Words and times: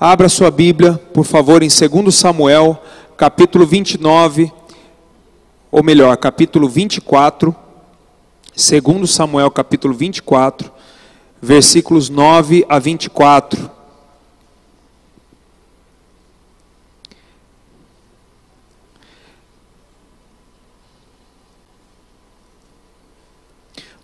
Abra 0.00 0.28
sua 0.28 0.48
Bíblia, 0.48 0.94
por 1.12 1.24
favor, 1.24 1.60
em 1.60 1.66
2 1.66 2.14
Samuel, 2.14 2.80
capítulo 3.16 3.66
29, 3.66 4.52
ou 5.72 5.82
melhor, 5.82 6.16
capítulo 6.16 6.68
24. 6.68 7.52
2 8.54 9.10
Samuel, 9.10 9.50
capítulo 9.50 9.92
24, 9.92 10.70
versículos 11.42 12.08
9 12.08 12.64
a 12.68 12.78
24. 12.78 13.68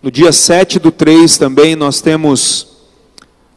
No 0.03 0.11
dia 0.11 0.33
7 0.33 0.77
do 0.77 0.91
3 0.91 1.37
também 1.37 1.73
nós 1.73 2.01
temos 2.01 2.74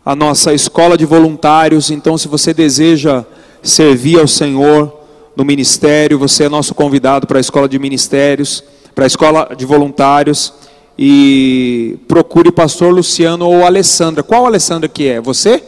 a 0.09 0.17
nossa 0.17 0.55
escola 0.55 0.97
de 0.97 1.05
voluntários. 1.05 1.91
Então, 1.91 2.17
se 2.17 2.29
você 2.29 2.55
deseja 2.55 3.27
servir 3.62 4.19
ao 4.19 4.27
Senhor 4.27 4.91
no 5.37 5.45
ministério, 5.45 6.19
você 6.19 6.45
é 6.45 6.48
nosso 6.48 6.75
convidado 6.75 7.27
para 7.27 7.37
a 7.37 7.41
escola 7.43 7.69
de 7.69 7.79
ministérios, 7.79 8.65
para 8.95 9.05
a 9.05 9.07
escola 9.07 9.55
de 9.55 9.67
voluntários. 9.67 10.55
E 10.98 11.98
procure 12.09 12.48
o 12.48 12.53
pastor 12.53 12.91
Luciano 12.91 13.47
ou 13.47 13.67
Alessandra. 13.67 14.23
Qual 14.23 14.47
Alessandra 14.47 14.89
que 14.89 15.07
é? 15.07 15.21
Você? 15.21 15.62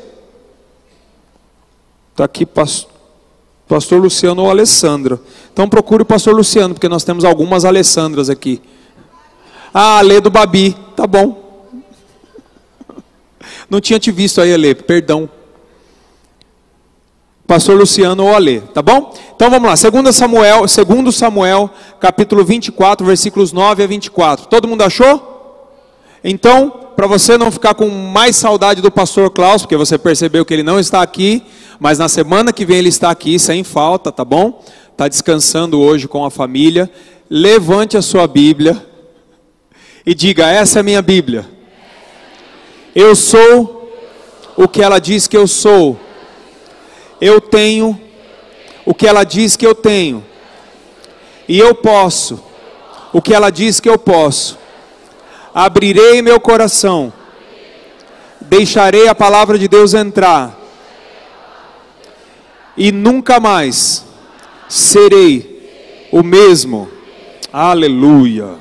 Está 2.13 2.25
aqui, 2.25 2.47
pastor 2.47 4.01
Luciano 4.01 4.45
ou 4.45 4.51
Alessandra. 4.51 5.21
Então 5.53 5.69
procure 5.69 6.03
o 6.03 6.07
pastor 6.07 6.35
Luciano, 6.35 6.73
porque 6.73 6.89
nós 6.89 7.05
temos 7.05 7.27
algumas 7.27 7.67
Alessandras 7.67 8.31
aqui. 8.31 8.59
Ah, 9.75 10.01
Lê 10.01 10.19
do 10.19 10.31
Babi, 10.31 10.75
tá 10.97 11.07
bom. 11.07 11.50
Não 13.71 13.81
tinha 13.81 14.01
te 14.01 14.11
visto 14.11 14.41
aí, 14.41 14.53
Alê, 14.53 14.75
perdão. 14.75 15.31
Pastor 17.47 17.77
Luciano 17.79 18.25
ou 18.25 18.35
Alê, 18.35 18.61
tá 18.61 18.83
bom? 18.83 19.15
Então 19.35 19.49
vamos 19.49 19.69
lá, 19.69 19.91
2 19.91 20.15
Samuel, 20.15 20.65
2 20.67 21.15
Samuel, 21.17 21.71
capítulo 21.99 22.45
24, 22.45 23.07
versículos 23.07 23.53
9 23.53 23.83
a 23.83 23.87
24. 23.87 24.47
Todo 24.47 24.69
mundo 24.69 24.83
achou? 24.83 25.31
Então, 26.23 26.71
para 26.95 27.07
você 27.07 27.39
não 27.39 27.51
ficar 27.51 27.75
com 27.75 27.89
mais 27.89 28.37
saudade 28.37 28.83
do 28.83 28.91
pastor 28.91 29.31
Klaus, 29.31 29.63
porque 29.63 29.77
você 29.77 29.97
percebeu 29.97 30.45
que 30.45 30.53
ele 30.53 30.63
não 30.63 30.79
está 30.79 31.01
aqui, 31.01 31.43
mas 31.79 31.99
na 31.99 32.09
semana 32.09 32.53
que 32.53 32.65
vem 32.65 32.79
ele 32.79 32.89
está 32.89 33.11
aqui 33.11 33.39
sem 33.39 33.65
falta, 33.65 34.13
tá 34.13 34.25
bom? 34.25 34.63
Está 34.93 35.09
descansando 35.09 35.81
hoje 35.81 36.07
com 36.07 36.25
a 36.25 36.31
família. 36.31 36.91
Levante 37.29 37.97
a 37.97 38.03
sua 38.03 38.27
Bíblia 38.27 38.85
e 40.05 40.15
diga: 40.15 40.49
Essa 40.49 40.79
é 40.79 40.81
a 40.81 40.83
minha 40.83 41.01
Bíblia. 41.01 41.60
Eu 42.95 43.15
sou 43.15 43.93
o 44.57 44.69
que 44.69 44.83
ela 44.83 44.99
diz 44.99 45.27
que 45.27 45.37
eu 45.37 45.47
sou. 45.47 45.99
Eu 47.21 47.41
tenho 47.41 48.01
o 48.85 48.95
que 48.95 49.07
ela 49.07 49.25
diz 49.25 49.57
que 49.57 49.67
eu 49.67 49.75
tenho. 49.75 50.25
E 51.49 51.59
eu 51.59 51.75
posso 51.75 52.43
o 53.13 53.21
que 53.21 53.35
ela 53.35 53.51
diz 53.51 53.81
que 53.81 53.89
eu 53.89 53.99
posso. 53.99 54.59
Abrirei 55.55 56.23
meu 56.23 56.41
coração. 56.41 57.13
Deixarei 58.41 59.09
a 59.09 59.15
palavra 59.15 59.59
de 59.59 59.69
Deus 59.69 59.95
entrar. 59.95 60.59
E 62.77 62.91
nunca 62.91 63.39
mais 63.39 64.05
serei 64.69 66.09
o 66.11 66.23
mesmo. 66.23 66.89
Aleluia. 67.53 68.57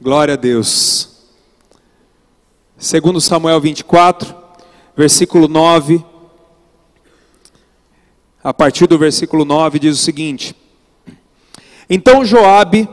Glória 0.00 0.34
a 0.34 0.36
Deus. 0.36 1.13
Segundo 2.84 3.18
Samuel 3.18 3.62
24, 3.62 4.34
versículo 4.94 5.48
9, 5.48 6.04
a 8.42 8.52
partir 8.52 8.86
do 8.86 8.98
versículo 8.98 9.42
9 9.42 9.78
diz 9.78 9.98
o 9.98 10.02
seguinte: 10.02 10.54
Então 11.88 12.26
Joabe 12.26 12.86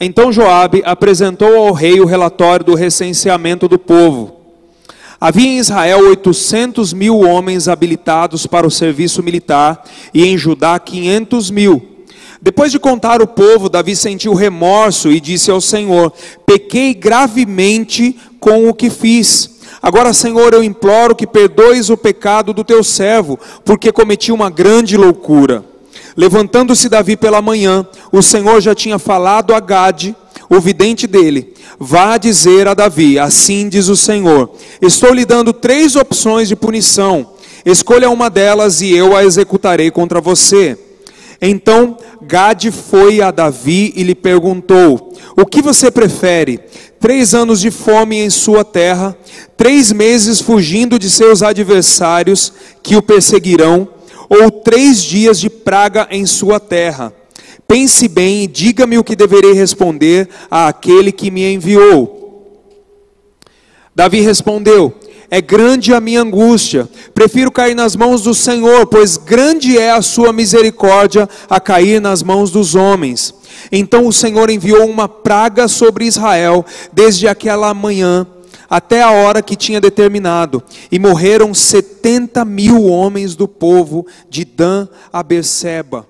Então 0.00 0.32
Joabe 0.32 0.80
apresentou 0.84 1.56
ao 1.56 1.72
rei 1.72 2.00
o 2.00 2.06
relatório 2.06 2.64
do 2.64 2.76
recenseamento 2.76 3.66
do 3.66 3.80
povo. 3.80 4.36
Havia 5.20 5.48
em 5.48 5.58
Israel 5.58 5.98
800 6.10 6.92
mil 6.92 7.18
homens 7.18 7.66
habilitados 7.66 8.46
para 8.46 8.64
o 8.64 8.70
serviço 8.70 9.24
militar 9.24 9.82
e 10.14 10.24
em 10.24 10.38
Judá 10.38 10.78
500 10.78 11.50
mil. 11.50 11.89
Depois 12.42 12.72
de 12.72 12.78
contar 12.78 13.20
o 13.20 13.26
povo, 13.26 13.68
Davi 13.68 13.94
sentiu 13.94 14.32
remorso 14.32 15.10
e 15.10 15.20
disse 15.20 15.50
ao 15.50 15.60
Senhor: 15.60 16.12
Pequei 16.46 16.94
gravemente 16.94 18.18
com 18.38 18.68
o 18.68 18.74
que 18.74 18.88
fiz. 18.88 19.58
Agora, 19.82 20.12
Senhor, 20.14 20.54
eu 20.54 20.64
imploro 20.64 21.14
que 21.14 21.26
perdoes 21.26 21.90
o 21.90 21.96
pecado 21.96 22.52
do 22.52 22.64
teu 22.64 22.82
servo, 22.82 23.38
porque 23.64 23.92
cometi 23.92 24.32
uma 24.32 24.48
grande 24.48 24.96
loucura. 24.96 25.64
Levantando-se 26.16 26.88
Davi 26.88 27.16
pela 27.16 27.42
manhã, 27.42 27.86
o 28.10 28.22
Senhor 28.22 28.60
já 28.60 28.74
tinha 28.74 28.98
falado 28.98 29.54
a 29.54 29.60
Gade, 29.60 30.16
o 30.48 30.58
vidente 30.60 31.06
dele: 31.06 31.54
Vá 31.78 32.16
dizer 32.16 32.66
a 32.66 32.74
Davi: 32.74 33.18
Assim 33.18 33.68
diz 33.68 33.88
o 33.88 33.96
Senhor: 33.96 34.50
Estou 34.80 35.12
lhe 35.12 35.26
dando 35.26 35.52
três 35.52 35.94
opções 35.94 36.48
de 36.48 36.56
punição. 36.56 37.34
Escolha 37.66 38.08
uma 38.08 38.30
delas 38.30 38.80
e 38.80 38.90
eu 38.90 39.14
a 39.14 39.24
executarei 39.24 39.90
contra 39.90 40.22
você. 40.22 40.78
Então 41.40 41.96
Gade 42.22 42.70
foi 42.70 43.22
a 43.22 43.30
Davi 43.30 43.92
e 43.96 44.02
lhe 44.02 44.14
perguntou: 44.14 45.12
O 45.36 45.46
que 45.46 45.62
você 45.62 45.90
prefere? 45.90 46.60
Três 46.98 47.34
anos 47.34 47.60
de 47.60 47.70
fome 47.70 48.18
em 48.18 48.28
sua 48.28 48.62
terra, 48.62 49.16
três 49.56 49.90
meses 49.90 50.40
fugindo 50.40 50.98
de 50.98 51.08
seus 51.08 51.42
adversários 51.42 52.52
que 52.82 52.94
o 52.94 53.02
perseguirão, 53.02 53.88
ou 54.28 54.50
três 54.50 55.02
dias 55.02 55.40
de 55.40 55.48
praga 55.48 56.06
em 56.10 56.26
sua 56.26 56.60
terra? 56.60 57.12
Pense 57.66 58.06
bem 58.06 58.42
e 58.42 58.46
diga-me 58.46 58.98
o 58.98 59.04
que 59.04 59.16
deverei 59.16 59.52
responder 59.52 60.28
a 60.50 60.68
aquele 60.68 61.10
que 61.10 61.30
me 61.30 61.50
enviou. 61.50 62.20
Davi 63.94 64.20
respondeu: 64.20 64.94
é 65.30 65.40
grande 65.40 65.94
a 65.94 66.00
minha 66.00 66.22
angústia. 66.22 66.88
Prefiro 67.14 67.52
cair 67.52 67.74
nas 67.74 67.94
mãos 67.94 68.22
do 68.22 68.34
Senhor, 68.34 68.86
pois 68.86 69.16
grande 69.16 69.78
é 69.78 69.92
a 69.92 70.02
sua 70.02 70.32
misericórdia 70.32 71.28
a 71.48 71.60
cair 71.60 72.00
nas 72.00 72.22
mãos 72.22 72.50
dos 72.50 72.74
homens. 72.74 73.34
Então 73.70 74.06
o 74.06 74.12
Senhor 74.12 74.50
enviou 74.50 74.88
uma 74.88 75.08
praga 75.08 75.68
sobre 75.68 76.04
Israel 76.04 76.64
desde 76.92 77.28
aquela 77.28 77.72
manhã 77.72 78.26
até 78.68 79.02
a 79.02 79.10
hora 79.10 79.42
que 79.42 79.56
tinha 79.56 79.80
determinado, 79.80 80.62
e 80.92 80.98
morreram 80.98 81.52
setenta 81.52 82.44
mil 82.44 82.84
homens 82.84 83.34
do 83.34 83.48
povo 83.48 84.06
de 84.28 84.44
Dan 84.44 84.86
a 85.12 85.24
Berseba. 85.24 86.06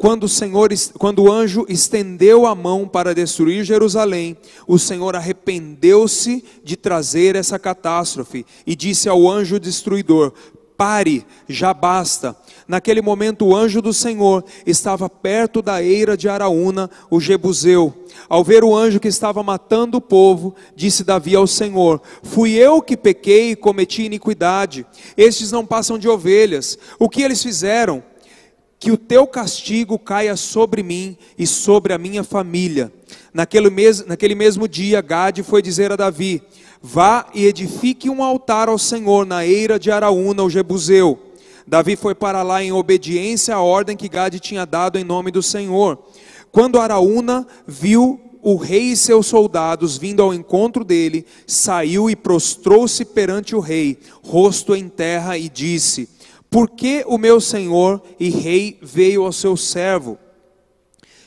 Quando 0.00 0.24
o 0.24 0.28
Senhor, 0.30 0.70
quando 0.98 1.24
o 1.24 1.30
anjo 1.30 1.66
estendeu 1.68 2.46
a 2.46 2.54
mão 2.54 2.88
para 2.88 3.14
destruir 3.14 3.64
Jerusalém, 3.64 4.34
o 4.66 4.78
Senhor 4.78 5.14
arrependeu-se 5.14 6.42
de 6.64 6.74
trazer 6.74 7.36
essa 7.36 7.58
catástrofe 7.58 8.46
e 8.66 8.74
disse 8.74 9.10
ao 9.10 9.28
anjo 9.28 9.60
destruidor: 9.60 10.32
Pare, 10.74 11.26
já 11.46 11.74
basta. 11.74 12.34
Naquele 12.66 13.02
momento 13.02 13.44
o 13.44 13.54
anjo 13.54 13.82
do 13.82 13.92
Senhor 13.92 14.42
estava 14.64 15.06
perto 15.10 15.60
da 15.60 15.82
eira 15.82 16.16
de 16.16 16.30
Araúna, 16.30 16.88
o 17.10 17.20
Jebuseu. 17.20 17.92
Ao 18.26 18.42
ver 18.42 18.64
o 18.64 18.74
anjo 18.74 19.00
que 19.00 19.08
estava 19.08 19.42
matando 19.42 19.98
o 19.98 20.00
povo, 20.00 20.54
disse 20.74 21.04
Davi 21.04 21.36
ao 21.36 21.46
Senhor: 21.46 22.00
Fui 22.22 22.52
eu 22.52 22.80
que 22.80 22.96
pequei 22.96 23.50
e 23.50 23.56
cometi 23.56 24.04
iniquidade. 24.04 24.86
Estes 25.14 25.52
não 25.52 25.66
passam 25.66 25.98
de 25.98 26.08
ovelhas. 26.08 26.78
O 26.98 27.06
que 27.06 27.20
eles 27.20 27.42
fizeram? 27.42 28.02
Que 28.80 28.90
o 28.90 28.96
teu 28.96 29.26
castigo 29.26 29.98
caia 29.98 30.34
sobre 30.36 30.82
mim 30.82 31.14
e 31.38 31.46
sobre 31.46 31.92
a 31.92 31.98
minha 31.98 32.24
família. 32.24 32.90
Naquele, 33.32 33.68
mes 33.68 34.06
naquele 34.06 34.34
mesmo 34.34 34.66
dia, 34.66 35.02
Gade 35.02 35.42
foi 35.42 35.60
dizer 35.60 35.92
a 35.92 35.96
Davi: 35.96 36.42
Vá 36.80 37.26
e 37.34 37.44
edifique 37.44 38.08
um 38.08 38.24
altar 38.24 38.70
ao 38.70 38.78
Senhor 38.78 39.26
na 39.26 39.46
eira 39.46 39.78
de 39.78 39.90
Araúna, 39.90 40.42
o 40.42 40.48
Jebuseu. 40.48 41.18
Davi 41.66 41.94
foi 41.94 42.14
para 42.14 42.42
lá 42.42 42.64
em 42.64 42.72
obediência 42.72 43.54
à 43.54 43.60
ordem 43.60 43.96
que 43.96 44.08
Gade 44.08 44.40
tinha 44.40 44.64
dado 44.64 44.98
em 44.98 45.04
nome 45.04 45.30
do 45.30 45.42
Senhor. 45.42 45.98
Quando 46.50 46.80
Araúna 46.80 47.46
viu 47.66 48.18
o 48.42 48.56
rei 48.56 48.92
e 48.92 48.96
seus 48.96 49.26
soldados 49.26 49.98
vindo 49.98 50.22
ao 50.22 50.32
encontro 50.32 50.82
dele, 50.82 51.26
saiu 51.46 52.08
e 52.08 52.16
prostrou-se 52.16 53.04
perante 53.04 53.54
o 53.54 53.60
rei, 53.60 53.98
rosto 54.22 54.74
em 54.74 54.88
terra, 54.88 55.36
e 55.36 55.50
disse: 55.50 56.08
por 56.50 56.68
que 56.68 57.04
o 57.06 57.16
meu 57.16 57.40
senhor 57.40 58.02
e 58.18 58.28
rei 58.28 58.76
veio 58.82 59.24
ao 59.24 59.32
seu 59.32 59.56
servo? 59.56 60.18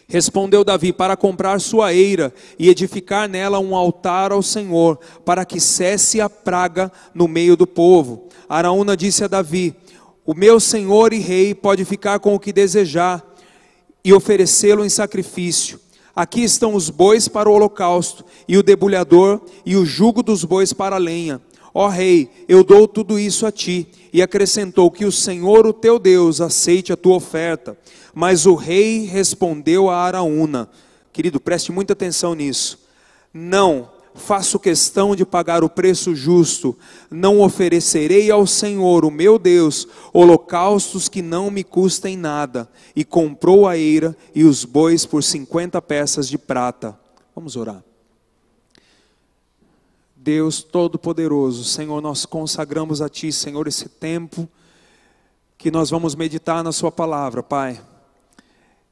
Respondeu 0.06 0.66
Davi: 0.66 0.92
Para 0.92 1.16
comprar 1.16 1.62
sua 1.62 1.94
eira 1.94 2.34
e 2.60 2.70
edificar 2.70 3.30
nela 3.30 3.58
um 3.58 3.74
altar 3.74 4.34
ao 4.34 4.44
Senhor, 4.44 5.00
para 5.24 5.46
que 5.46 5.62
cesse 5.62 6.20
a 6.20 6.30
praga 6.30 6.92
no 7.16 7.28
meio 7.28 7.56
do 7.56 7.66
povo. 7.66 8.28
Araúna 8.50 8.98
disse 8.98 9.24
a 9.24 9.28
Davi: 9.28 9.74
O 10.26 10.34
meu 10.34 10.60
senhor 10.60 11.14
e 11.14 11.20
rei 11.20 11.56
pode 11.56 11.86
ficar 11.86 12.20
com 12.20 12.36
o 12.36 12.40
que 12.40 12.52
desejar 12.52 13.26
e 14.04 14.14
oferecê-lo 14.14 14.84
em 14.84 14.90
sacrifício. 14.90 15.80
Aqui 16.14 16.44
estão 16.44 16.76
os 16.76 16.90
bois 16.90 17.30
para 17.30 17.50
o 17.50 17.54
holocausto, 17.54 18.26
e 18.46 18.58
o 18.58 18.62
debulhador, 18.62 19.42
e 19.66 19.78
o 19.78 19.86
jugo 19.86 20.22
dos 20.22 20.44
bois 20.44 20.74
para 20.74 20.98
a 20.98 21.00
lenha 21.00 21.42
Ó 21.74 21.88
rei, 21.88 22.30
eu 22.48 22.64
dou 22.64 22.88
tudo 22.88 23.20
isso 23.20 23.46
a 23.46 23.52
ti. 23.52 23.88
E 24.12 24.22
acrescentou 24.22 24.92
que 24.92 25.06
o 25.06 25.12
Senhor, 25.12 25.66
o 25.66 25.74
teu 25.74 25.98
Deus, 25.98 26.40
aceite 26.40 26.94
a 26.94 26.98
tua 26.98 27.16
oferta. 27.16 27.76
Mas 28.14 28.46
o 28.46 28.54
rei 28.54 29.06
respondeu 29.06 29.90
a 29.90 29.98
Araúna: 29.98 30.70
Querido, 31.12 31.40
preste 31.40 31.72
muita 31.72 31.94
atenção 31.94 32.36
nisso. 32.36 32.80
Não, 33.34 33.90
faço 34.14 34.60
questão 34.60 35.16
de 35.16 35.26
pagar 35.26 35.64
o 35.64 35.70
preço 35.70 36.16
justo. 36.16 36.78
Não 37.10 37.42
oferecerei 37.42 38.30
ao 38.30 38.46
Senhor, 38.46 39.04
o 39.04 39.10
meu 39.10 39.40
Deus, 39.40 39.88
holocaustos 40.14 41.10
que 41.10 41.24
não 41.24 41.50
me 41.50 41.64
custem 41.64 42.16
nada. 42.16 42.70
E 42.96 43.04
comprou 43.04 43.68
a 43.68 43.76
eira 43.76 44.16
e 44.36 44.44
os 44.44 44.64
bois 44.64 45.08
por 45.08 45.24
cinquenta 45.24 45.82
peças 45.82 46.30
de 46.30 46.38
prata. 46.38 46.98
Vamos 47.36 47.56
orar. 47.56 47.84
Deus 50.24 50.64
Todo-Poderoso, 50.64 51.66
Senhor, 51.66 52.02
nós 52.02 52.26
consagramos 52.26 53.02
a 53.02 53.10
Ti, 53.10 53.30
Senhor, 53.30 53.68
esse 53.68 53.90
tempo 53.90 54.48
que 55.58 55.70
nós 55.70 55.90
vamos 55.90 56.16
meditar 56.16 56.64
na 56.64 56.72
Sua 56.72 56.90
palavra, 56.90 57.44
Pai. 57.44 57.82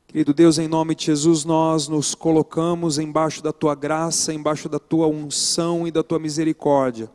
Querido 0.08 0.34
Deus, 0.34 0.60
em 0.60 0.68
nome 0.68 0.94
de 0.94 1.06
Jesus, 1.06 1.46
nós 1.46 1.88
nos 1.88 2.14
colocamos 2.14 3.00
embaixo 3.00 3.42
da 3.42 3.54
tua 3.54 3.74
graça, 3.76 4.34
embaixo 4.34 4.68
da 4.68 4.78
tua 4.78 5.08
unção 5.08 5.88
e 5.88 5.92
da 5.92 6.04
tua 6.04 6.20
misericórdia. 6.20 7.10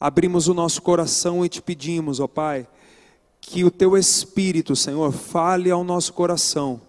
Abrimos 0.00 0.48
o 0.48 0.54
nosso 0.54 0.80
coração 0.80 1.44
e 1.44 1.48
te 1.50 1.60
pedimos, 1.60 2.20
ó 2.20 2.26
Pai, 2.26 2.66
que 3.38 3.66
o 3.66 3.70
teu 3.70 3.98
Espírito, 3.98 4.74
Senhor, 4.74 5.12
fale 5.12 5.70
ao 5.70 5.84
nosso 5.84 6.14
coração 6.14 6.80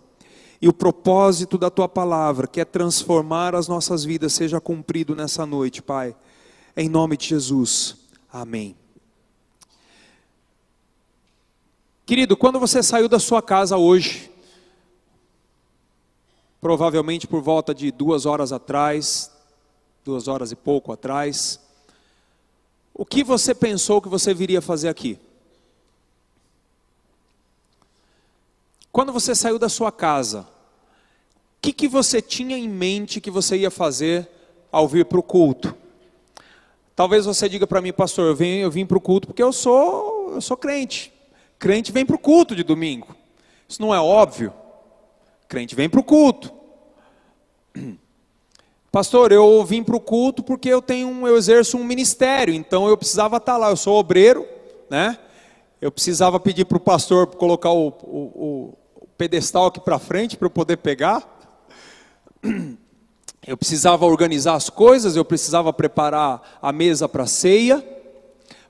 e 0.61 0.69
o 0.69 0.71
propósito 0.71 1.57
da 1.57 1.69
tua 1.69 1.89
palavra, 1.89 2.47
que 2.47 2.61
é 2.61 2.63
transformar 2.63 3.53
as 3.53 3.67
nossas 3.67 4.05
vidas, 4.05 4.31
seja 4.31 4.61
cumprido 4.61 5.13
nessa 5.13 5.45
noite, 5.45 5.81
Pai. 5.81 6.15
Em 6.75 6.89
nome 6.89 7.15
de 7.17 7.27
Jesus. 7.27 7.95
Amém. 8.31 8.75
Querido, 12.05 12.35
quando 12.35 12.59
você 12.59 12.81
saiu 12.81 13.07
da 13.07 13.19
sua 13.19 13.41
casa 13.41 13.77
hoje, 13.77 14.31
provavelmente 16.59 17.27
por 17.27 17.41
volta 17.41 17.75
de 17.75 17.91
duas 17.91 18.25
horas 18.25 18.51
atrás, 18.51 19.31
duas 20.03 20.27
horas 20.27 20.51
e 20.51 20.55
pouco 20.55 20.91
atrás, 20.91 21.59
o 22.91 23.05
que 23.05 23.23
você 23.23 23.53
pensou 23.53 24.01
que 24.01 24.09
você 24.09 24.33
viria 24.33 24.61
fazer 24.61 24.89
aqui? 24.89 25.19
Quando 28.91 29.13
você 29.13 29.35
saiu 29.35 29.59
da 29.59 29.69
sua 29.69 29.91
casa, 29.91 30.41
o 30.41 30.45
que, 31.61 31.71
que 31.71 31.87
você 31.87 32.21
tinha 32.21 32.57
em 32.57 32.67
mente 32.67 33.21
que 33.21 33.31
você 33.31 33.57
ia 33.57 33.71
fazer 33.71 34.29
ao 34.71 34.87
vir 34.87 35.05
para 35.05 35.19
o 35.19 35.23
culto? 35.23 35.82
Talvez 36.95 37.25
você 37.25 37.49
diga 37.49 37.65
para 37.65 37.81
mim, 37.81 37.91
pastor, 37.91 38.27
eu 38.27 38.35
vim, 38.35 38.57
eu 38.57 38.69
vim 38.69 38.85
para 38.85 38.97
o 38.97 39.01
culto 39.01 39.27
porque 39.27 39.41
eu 39.41 39.51
sou, 39.51 40.33
eu 40.35 40.41
sou 40.41 40.55
crente. 40.55 41.11
Crente 41.57 41.91
vem 41.91 42.05
para 42.05 42.15
o 42.15 42.19
culto 42.19 42.55
de 42.55 42.63
domingo. 42.63 43.15
Isso 43.67 43.81
não 43.81 43.93
é 43.93 43.99
óbvio? 43.99 44.53
Crente 45.47 45.75
vem 45.75 45.89
para 45.89 45.99
o 45.99 46.03
culto. 46.03 46.53
Pastor, 48.91 49.31
eu 49.31 49.65
vim 49.65 49.81
para 49.81 49.95
o 49.95 49.99
culto 49.99 50.43
porque 50.43 50.69
eu 50.69 50.81
tenho, 50.81 51.27
eu 51.27 51.35
exerço 51.35 51.77
um 51.77 51.83
ministério, 51.83 52.53
então 52.53 52.87
eu 52.87 52.95
precisava 52.95 53.37
estar 53.37 53.53
tá 53.53 53.57
lá. 53.57 53.69
Eu 53.71 53.77
sou 53.77 53.97
obreiro, 53.97 54.47
né? 54.87 55.17
Eu 55.81 55.91
precisava 55.91 56.39
pedir 56.39 56.65
para 56.65 56.77
o 56.77 56.79
pastor 56.79 57.25
colocar 57.27 57.71
o, 57.71 57.87
o, 57.87 58.77
o 58.95 59.07
pedestal 59.17 59.65
aqui 59.65 59.79
para 59.79 59.97
frente 59.97 60.37
para 60.37 60.45
eu 60.45 60.51
poder 60.51 60.77
pegar. 60.77 61.27
Eu 63.45 63.57
precisava 63.57 64.05
organizar 64.05 64.55
as 64.55 64.69
coisas, 64.69 65.17
eu 65.17 65.25
precisava 65.25 65.73
preparar 65.73 66.59
a 66.61 66.71
mesa 66.71 67.09
para 67.09 67.23
a 67.23 67.27
ceia. 67.27 67.83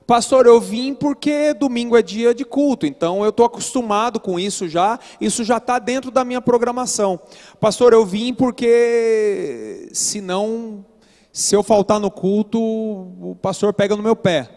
Pastor, 0.04 0.46
eu 0.46 0.60
vim 0.60 0.92
porque 0.94 1.54
domingo 1.54 1.96
é 1.96 2.02
dia 2.02 2.34
de 2.34 2.44
culto, 2.44 2.84
então 2.84 3.22
eu 3.22 3.30
estou 3.30 3.46
acostumado 3.46 4.20
com 4.20 4.38
isso 4.38 4.68
já, 4.68 4.98
isso 5.20 5.44
já 5.44 5.56
está 5.56 5.78
dentro 5.78 6.10
da 6.10 6.24
minha 6.24 6.42
programação. 6.42 7.18
Pastor, 7.58 7.92
eu 7.92 8.04
vim 8.04 8.34
porque 8.34 9.88
senão, 9.92 10.84
se 11.32 11.54
eu 11.54 11.62
faltar 11.62 12.00
no 12.00 12.10
culto, 12.10 12.60
o 12.60 13.38
pastor 13.40 13.72
pega 13.72 13.96
no 13.96 14.02
meu 14.02 14.16
pé. 14.16 14.50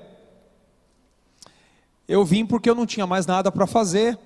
Eu 2.07 2.25
vim 2.25 2.45
porque 2.45 2.69
eu 2.69 2.75
não 2.75 2.85
tinha 2.85 3.05
mais 3.05 3.25
nada 3.25 3.51
para 3.51 3.67
fazer. 3.67 4.17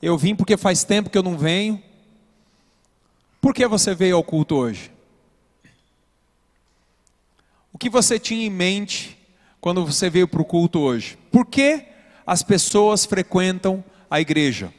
Eu 0.00 0.16
vim 0.16 0.34
porque 0.34 0.56
faz 0.56 0.84
tempo 0.84 1.10
que 1.10 1.18
eu 1.18 1.22
não 1.22 1.36
venho. 1.36 1.80
Por 3.40 3.52
que 3.54 3.66
você 3.66 3.94
veio 3.94 4.16
ao 4.16 4.24
culto 4.24 4.56
hoje? 4.56 4.97
O 7.78 7.80
que 7.80 7.88
você 7.88 8.18
tinha 8.18 8.44
em 8.44 8.50
mente 8.50 9.16
quando 9.60 9.86
você 9.86 10.10
veio 10.10 10.26
para 10.26 10.42
o 10.42 10.44
culto 10.44 10.80
hoje? 10.80 11.16
Por 11.30 11.46
que 11.46 11.84
as 12.26 12.42
pessoas 12.42 13.04
frequentam 13.04 13.84
a 14.10 14.20
igreja? 14.20 14.74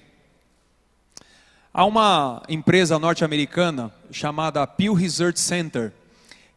Há 1.73 1.85
uma 1.85 2.43
empresa 2.49 2.99
norte-americana 2.99 3.89
chamada 4.11 4.67
Pew 4.67 4.93
Research 4.93 5.39
Center, 5.39 5.93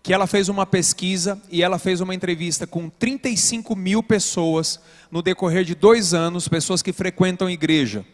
que 0.03 0.13
ela 0.13 0.27
fez 0.27 0.49
uma 0.49 0.67
pesquisa 0.67 1.41
e 1.49 1.63
ela 1.63 1.79
fez 1.79 2.01
uma 2.01 2.13
entrevista 2.13 2.67
com 2.67 2.91
35 2.91 3.77
mil 3.77 4.03
pessoas 4.03 4.81
no 5.13 5.23
decorrer 5.23 5.63
de 5.63 5.77
dois 5.77 6.13
anos, 6.13 6.49
pessoas 6.49 6.83
que 6.83 6.93
frequentam 6.93 7.49
igreja. 7.49 8.05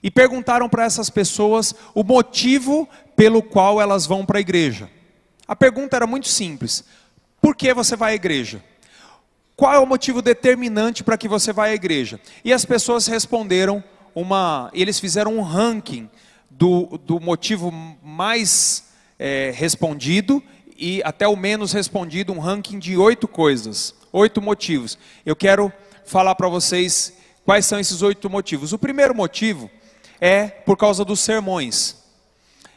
E 0.00 0.12
perguntaram 0.12 0.68
para 0.68 0.84
essas 0.84 1.10
pessoas 1.10 1.74
o 1.92 2.04
motivo 2.04 2.88
pelo 3.16 3.42
qual 3.42 3.80
elas 3.80 4.06
vão 4.06 4.24
para 4.24 4.38
a 4.38 4.40
igreja. 4.40 4.88
A 5.48 5.56
pergunta 5.56 5.96
era 5.96 6.06
muito 6.06 6.28
simples: 6.28 6.84
por 7.44 7.54
que 7.54 7.74
você 7.74 7.94
vai 7.94 8.12
à 8.12 8.14
igreja? 8.14 8.64
Qual 9.54 9.70
é 9.70 9.78
o 9.78 9.84
motivo 9.84 10.22
determinante 10.22 11.04
para 11.04 11.18
que 11.18 11.28
você 11.28 11.52
vá 11.52 11.64
à 11.64 11.74
igreja? 11.74 12.18
E 12.42 12.50
as 12.54 12.64
pessoas 12.64 13.06
responderam 13.06 13.84
uma. 14.14 14.70
Eles 14.72 14.98
fizeram 14.98 15.36
um 15.36 15.42
ranking 15.42 16.08
do, 16.48 16.98
do 17.04 17.20
motivo 17.20 17.70
mais 18.02 18.84
é, 19.18 19.52
respondido 19.54 20.42
e 20.74 21.02
até 21.04 21.28
o 21.28 21.36
menos 21.36 21.70
respondido, 21.70 22.32
um 22.32 22.38
ranking 22.38 22.78
de 22.78 22.96
oito 22.96 23.28
coisas, 23.28 23.94
oito 24.10 24.40
motivos. 24.40 24.98
Eu 25.26 25.36
quero 25.36 25.70
falar 26.06 26.34
para 26.36 26.48
vocês 26.48 27.12
quais 27.44 27.66
são 27.66 27.78
esses 27.78 28.00
oito 28.00 28.30
motivos. 28.30 28.72
O 28.72 28.78
primeiro 28.78 29.14
motivo 29.14 29.70
é 30.18 30.46
por 30.46 30.78
causa 30.78 31.04
dos 31.04 31.20
sermões. 31.20 32.03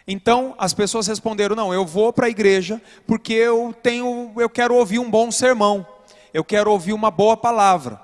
Então 0.07 0.55
as 0.57 0.73
pessoas 0.73 1.07
responderam: 1.07 1.55
não, 1.55 1.73
eu 1.73 1.85
vou 1.85 2.13
para 2.13 2.27
a 2.27 2.29
igreja 2.29 2.81
porque 3.05 3.33
eu 3.33 3.75
tenho, 3.83 4.31
eu 4.37 4.49
quero 4.49 4.75
ouvir 4.75 4.99
um 4.99 5.09
bom 5.09 5.31
sermão 5.31 5.85
eu 6.37 6.43
quero 6.43 6.71
ouvir 6.71 6.93
uma 6.93 7.09
boa 7.09 7.35
palavra. 7.35 7.99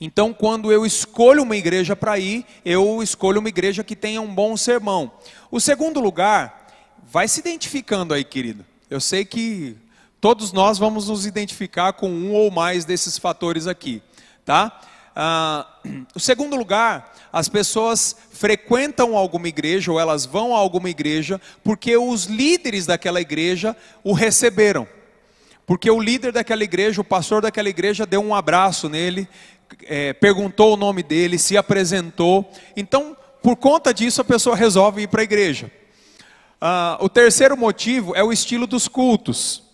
Então, 0.00 0.32
quando 0.32 0.70
eu 0.70 0.86
escolho 0.86 1.42
uma 1.42 1.56
igreja 1.56 1.96
para 1.96 2.16
ir, 2.16 2.46
eu 2.64 3.02
escolho 3.02 3.40
uma 3.40 3.48
igreja 3.48 3.82
que 3.82 3.96
tenha 3.96 4.20
um 4.20 4.32
bom 4.32 4.56
sermão. 4.56 5.10
O 5.50 5.58
segundo 5.58 5.98
lugar, 5.98 6.68
vai 7.02 7.26
se 7.26 7.40
identificando 7.40 8.14
aí, 8.14 8.22
querido. 8.22 8.64
Eu 8.88 9.00
sei 9.00 9.24
que 9.24 9.76
todos 10.20 10.52
nós 10.52 10.78
vamos 10.78 11.08
nos 11.08 11.26
identificar 11.26 11.92
com 11.94 12.08
um 12.08 12.32
ou 12.32 12.50
mais 12.50 12.84
desses 12.84 13.18
fatores 13.18 13.66
aqui, 13.66 14.00
tá? 14.44 14.80
Ah, 15.20 15.66
o 16.14 16.20
segundo 16.20 16.54
lugar, 16.54 17.12
as 17.32 17.48
pessoas 17.48 18.14
frequentam 18.30 19.16
alguma 19.16 19.48
igreja 19.48 19.90
ou 19.90 19.98
elas 19.98 20.24
vão 20.24 20.54
a 20.54 20.58
alguma 20.60 20.88
igreja 20.88 21.40
porque 21.64 21.96
os 21.96 22.26
líderes 22.26 22.86
daquela 22.86 23.20
igreja 23.20 23.76
o 24.04 24.12
receberam. 24.12 24.86
Porque 25.66 25.90
o 25.90 26.00
líder 26.00 26.30
daquela 26.30 26.62
igreja, 26.62 27.00
o 27.00 27.04
pastor 27.04 27.42
daquela 27.42 27.68
igreja, 27.68 28.06
deu 28.06 28.22
um 28.22 28.32
abraço 28.32 28.88
nele, 28.88 29.28
é, 29.86 30.12
perguntou 30.12 30.74
o 30.74 30.76
nome 30.76 31.02
dele, 31.02 31.36
se 31.36 31.56
apresentou. 31.56 32.48
Então, 32.76 33.16
por 33.42 33.56
conta 33.56 33.92
disso, 33.92 34.20
a 34.20 34.24
pessoa 34.24 34.54
resolve 34.54 35.02
ir 35.02 35.08
para 35.08 35.22
a 35.22 35.24
igreja. 35.24 35.68
Ah, 36.60 36.96
o 37.00 37.08
terceiro 37.08 37.56
motivo 37.56 38.14
é 38.14 38.22
o 38.22 38.32
estilo 38.32 38.68
dos 38.68 38.86
cultos. 38.86 39.67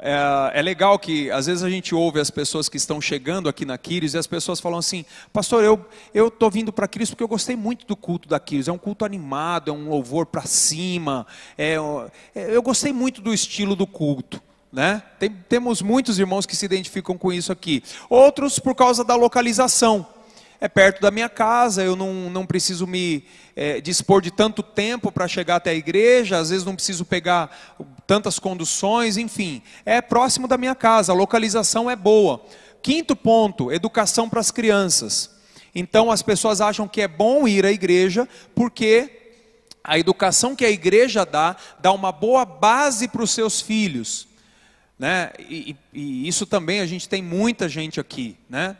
É, 0.00 0.52
é, 0.54 0.62
legal 0.62 0.96
que 0.96 1.28
às 1.32 1.46
vezes 1.46 1.64
a 1.64 1.68
gente 1.68 1.92
ouve 1.92 2.20
as 2.20 2.30
pessoas 2.30 2.68
que 2.68 2.76
estão 2.76 3.00
chegando 3.00 3.48
aqui 3.48 3.64
na 3.64 3.76
Quiris 3.76 4.14
e 4.14 4.18
as 4.18 4.28
pessoas 4.28 4.60
falam 4.60 4.78
assim, 4.78 5.04
pastor, 5.32 5.64
eu 5.64 5.84
eu 6.14 6.30
tô 6.30 6.48
vindo 6.48 6.72
para 6.72 6.86
Quiris 6.86 7.10
porque 7.10 7.22
eu 7.22 7.28
gostei 7.28 7.56
muito 7.56 7.84
do 7.84 7.96
culto 7.96 8.28
da 8.28 8.38
Quiris. 8.38 8.68
É 8.68 8.72
um 8.72 8.78
culto 8.78 9.04
animado, 9.04 9.70
é 9.70 9.74
um 9.74 9.88
louvor 9.88 10.26
para 10.26 10.42
cima. 10.42 11.26
É, 11.56 11.74
é, 12.34 12.54
eu 12.54 12.62
gostei 12.62 12.92
muito 12.92 13.20
do 13.20 13.34
estilo 13.34 13.74
do 13.74 13.86
culto. 13.86 14.40
Né? 14.72 15.02
Tem, 15.18 15.30
temos 15.48 15.82
muitos 15.82 16.18
irmãos 16.18 16.46
que 16.46 16.54
se 16.54 16.64
identificam 16.64 17.18
com 17.18 17.32
isso 17.32 17.50
aqui. 17.50 17.82
Outros 18.08 18.58
por 18.60 18.74
causa 18.76 19.02
da 19.02 19.16
localização. 19.16 20.06
É 20.60 20.68
perto 20.68 21.00
da 21.00 21.10
minha 21.10 21.28
casa, 21.28 21.84
eu 21.84 21.94
não, 21.94 22.28
não 22.30 22.44
preciso 22.44 22.86
me 22.86 23.24
é, 23.58 23.80
dispor 23.80 24.22
de 24.22 24.30
tanto 24.30 24.62
tempo 24.62 25.10
para 25.10 25.26
chegar 25.26 25.56
até 25.56 25.70
a 25.70 25.74
igreja, 25.74 26.38
às 26.38 26.50
vezes 26.50 26.64
não 26.64 26.76
preciso 26.76 27.04
pegar 27.04 27.74
tantas 28.06 28.38
conduções, 28.38 29.16
enfim. 29.16 29.60
É 29.84 30.00
próximo 30.00 30.46
da 30.46 30.56
minha 30.56 30.76
casa, 30.76 31.10
a 31.10 31.14
localização 31.14 31.90
é 31.90 31.96
boa. 31.96 32.40
Quinto 32.80 33.16
ponto, 33.16 33.72
educação 33.72 34.28
para 34.28 34.38
as 34.38 34.52
crianças. 34.52 35.36
Então 35.74 36.08
as 36.08 36.22
pessoas 36.22 36.60
acham 36.60 36.86
que 36.86 37.00
é 37.00 37.08
bom 37.08 37.48
ir 37.48 37.66
à 37.66 37.72
igreja 37.72 38.28
porque 38.54 39.40
a 39.82 39.98
educação 39.98 40.54
que 40.54 40.64
a 40.64 40.70
igreja 40.70 41.26
dá 41.26 41.56
dá 41.80 41.90
uma 41.90 42.12
boa 42.12 42.44
base 42.44 43.08
para 43.08 43.24
os 43.24 43.32
seus 43.32 43.60
filhos. 43.60 44.28
né? 44.96 45.32
E, 45.40 45.74
e, 45.92 46.28
isso 46.28 46.46
também 46.46 46.78
a 46.78 46.86
gente 46.86 47.08
tem 47.08 47.22
muita 47.22 47.68
gente 47.68 47.98
aqui, 47.98 48.36
né? 48.48 48.76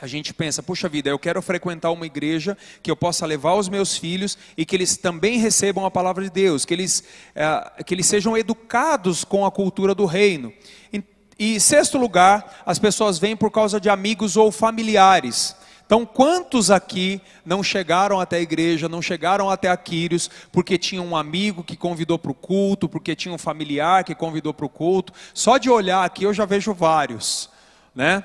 A 0.00 0.06
gente 0.06 0.32
pensa, 0.32 0.62
puxa 0.62 0.88
vida, 0.88 1.10
eu 1.10 1.18
quero 1.18 1.42
frequentar 1.42 1.90
uma 1.90 2.06
igreja 2.06 2.56
que 2.82 2.90
eu 2.90 2.96
possa 2.96 3.26
levar 3.26 3.54
os 3.54 3.68
meus 3.68 3.96
filhos 3.96 4.38
e 4.56 4.64
que 4.64 4.74
eles 4.74 4.96
também 4.96 5.38
recebam 5.38 5.84
a 5.84 5.90
palavra 5.90 6.24
de 6.24 6.30
Deus, 6.30 6.64
que 6.64 6.72
eles, 6.72 7.04
é, 7.34 7.82
que 7.84 7.94
eles 7.94 8.06
sejam 8.06 8.36
educados 8.36 9.24
com 9.24 9.44
a 9.44 9.50
cultura 9.50 9.94
do 9.94 10.06
reino. 10.06 10.52
E, 10.92 11.02
e 11.38 11.60
sexto 11.60 11.98
lugar, 11.98 12.62
as 12.64 12.78
pessoas 12.78 13.18
vêm 13.18 13.36
por 13.36 13.50
causa 13.50 13.78
de 13.78 13.90
amigos 13.90 14.36
ou 14.36 14.50
familiares. 14.50 15.54
Então, 15.84 16.06
quantos 16.06 16.70
aqui 16.70 17.20
não 17.44 17.64
chegaram 17.64 18.20
até 18.20 18.36
a 18.36 18.40
igreja, 18.40 18.88
não 18.88 19.02
chegaram 19.02 19.50
até 19.50 19.68
Aquírios, 19.68 20.30
porque 20.52 20.78
tinha 20.78 21.02
um 21.02 21.16
amigo 21.16 21.64
que 21.64 21.76
convidou 21.76 22.16
para 22.16 22.30
o 22.30 22.34
culto, 22.34 22.88
porque 22.88 23.16
tinha 23.16 23.34
um 23.34 23.38
familiar 23.38 24.04
que 24.04 24.14
convidou 24.14 24.54
para 24.54 24.66
o 24.66 24.68
culto? 24.68 25.12
Só 25.34 25.58
de 25.58 25.68
olhar 25.68 26.04
aqui 26.04 26.22
eu 26.22 26.32
já 26.32 26.44
vejo 26.44 26.72
vários, 26.72 27.50
né? 27.92 28.22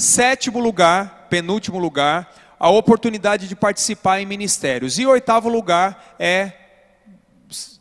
Sétimo 0.00 0.58
lugar, 0.60 1.26
penúltimo 1.28 1.78
lugar, 1.78 2.34
a 2.58 2.70
oportunidade 2.70 3.46
de 3.46 3.54
participar 3.54 4.18
em 4.18 4.24
ministérios. 4.24 4.98
E 4.98 5.04
oitavo 5.04 5.46
lugar 5.50 6.16
é 6.18 6.54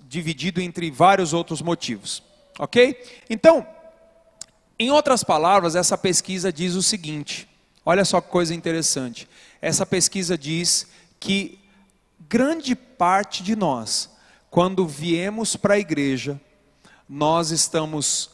dividido 0.02 0.60
entre 0.60 0.92
vários 0.92 1.32
outros 1.32 1.62
motivos. 1.62 2.22
Ok? 2.60 3.02
Então, 3.30 3.66
em 4.78 4.92
outras 4.92 5.24
palavras, 5.24 5.78
essa 5.78 5.98
pesquisa 5.98 6.52
diz 6.52 6.76
o 6.76 6.84
seguinte: 6.84 7.48
Olha 7.86 8.04
só 8.04 8.20
que 8.20 8.28
coisa 8.28 8.54
interessante. 8.54 9.26
Essa 9.62 9.86
pesquisa 9.86 10.38
diz 10.38 10.88
que 11.22 11.58
grande 12.28 12.76
parte 12.76 13.42
de 13.42 13.56
nós, 13.56 14.10
quando 14.52 14.86
viemos 14.86 15.56
para 15.56 15.76
a 15.76 15.80
igreja, 15.80 16.38
nós 17.08 17.52
estamos 17.52 18.32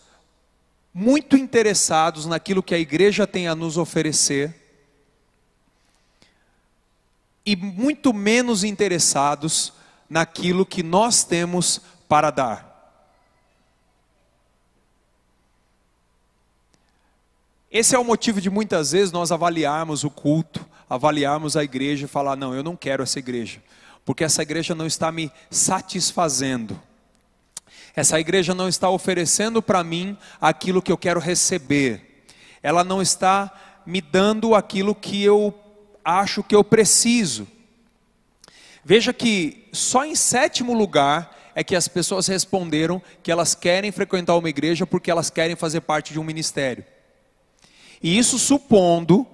muito 0.98 1.36
interessados 1.36 2.26
naquilo 2.26 2.64
que 2.64 2.74
a 2.74 2.80
igreja 2.80 3.28
tem 3.28 3.50
a 3.50 3.54
nos 3.54 3.78
oferecer 3.78 4.56
e 7.46 7.54
muito 7.54 8.14
menos 8.14 8.64
interessados 8.64 9.74
naquilo 10.10 10.66
que 10.66 10.82
nós 10.82 11.26
temos 11.26 11.82
para 12.08 12.32
dar. 12.32 12.74
Esse 17.70 17.94
é 17.94 18.00
o 18.00 18.06
motivo 18.06 18.40
de 18.40 18.50
muitas 18.50 18.94
vezes 18.94 19.12
nós 19.12 19.34
avaliarmos 19.34 20.06
o 20.06 20.10
culto, 20.10 20.66
avaliarmos 20.90 21.58
a 21.58 21.64
igreja 21.66 22.06
e 22.06 22.08
falar: 22.08 22.38
não, 22.38 22.56
eu 22.56 22.64
não 22.64 22.78
quero 22.78 23.04
essa 23.04 23.20
igreja, 23.20 23.62
porque 24.06 24.24
essa 24.24 24.42
igreja 24.42 24.74
não 24.74 24.86
está 24.86 25.12
me 25.12 25.30
satisfazendo. 25.52 26.82
Essa 27.96 28.20
igreja 28.20 28.54
não 28.54 28.68
está 28.68 28.90
oferecendo 28.90 29.62
para 29.62 29.84
mim 29.84 30.18
aquilo 30.42 30.82
que 30.82 30.92
eu 30.92 30.98
quero 30.98 31.20
receber. 31.20 32.26
Ela 32.62 32.84
não 32.84 33.02
está 33.02 33.52
me 33.86 34.02
dando 34.02 34.54
aquilo 34.54 34.94
que 34.94 35.24
eu 35.24 35.54
acho 36.04 36.44
que 36.44 36.56
eu 36.56 36.64
preciso. 36.64 37.48
Veja 38.84 39.14
que 39.14 39.68
só 39.72 40.06
em 40.06 40.16
sétimo 40.16 40.74
lugar 40.74 41.36
é 41.56 41.64
que 41.64 41.76
as 41.76 41.88
pessoas 41.88 42.28
responderam 42.28 43.02
que 43.24 43.32
elas 43.32 43.56
querem 43.56 43.92
frequentar 43.92 44.36
uma 44.36 44.50
igreja 44.50 44.86
porque 44.86 45.10
elas 45.10 45.30
querem 45.30 45.56
fazer 45.56 45.82
parte 45.82 46.12
de 46.12 46.20
um 46.20 46.24
ministério. 46.24 46.84
E 48.04 48.18
isso 48.18 48.38
supondo 48.38 49.26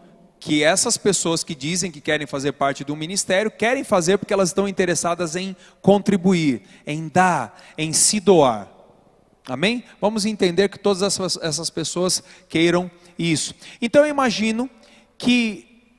que 0.41 0.63
essas 0.63 0.97
pessoas 0.97 1.43
que 1.43 1.53
dizem 1.53 1.91
que 1.91 2.01
querem 2.01 2.25
fazer 2.25 2.53
parte 2.53 2.83
do 2.83 2.95
ministério, 2.95 3.51
querem 3.51 3.83
fazer 3.83 4.17
porque 4.17 4.33
elas 4.33 4.49
estão 4.49 4.67
interessadas 4.67 5.35
em 5.35 5.55
contribuir, 5.83 6.63
em 6.85 7.07
dar, 7.07 7.61
em 7.77 7.93
se 7.93 8.19
doar. 8.19 8.67
Amém? 9.47 9.83
Vamos 10.01 10.25
entender 10.25 10.67
que 10.69 10.79
todas 10.79 11.03
essas, 11.03 11.37
essas 11.43 11.69
pessoas 11.69 12.23
queiram 12.49 12.89
isso. 13.19 13.53
Então 13.79 14.03
eu 14.03 14.09
imagino 14.09 14.67
que 15.15 15.93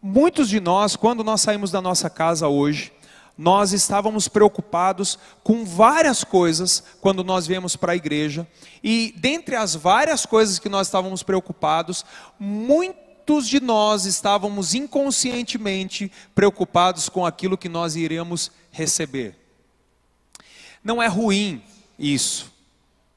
muitos 0.00 0.48
de 0.48 0.58
nós, 0.58 0.96
quando 0.96 1.22
nós 1.22 1.42
saímos 1.42 1.70
da 1.70 1.82
nossa 1.82 2.08
casa 2.08 2.48
hoje, 2.48 2.90
nós 3.36 3.72
estávamos 3.72 4.26
preocupados 4.26 5.18
com 5.42 5.66
várias 5.66 6.24
coisas 6.24 6.82
quando 7.02 7.22
nós 7.22 7.46
viemos 7.46 7.76
para 7.76 7.92
a 7.92 7.96
igreja, 7.96 8.46
e 8.82 9.14
dentre 9.18 9.54
as 9.54 9.74
várias 9.74 10.24
coisas 10.24 10.58
que 10.58 10.68
nós 10.68 10.86
estávamos 10.86 11.22
preocupados, 11.22 12.06
muitos 13.22 13.48
de 13.48 13.60
nós 13.60 14.04
estávamos 14.04 14.74
inconscientemente 14.74 16.10
preocupados 16.34 17.08
com 17.08 17.24
aquilo 17.24 17.56
que 17.56 17.68
nós 17.68 17.94
iremos 17.94 18.50
receber. 18.72 19.36
Não 20.82 21.00
é 21.00 21.06
ruim 21.06 21.62
isso, 21.96 22.52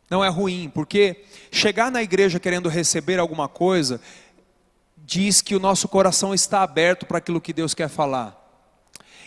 não 0.08 0.24
é 0.24 0.30
ruim, 0.30 0.72
porque 0.72 1.26
chegar 1.52 1.90
na 1.90 2.04
igreja 2.04 2.40
querendo 2.40 2.70
receber 2.70 3.20
alguma 3.20 3.48
coisa, 3.48 4.00
diz 4.96 5.42
que 5.42 5.56
o 5.56 5.60
nosso 5.60 5.88
coração 5.88 6.36
está 6.36 6.62
aberto 6.62 7.08
para 7.08 7.18
aquilo 7.18 7.42
que 7.42 7.52
Deus 7.52 7.74
quer 7.74 7.90
falar. 7.90 8.45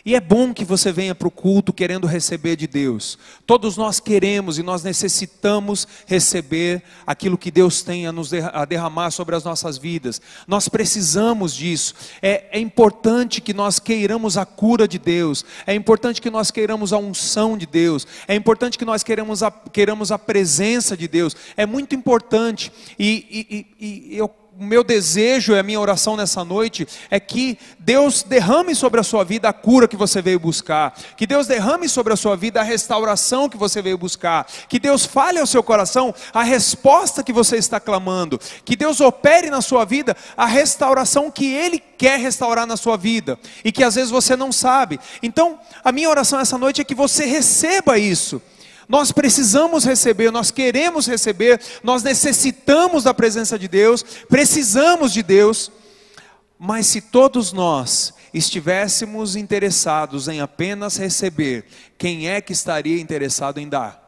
E 0.05 0.15
é 0.15 0.21
bom 0.21 0.55
que 0.55 0.65
você 0.65 0.93
venha 0.93 1.15
para 1.15 1.29
o 1.29 1.31
culto 1.31 1.73
querendo 1.73 2.07
receber 2.07 2.57
de 2.57 2.67
Deus. 2.67 3.19
Todos 3.47 3.77
nós 3.77 3.99
queremos 4.01 4.59
e 4.59 4.63
nós 4.63 4.83
necessitamos 4.83 5.87
receber 6.07 6.83
aquilo 7.07 7.37
que 7.37 7.51
Deus 7.51 7.83
tem 7.83 8.07
a 8.07 8.13
nos 8.13 8.33
a 8.33 8.65
derramar 8.65 9.11
sobre 9.11 9.35
as 9.35 9.45
nossas 9.45 9.77
vidas. 9.77 10.21
Nós 10.47 10.69
precisamos 10.69 11.55
disso. 11.55 11.95
É, 12.23 12.47
é 12.53 12.61
importante 12.61 13.41
que 13.41 13.53
nós 13.53 13.79
queiramos 13.79 14.37
a 14.37 14.47
cura 14.47 14.87
de 14.87 14.99
Deus. 14.99 15.45
É 15.67 15.75
importante 15.75 16.21
que 16.21 16.31
nós 16.31 16.51
queiramos 16.51 16.93
a 16.93 16.99
unção 16.99 17.59
de 17.59 17.67
Deus. 17.67 18.07
É 18.27 18.35
importante 18.35 18.79
que 18.79 18.85
nós 18.85 19.03
queiramos 19.03 19.43
a, 19.43 19.51
queiramos 19.51 20.13
a 20.13 20.19
presença 20.19 20.97
de 20.97 21.09
Deus. 21.09 21.35
É 21.57 21.67
muito 21.67 21.95
importante. 21.95 22.73
E, 22.99 23.27
e, 23.31 23.67
e, 23.81 24.15
e 24.15 24.17
eu 24.17 24.29
o 24.59 24.65
meu 24.65 24.83
desejo 24.83 25.53
e 25.53 25.59
a 25.59 25.63
minha 25.63 25.79
oração 25.79 26.17
nessa 26.17 26.45
noite 26.45 26.87
é 27.11 27.21
que 27.21 27.57
Deus 27.79 28.25
derrame 28.25 28.75
sobre 28.75 28.99
a 28.99 29.05
sua 29.05 29.23
vida 29.23 29.49
a 29.49 29.53
cura 29.53 29.87
que 29.87 29.97
você 29.97 30.21
veio 30.21 30.41
buscar, 30.41 30.99
que 31.17 31.29
Deus 31.29 31.47
derrame 31.47 31.89
sobre 31.89 32.13
a 32.13 32.17
sua 32.17 32.37
vida 32.37 32.61
a 32.61 32.65
restauração 32.65 33.49
que 33.49 33.57
você 33.57 33.81
veio 33.81 33.97
buscar, 33.97 34.49
que 34.69 34.81
Deus 34.81 35.07
fale 35.07 35.39
ao 35.39 35.47
seu 35.47 35.63
coração 35.63 36.13
a 36.35 36.43
resposta 36.43 37.23
que 37.23 37.33
você 37.33 37.57
está 37.57 37.79
clamando, 37.79 38.41
que 38.65 38.75
Deus 38.75 39.01
opere 39.01 39.49
na 39.49 39.61
sua 39.61 39.85
vida 39.85 40.17
a 40.37 40.47
restauração 40.47 41.31
que 41.31 41.47
Ele 41.47 41.79
quer 41.79 42.19
restaurar 42.19 42.67
na 42.67 42.77
sua 42.77 42.97
vida 42.97 43.39
e 43.65 43.71
que 43.71 43.85
às 43.85 43.95
vezes 43.95 44.11
você 44.11 44.35
não 44.35 44.51
sabe. 44.51 44.99
Então, 45.23 45.61
a 45.85 45.93
minha 45.93 46.11
oração 46.11 46.41
essa 46.41 46.59
noite 46.59 46.81
é 46.81 46.85
que 46.85 46.97
você 46.97 47.27
receba 47.27 47.97
isso 47.97 48.43
nós 48.89 49.13
precisamos 49.13 49.85
receber, 49.85 50.33
nós 50.33 50.51
queremos 50.51 51.07
receber, 51.07 51.61
nós 51.83 52.03
necessitamos 52.03 53.05
da 53.05 53.13
presença 53.13 53.59
de 53.59 53.69
Deus, 53.69 54.03
precisamos 54.03 55.13
de 55.13 55.23
Deus. 55.23 55.71
Mas 56.59 56.87
se 56.87 57.03
todos 57.03 57.53
nós 57.53 58.15
estivéssemos 58.33 59.37
interessados 59.37 60.27
em 60.27 60.41
apenas 60.41 60.97
receber, 60.97 61.67
quem 61.99 62.29
é 62.29 62.41
que 62.41 62.53
estaria 62.53 63.01
interessado 63.01 63.59
em 63.59 63.69
dar? 63.69 64.07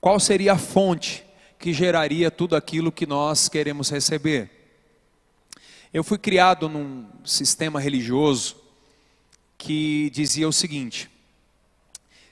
Qual 0.00 0.18
seria 0.18 0.54
a 0.54 0.58
fonte 0.58 1.24
que 1.58 1.74
geraria 1.74 2.30
tudo 2.30 2.56
aquilo 2.56 2.90
que 2.90 3.06
nós 3.06 3.50
queremos 3.50 3.90
receber? 3.90 4.50
Eu 5.92 6.02
fui 6.02 6.16
criado 6.16 6.70
num 6.70 7.06
sistema 7.22 7.78
religioso 7.78 8.59
que 9.60 10.08
dizia 10.10 10.48
o 10.48 10.52
seguinte: 10.52 11.08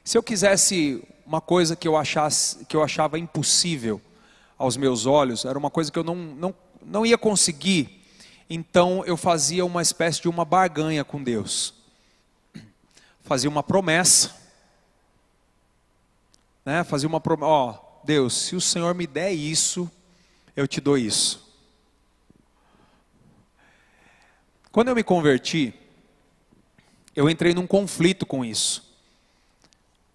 se 0.02 0.16
eu 0.16 0.22
quisesse 0.22 1.04
uma 1.26 1.42
coisa 1.42 1.76
que 1.76 1.86
eu 1.86 1.94
achasse 1.94 2.64
que 2.64 2.74
eu 2.74 2.82
achava 2.82 3.18
impossível 3.18 4.00
aos 4.56 4.76
meus 4.78 5.04
olhos, 5.04 5.44
era 5.44 5.58
uma 5.58 5.70
coisa 5.70 5.92
que 5.92 5.98
eu 5.98 6.02
não, 6.02 6.16
não, 6.16 6.54
não 6.82 7.06
ia 7.06 7.18
conseguir, 7.18 8.02
então 8.48 9.04
eu 9.04 9.16
fazia 9.16 9.64
uma 9.64 9.82
espécie 9.82 10.22
de 10.22 10.28
uma 10.28 10.44
barganha 10.44 11.04
com 11.04 11.22
Deus. 11.22 11.74
Fazia 13.22 13.50
uma 13.50 13.62
promessa, 13.62 14.34
né? 16.64 16.82
Fazia 16.82 17.06
uma 17.06 17.20
promessa, 17.20 17.46
ó, 17.46 17.78
Deus, 18.02 18.34
se 18.34 18.56
o 18.56 18.60
Senhor 18.60 18.94
me 18.94 19.06
der 19.06 19.32
isso, 19.32 19.88
eu 20.56 20.66
te 20.66 20.80
dou 20.80 20.96
isso. 20.96 21.46
Quando 24.72 24.88
eu 24.88 24.94
me 24.94 25.04
converti, 25.04 25.74
eu 27.18 27.28
entrei 27.28 27.52
num 27.52 27.66
conflito 27.66 28.24
com 28.24 28.44
isso. 28.44 28.94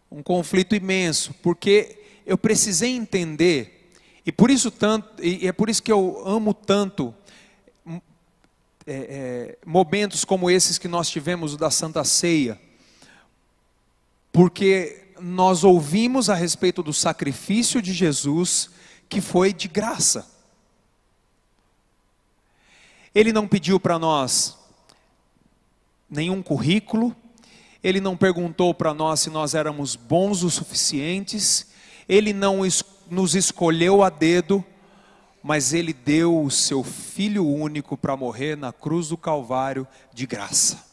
Um 0.10 0.24
conflito 0.24 0.74
imenso, 0.74 1.34
porque 1.44 2.00
eu 2.26 2.38
precisei 2.38 2.96
entender, 2.96 3.92
e 4.26 4.32
por 4.32 4.50
isso 4.50 4.72
tanto, 4.72 5.22
e 5.22 5.46
é 5.46 5.52
por 5.52 5.70
isso 5.70 5.84
que 5.84 5.92
eu 5.92 6.24
amo 6.26 6.54
tanto 6.54 7.14
hum, 7.86 8.00
é, 8.88 8.94
é, 8.94 9.58
momentos 9.66 10.24
como 10.24 10.50
esses 10.50 10.78
que 10.78 10.88
nós 10.88 11.10
tivemos 11.10 11.58
da 11.58 11.70
Santa 11.70 12.06
Ceia, 12.06 12.58
porque 14.32 15.08
nós 15.20 15.66
ouvimos 15.66 16.30
a 16.30 16.36
respeito 16.36 16.82
do 16.82 16.94
sacrifício 16.94 17.82
de 17.82 17.92
Jesus 17.92 18.70
que 19.10 19.20
foi 19.20 19.52
de 19.52 19.68
graça. 19.68 20.26
Ele 23.14 23.34
não 23.34 23.46
pediu 23.46 23.78
para 23.78 24.00
nós 24.00 24.63
nenhum 26.14 26.42
currículo, 26.42 27.16
Ele 27.84 28.00
não 28.00 28.16
perguntou 28.16 28.74
para 28.74 28.94
nós 28.94 29.22
se 29.22 29.30
nós 29.30 29.56
éramos 29.56 29.96
bons 29.96 30.44
o 30.44 30.50
suficientes, 30.50 31.68
Ele 32.08 32.32
não 32.32 32.60
nos 33.10 33.36
escolheu 33.36 34.04
a 34.04 34.10
dedo, 34.10 34.64
mas 35.42 35.74
Ele 35.74 35.92
deu 35.92 36.42
o 36.42 36.52
seu 36.52 36.84
Filho 36.84 37.46
único 37.46 37.98
para 37.98 38.16
morrer 38.16 38.56
na 38.56 38.72
cruz 38.72 39.10
do 39.10 39.18
Calvário 39.18 39.88
de 40.14 40.26
graça. 40.26 40.86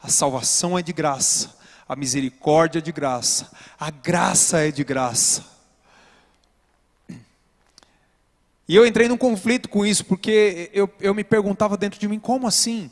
A 0.00 0.08
salvação 0.08 0.78
é 0.78 0.82
de 0.82 0.92
graça, 0.92 1.56
a 1.88 1.96
misericórdia 1.96 2.78
é 2.78 2.82
de 2.82 2.92
graça, 2.92 3.50
a 3.78 3.90
graça 3.90 4.60
é 4.60 4.70
de 4.70 4.84
graça. 4.84 5.44
E 8.68 8.74
eu 8.74 8.86
entrei 8.86 9.08
num 9.08 9.16
conflito 9.16 9.68
com 9.68 9.86
isso, 9.86 10.04
porque 10.04 10.70
eu, 10.72 10.90
eu 11.00 11.14
me 11.14 11.22
perguntava 11.22 11.76
dentro 11.76 12.00
de 12.00 12.08
mim: 12.08 12.18
como 12.18 12.46
assim? 12.46 12.90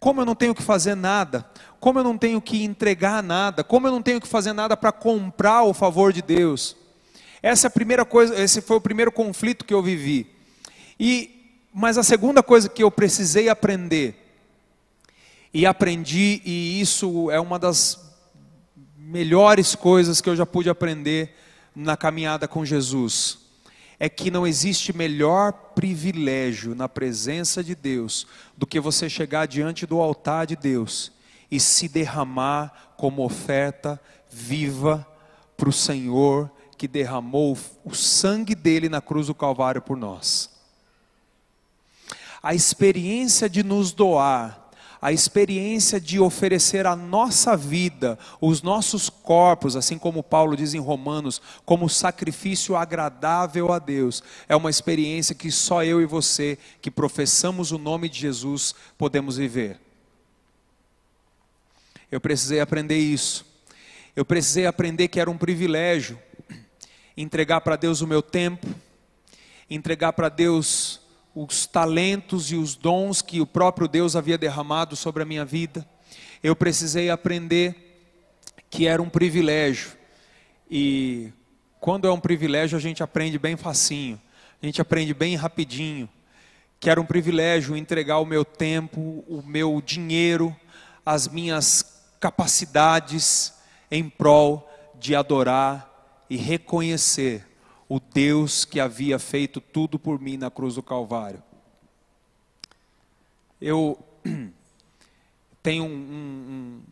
Como 0.00 0.22
eu 0.22 0.24
não 0.24 0.34
tenho 0.34 0.54
que 0.54 0.62
fazer 0.62 0.94
nada? 0.94 1.44
Como 1.78 1.98
eu 1.98 2.02
não 2.02 2.16
tenho 2.16 2.40
que 2.40 2.64
entregar 2.64 3.22
nada? 3.22 3.62
Como 3.62 3.86
eu 3.86 3.92
não 3.92 4.00
tenho 4.00 4.18
que 4.18 4.26
fazer 4.26 4.54
nada 4.54 4.74
para 4.74 4.90
comprar 4.90 5.62
o 5.64 5.74
favor 5.74 6.10
de 6.10 6.22
Deus? 6.22 6.74
Essa 7.42 7.66
é 7.66 7.68
a 7.68 7.70
primeira 7.70 8.04
coisa, 8.04 8.34
esse 8.40 8.62
foi 8.62 8.78
o 8.78 8.80
primeiro 8.80 9.12
conflito 9.12 9.64
que 9.64 9.74
eu 9.74 9.82
vivi. 9.82 10.26
E 10.98 11.36
mas 11.72 11.96
a 11.96 12.02
segunda 12.02 12.42
coisa 12.42 12.68
que 12.68 12.82
eu 12.82 12.90
precisei 12.90 13.48
aprender 13.48 14.16
e 15.54 15.64
aprendi 15.64 16.42
e 16.44 16.80
isso 16.80 17.30
é 17.30 17.38
uma 17.38 17.58
das 17.58 18.00
melhores 18.96 19.76
coisas 19.76 20.20
que 20.20 20.28
eu 20.28 20.34
já 20.34 20.44
pude 20.44 20.68
aprender 20.68 21.36
na 21.76 21.96
caminhada 21.96 22.48
com 22.48 22.64
Jesus 22.64 23.39
é 24.02 24.08
que 24.08 24.30
não 24.30 24.46
existe 24.46 24.96
melhor 24.96 25.52
privilégio 25.52 26.74
na 26.74 26.88
presença 26.88 27.62
de 27.62 27.74
Deus 27.74 28.26
do 28.56 28.66
que 28.66 28.80
você 28.80 29.10
chegar 29.10 29.46
diante 29.46 29.84
do 29.86 30.00
altar 30.00 30.46
de 30.46 30.56
Deus 30.56 31.12
e 31.50 31.60
se 31.60 31.86
derramar 31.86 32.94
como 32.96 33.22
oferta 33.22 34.00
viva 34.30 35.06
para 35.54 35.68
o 35.68 35.72
Senhor 35.72 36.50
que 36.78 36.88
derramou 36.88 37.58
o 37.84 37.94
sangue 37.94 38.54
dele 38.54 38.88
na 38.88 39.02
cruz 39.02 39.26
do 39.26 39.34
Calvário 39.34 39.82
por 39.82 39.98
nós. 39.98 40.48
A 42.42 42.54
experiência 42.54 43.50
de 43.50 43.62
nos 43.62 43.92
doar 43.92 44.69
a 45.00 45.12
experiência 45.12 46.00
de 46.00 46.20
oferecer 46.20 46.86
a 46.86 46.94
nossa 46.94 47.56
vida, 47.56 48.18
os 48.40 48.62
nossos 48.62 49.08
corpos, 49.08 49.76
assim 49.76 49.98
como 49.98 50.22
Paulo 50.22 50.56
diz 50.56 50.74
em 50.74 50.78
Romanos, 50.78 51.40
como 51.64 51.88
sacrifício 51.88 52.76
agradável 52.76 53.72
a 53.72 53.78
Deus, 53.78 54.22
é 54.48 54.54
uma 54.54 54.70
experiência 54.70 55.34
que 55.34 55.50
só 55.50 55.82
eu 55.84 56.00
e 56.00 56.06
você, 56.06 56.58
que 56.80 56.90
professamos 56.90 57.72
o 57.72 57.78
nome 57.78 58.08
de 58.08 58.18
Jesus, 58.18 58.74
podemos 58.98 59.36
viver. 59.36 59.80
Eu 62.10 62.20
precisei 62.20 62.60
aprender 62.60 62.98
isso. 62.98 63.46
Eu 64.14 64.24
precisei 64.24 64.66
aprender 64.66 65.08
que 65.08 65.20
era 65.20 65.30
um 65.30 65.38
privilégio 65.38 66.18
entregar 67.22 67.60
para 67.60 67.76
Deus 67.76 68.00
o 68.00 68.06
meu 68.06 68.22
tempo, 68.22 68.66
entregar 69.68 70.12
para 70.12 70.28
Deus 70.28 70.79
os 71.34 71.66
talentos 71.66 72.50
e 72.50 72.56
os 72.56 72.74
dons 72.74 73.22
que 73.22 73.40
o 73.40 73.46
próprio 73.46 73.86
Deus 73.86 74.16
havia 74.16 74.36
derramado 74.36 74.96
sobre 74.96 75.22
a 75.22 75.26
minha 75.26 75.44
vida. 75.44 75.86
Eu 76.42 76.56
precisei 76.56 77.10
aprender 77.10 77.90
que 78.68 78.86
era 78.86 79.02
um 79.02 79.08
privilégio. 79.08 79.92
E 80.70 81.32
quando 81.80 82.06
é 82.06 82.12
um 82.12 82.20
privilégio, 82.20 82.76
a 82.76 82.80
gente 82.80 83.02
aprende 83.02 83.38
bem 83.38 83.56
facinho. 83.56 84.20
A 84.62 84.66
gente 84.66 84.80
aprende 84.80 85.14
bem 85.14 85.36
rapidinho. 85.36 86.08
Que 86.78 86.88
era 86.88 87.00
um 87.00 87.04
privilégio 87.06 87.76
entregar 87.76 88.18
o 88.18 88.26
meu 88.26 88.44
tempo, 88.44 89.24
o 89.28 89.42
meu 89.44 89.82
dinheiro, 89.84 90.56
as 91.04 91.28
minhas 91.28 92.02
capacidades 92.18 93.52
em 93.90 94.08
prol 94.08 94.68
de 94.98 95.14
adorar 95.14 95.88
e 96.28 96.36
reconhecer 96.36 97.49
o 97.90 97.98
Deus 97.98 98.64
que 98.64 98.78
havia 98.78 99.18
feito 99.18 99.60
tudo 99.60 99.98
por 99.98 100.20
mim 100.20 100.36
na 100.36 100.48
cruz 100.48 100.76
do 100.76 100.82
Calvário. 100.82 101.42
Eu 103.60 103.98
tenho 105.60 105.82
um, 105.82 105.88
um, 105.88 106.82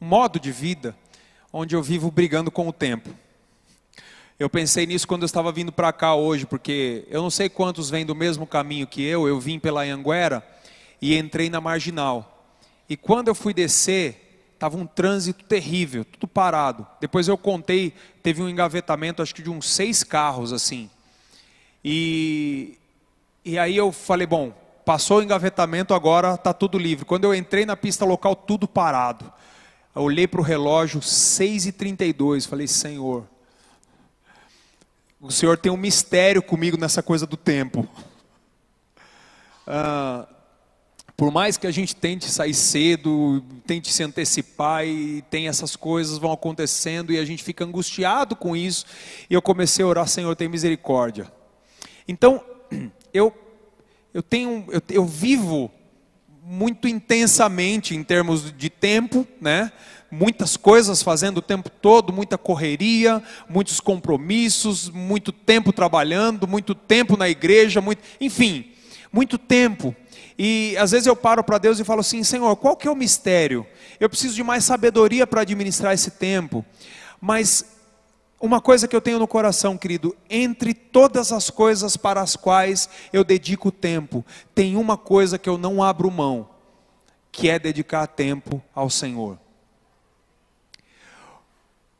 um 0.00 0.06
modo 0.06 0.40
de 0.40 0.50
vida 0.50 0.96
onde 1.52 1.76
eu 1.76 1.82
vivo 1.82 2.10
brigando 2.10 2.50
com 2.50 2.66
o 2.66 2.72
tempo. 2.72 3.10
Eu 4.38 4.48
pensei 4.48 4.86
nisso 4.86 5.06
quando 5.06 5.24
eu 5.24 5.26
estava 5.26 5.52
vindo 5.52 5.70
para 5.70 5.92
cá 5.92 6.14
hoje, 6.14 6.46
porque 6.46 7.06
eu 7.10 7.20
não 7.20 7.28
sei 7.28 7.50
quantos 7.50 7.90
vêm 7.90 8.06
do 8.06 8.14
mesmo 8.14 8.46
caminho 8.46 8.86
que 8.86 9.02
eu, 9.02 9.28
eu 9.28 9.38
vim 9.38 9.58
pela 9.58 9.82
Anguera 9.82 10.42
e 11.02 11.18
entrei 11.18 11.50
na 11.50 11.60
Marginal. 11.60 12.48
E 12.88 12.96
quando 12.96 13.28
eu 13.28 13.34
fui 13.34 13.52
descer, 13.52 14.23
Estava 14.64 14.78
um 14.78 14.86
trânsito 14.86 15.44
terrível, 15.44 16.06
tudo 16.06 16.26
parado. 16.26 16.86
Depois 16.98 17.28
eu 17.28 17.36
contei, 17.36 17.92
teve 18.22 18.40
um 18.40 18.48
engavetamento, 18.48 19.20
acho 19.20 19.34
que 19.34 19.42
de 19.42 19.50
uns 19.50 19.68
seis 19.68 20.02
carros 20.02 20.54
assim. 20.54 20.88
E, 21.84 22.78
e 23.44 23.58
aí 23.58 23.76
eu 23.76 23.92
falei, 23.92 24.26
bom, 24.26 24.54
passou 24.82 25.18
o 25.18 25.22
engavetamento, 25.22 25.92
agora 25.92 26.32
está 26.32 26.54
tudo 26.54 26.78
livre. 26.78 27.04
Quando 27.04 27.24
eu 27.24 27.34
entrei 27.34 27.66
na 27.66 27.76
pista 27.76 28.06
local, 28.06 28.34
tudo 28.34 28.66
parado. 28.66 29.30
Eu 29.94 30.00
olhei 30.00 30.26
para 30.26 30.40
o 30.40 30.42
relógio, 30.42 30.98
6h32, 30.98 32.48
falei, 32.48 32.66
Senhor, 32.66 33.28
o 35.20 35.30
Senhor 35.30 35.58
tem 35.58 35.70
um 35.70 35.76
mistério 35.76 36.42
comigo 36.42 36.78
nessa 36.78 37.02
coisa 37.02 37.26
do 37.26 37.36
tempo. 37.36 37.86
Ah, 39.66 40.26
por 41.16 41.30
mais 41.30 41.56
que 41.56 41.66
a 41.66 41.70
gente 41.70 41.94
tente 41.94 42.28
sair 42.28 42.54
cedo, 42.54 43.42
tente 43.66 43.92
se 43.92 44.02
antecipar 44.02 44.84
e 44.86 45.22
tem 45.30 45.46
essas 45.46 45.76
coisas 45.76 46.18
vão 46.18 46.32
acontecendo 46.32 47.12
e 47.12 47.18
a 47.18 47.24
gente 47.24 47.42
fica 47.42 47.64
angustiado 47.64 48.34
com 48.34 48.56
isso, 48.56 48.84
e 49.30 49.34
eu 49.34 49.40
comecei 49.40 49.84
a 49.84 49.88
orar, 49.88 50.08
Senhor, 50.08 50.34
tem 50.34 50.48
misericórdia. 50.48 51.30
Então, 52.08 52.42
eu 53.12 53.32
eu 54.12 54.22
tenho 54.22 54.64
eu, 54.70 54.82
eu 54.90 55.04
vivo 55.04 55.70
muito 56.42 56.86
intensamente 56.86 57.94
em 57.94 58.02
termos 58.02 58.52
de 58.52 58.68
tempo, 58.68 59.26
né? 59.40 59.72
Muitas 60.10 60.56
coisas 60.56 61.02
fazendo 61.02 61.38
o 61.38 61.42
tempo 61.42 61.70
todo, 61.70 62.12
muita 62.12 62.36
correria, 62.36 63.22
muitos 63.48 63.80
compromissos, 63.80 64.90
muito 64.90 65.32
tempo 65.32 65.72
trabalhando, 65.72 66.46
muito 66.46 66.74
tempo 66.74 67.16
na 67.16 67.28
igreja, 67.28 67.80
muito, 67.80 68.02
enfim, 68.20 68.72
muito 69.10 69.38
tempo. 69.38 69.96
E 70.38 70.76
às 70.78 70.90
vezes 70.90 71.06
eu 71.06 71.14
paro 71.14 71.44
para 71.44 71.58
Deus 71.58 71.78
e 71.78 71.84
falo 71.84 72.00
assim: 72.00 72.22
Senhor, 72.24 72.54
qual 72.56 72.76
que 72.76 72.88
é 72.88 72.90
o 72.90 72.96
mistério? 72.96 73.66
Eu 74.00 74.08
preciso 74.08 74.34
de 74.34 74.42
mais 74.42 74.64
sabedoria 74.64 75.26
para 75.26 75.42
administrar 75.42 75.94
esse 75.94 76.10
tempo. 76.10 76.64
Mas 77.20 77.64
uma 78.40 78.60
coisa 78.60 78.86
que 78.86 78.94
eu 78.94 79.00
tenho 79.00 79.18
no 79.18 79.28
coração, 79.28 79.78
querido, 79.78 80.14
entre 80.28 80.74
todas 80.74 81.32
as 81.32 81.48
coisas 81.48 81.96
para 81.96 82.20
as 82.20 82.36
quais 82.36 82.88
eu 83.12 83.24
dedico 83.24 83.70
tempo, 83.70 84.24
tem 84.54 84.76
uma 84.76 84.96
coisa 84.98 85.38
que 85.38 85.48
eu 85.48 85.56
não 85.56 85.82
abro 85.82 86.10
mão, 86.10 86.48
que 87.32 87.48
é 87.48 87.58
dedicar 87.58 88.06
tempo 88.06 88.62
ao 88.74 88.90
Senhor. 88.90 89.38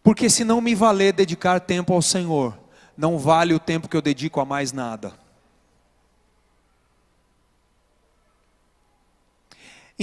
Porque 0.03 0.29
se 0.29 0.45
não 0.45 0.61
me 0.61 0.75
valer 0.75 1.15
dedicar 1.15 1.61
tempo 1.61 1.95
ao 1.95 2.03
Senhor, 2.03 2.59
não 2.95 3.19
vale 3.19 3.55
o 3.55 3.59
tempo 3.59 3.89
que 3.89 3.97
eu 3.97 4.03
dedico 4.03 4.39
a 4.39 4.45
mais 4.45 4.71
nada. 4.71 5.24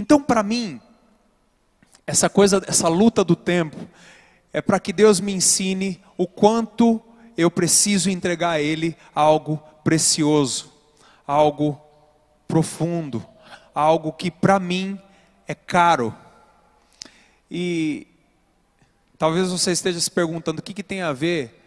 Então, 0.01 0.19
para 0.19 0.41
mim, 0.41 0.81
essa 2.07 2.27
coisa, 2.27 2.59
essa 2.67 2.87
luta 2.87 3.23
do 3.23 3.35
tempo, 3.35 3.77
é 4.51 4.59
para 4.59 4.79
que 4.79 4.91
Deus 4.91 5.19
me 5.19 5.31
ensine 5.31 6.03
o 6.17 6.25
quanto 6.25 6.99
eu 7.37 7.51
preciso 7.51 8.09
entregar 8.09 8.49
a 8.49 8.59
Ele 8.59 8.97
algo 9.13 9.61
precioso, 9.83 10.73
algo 11.27 11.79
profundo, 12.47 13.23
algo 13.75 14.11
que 14.11 14.31
para 14.31 14.59
mim 14.59 14.99
é 15.47 15.53
caro. 15.53 16.15
E 17.49 18.07
talvez 19.19 19.51
você 19.51 19.71
esteja 19.71 19.99
se 19.99 20.09
perguntando 20.09 20.61
o 20.61 20.63
que, 20.63 20.73
que 20.73 20.81
tem 20.81 21.03
a 21.03 21.13
ver 21.13 21.63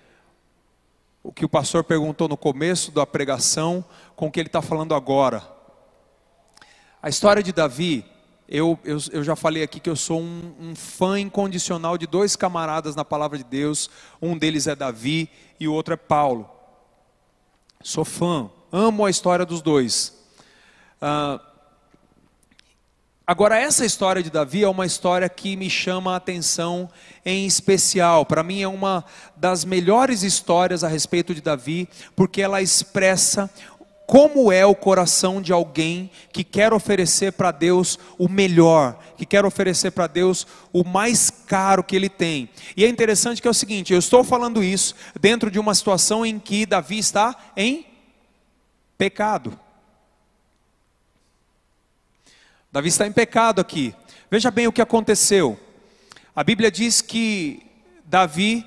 o 1.23 1.33
que 1.33 1.45
o 1.45 1.49
pastor 1.49 1.85
perguntou 1.85 2.27
no 2.29 2.37
começo 2.37 2.91
da 2.91 3.07
pregação 3.07 3.85
com 4.17 4.27
o 4.27 4.31
que 4.33 4.41
ele 4.41 4.49
está 4.49 4.61
falando 4.61 4.93
agora. 4.93 5.41
A 7.01 7.09
história 7.09 7.41
de 7.41 7.53
Davi 7.53 8.05
eu, 8.49 8.79
eu, 8.85 8.99
eu, 9.11 9.25
já 9.25 9.35
falei 9.35 9.63
aqui 9.63 9.81
que 9.81 9.89
eu 9.89 9.97
sou 9.97 10.21
um, 10.21 10.55
um, 10.61 10.77
fã 10.77 11.19
incondicional 11.19 11.97
de 11.97 12.07
dois 12.07 12.37
camaradas 12.37 12.95
na 12.95 13.05
palavra 13.05 13.39
de 13.39 13.45
Deus. 13.45 13.89
Um 14.21 14.37
deles 14.37 14.67
é 14.67 14.77
Davi 14.77 15.31
e 15.59 15.67
o 15.67 15.73
outro 15.73 15.95
é 15.95 15.97
Paulo. 15.97 16.49
Sou 17.83 18.05
fã, 18.05 18.51
amo 18.71 19.07
a 19.07 19.11
história 19.11 19.47
dos 19.47 19.63
dois. 19.63 20.15
Ah, 21.01 21.41
agora, 23.27 23.59
essa 23.59 23.85
história 23.85 24.23
de 24.23 24.31
Davi 24.31 24.63
é 24.63 24.69
uma 24.69 24.85
história 24.85 25.29
que 25.29 25.57
me 25.57 25.71
chama 25.71 26.13
a 26.13 26.17
atenção 26.17 26.91
em 27.25 27.47
especial. 27.47 28.27
Para 28.27 28.43
mim, 28.43 28.61
é 28.61 28.69
uma 28.69 29.05
das 29.37 29.65
melhores 29.65 30.23
histórias 30.23 30.85
a 30.85 30.89
respeito 30.89 31.35
de 31.35 31.41
Davi, 31.41 31.89
porque 32.15 32.43
ela 32.43 32.61
expressa 32.61 33.51
como 34.07 34.53
é 34.53 34.67
o 34.67 34.75
coração 34.75 35.41
de 35.41 35.53
alguém 35.53 36.11
que 36.33 36.45
quer 36.45 36.73
oferecer 36.73 37.33
para 37.33 37.51
Deus 37.51 37.99
o 38.19 38.29
melhor, 38.29 38.99
que 39.17 39.25
quer 39.25 39.45
oferecer 39.45 39.93
para 39.93 40.07
Deus 40.07 40.47
o 40.73 40.85
mais 40.85 41.31
caro 41.31 41.83
que 41.83 41.97
ele 41.97 42.09
tem. 42.09 42.49
E 42.77 42.85
é 42.85 42.89
interessante 42.89 43.41
que 43.41 43.49
é 43.49 43.51
o 43.51 43.55
seguinte: 43.55 43.93
eu 43.93 43.99
estou 43.99 44.23
falando 44.23 44.63
isso 44.63 44.95
dentro 45.19 45.51
de 45.51 45.59
uma 45.59 45.75
situação 45.75 46.25
em 46.25 46.39
que 46.39 46.67
Davi 46.67 46.99
está 46.99 47.35
em 47.57 47.87
pecado. 48.99 49.59
Davi 52.71 52.89
está 52.89 53.07
em 53.07 53.13
pecado 53.13 53.61
aqui. 53.61 53.95
Veja 54.31 54.51
bem 54.51 54.67
o 54.67 54.73
que 54.73 54.83
aconteceu. 54.83 55.59
A 56.37 56.43
Bíblia 56.43 56.71
diz 56.71 57.01
que 57.01 57.63
Davi 58.05 58.67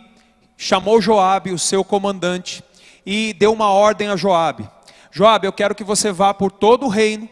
chamou 0.55 1.01
Joabe, 1.01 1.51
o 1.51 1.59
seu 1.59 1.83
comandante, 1.83 2.63
e 3.05 3.33
deu 3.33 3.53
uma 3.53 3.69
ordem 3.69 4.07
a 4.07 4.15
Joabe. 4.15 4.67
Joabe, 5.17 5.47
eu 5.47 5.51
quero 5.51 5.73
que 5.73 5.83
você 5.83 6.11
vá 6.11 6.31
por 6.31 6.51
todo 6.51 6.85
o 6.85 6.89
reino, 6.89 7.27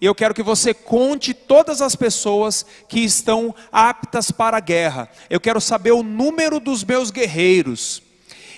e 0.00 0.04
eu 0.04 0.12
quero 0.12 0.34
que 0.34 0.42
você 0.42 0.74
conte 0.74 1.32
todas 1.32 1.80
as 1.80 1.94
pessoas 1.94 2.66
que 2.88 2.98
estão 2.98 3.54
aptas 3.70 4.32
para 4.32 4.56
a 4.56 4.60
guerra. 4.60 5.08
Eu 5.30 5.38
quero 5.38 5.60
saber 5.60 5.92
o 5.92 6.02
número 6.02 6.58
dos 6.58 6.82
meus 6.82 7.12
guerreiros. 7.12 8.02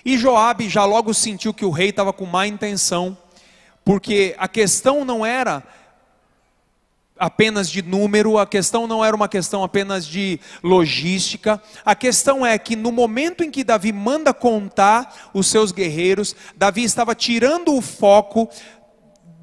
E 0.03 0.16
Joabe 0.16 0.66
já 0.71 0.87
logo 0.87 1.12
sentiu 1.12 1.53
que 1.53 1.62
o 1.62 1.71
rei 1.71 1.90
estava 1.90 2.11
com 2.11 2.25
má 2.25 2.47
intenção, 2.47 3.19
porque 3.85 4.35
a 4.38 4.49
questão 4.49 5.05
não 5.05 5.27
era 5.27 5.62
apenas 7.20 7.70
de 7.70 7.83
número, 7.83 8.38
a 8.38 8.46
questão 8.46 8.87
não 8.87 9.04
era 9.04 9.14
uma 9.14 9.28
questão 9.28 9.62
apenas 9.62 10.06
de 10.06 10.40
logística, 10.62 11.62
a 11.85 11.94
questão 11.94 12.44
é 12.46 12.59
que 12.59 12.74
no 12.74 12.90
momento 12.90 13.44
em 13.44 13.50
que 13.50 13.62
Davi 13.62 13.92
manda 13.92 14.33
contar 14.33 15.30
os 15.35 15.46
seus 15.46 15.70
guerreiros, 15.70 16.35
Davi 16.56 16.83
estava 16.83 17.14
tirando 17.14 17.76
o 17.76 17.83
foco 17.83 18.48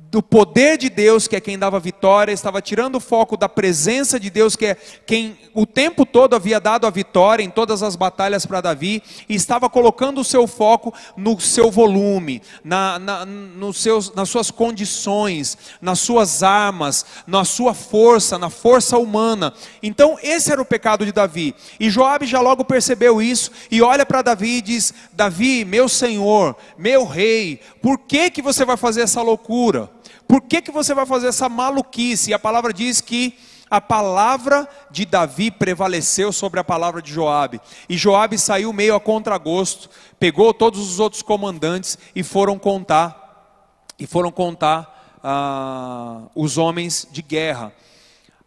do 0.10 0.24
poder 0.24 0.78
de 0.78 0.89
Deus, 0.89 1.28
que 1.28 1.36
é 1.36 1.41
quem 1.41 1.60
dava 1.60 1.80
vitória, 1.80 2.32
estava 2.32 2.62
tirando 2.62 2.96
o 2.96 3.00
foco 3.00 3.36
da 3.36 3.50
presença 3.50 4.20
de 4.20 4.30
Deus, 4.30 4.56
que 4.56 4.67
é 4.67 4.76
quem 5.06 5.38
o 5.54 5.65
tempo 5.65 6.06
todo 6.06 6.36
havia 6.36 6.60
dado 6.60 6.88
a 6.88 6.89
vitória 6.89 7.43
em 7.43 7.50
todas 7.50 7.84
as 7.84 7.96
batalhas 7.96 8.46
para 8.46 8.62
Davi, 8.62 9.04
e 9.28 9.36
estava 9.36 9.70
colocando 9.70 10.22
o 10.22 10.24
seu 10.24 10.48
foco 10.48 10.93
no 11.15 11.39
seu 11.39 11.70
volume, 11.70 12.41
na, 12.63 12.98
na, 13.00 13.26
nos 13.26 13.78
seus, 13.82 14.13
nas 14.13 14.30
suas 14.30 14.50
condições, 14.50 15.58
nas 15.82 16.00
suas 16.00 16.41
armas, 16.41 17.06
na 17.26 17.43
sua 17.43 17.74
força, 17.74 18.38
na 18.38 18.50
força 18.50 18.98
humana. 18.98 19.54
Então, 19.84 20.17
esse 20.24 20.52
era 20.52 20.62
o 20.62 20.65
pecado 20.65 21.06
de 21.06 21.12
Davi. 21.12 21.54
E 21.80 21.89
Joabe 21.89 22.26
já 22.26 22.39
logo 22.39 22.63
percebeu 22.63 23.22
isso 23.22 23.52
e 23.70 23.82
olha 23.82 24.06
para 24.06 24.22
Davi 24.22 24.58
e 24.58 24.62
diz: 24.62 24.93
Davi, 25.12 25.65
meu 25.65 25.89
senhor, 25.89 26.56
meu 26.78 27.06
rei, 27.06 27.60
por 27.82 28.00
que, 28.00 28.30
que 28.30 28.41
você 28.41 28.63
vai 28.63 28.78
fazer 28.78 29.02
essa 29.02 29.22
loucura? 29.22 29.98
Por 30.27 30.41
que, 30.41 30.61
que 30.61 30.71
você 30.71 30.93
vai 30.93 31.05
fazer 31.05 31.27
essa 31.27 31.47
maluquice? 31.47 32.31
E 32.31 32.33
a 32.33 32.39
palavra 32.39 32.73
diz 32.73 32.99
que 32.99 33.37
a 33.69 33.81
palavra 33.81 34.67
de 34.89 35.05
Davi 35.05 35.51
prevaleceu 35.51 36.31
sobre 36.31 36.59
a 36.59 36.63
palavra 36.63 37.01
de 37.01 37.11
Joabe. 37.11 37.61
E 37.87 37.97
Joabe 37.97 38.37
saiu 38.37 38.71
meio 38.71 38.95
a 38.95 38.99
contragosto, 38.99 39.89
pegou 40.19 40.53
todos 40.53 40.79
os 40.79 40.99
outros 40.99 41.21
comandantes 41.21 41.97
e 42.15 42.23
foram 42.23 42.57
contar, 42.57 43.93
e 43.99 44.07
foram 44.07 44.31
contar 44.31 45.19
ah, 45.23 46.23
os 46.33 46.57
homens 46.57 47.07
de 47.11 47.21
guerra. 47.21 47.73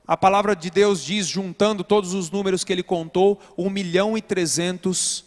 A 0.06 0.16
palavra 0.16 0.56
de 0.56 0.70
Deus 0.70 1.04
diz, 1.04 1.26
juntando 1.26 1.84
todos 1.84 2.14
os 2.14 2.30
números 2.30 2.64
que 2.64 2.72
ele 2.72 2.82
contou, 2.82 3.38
um 3.56 3.70
milhão 3.70 4.18
e 4.18 4.22
trezentos 4.22 5.24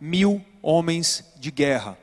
mil 0.00 0.44
homens 0.62 1.24
de 1.38 1.50
guerra. 1.50 1.96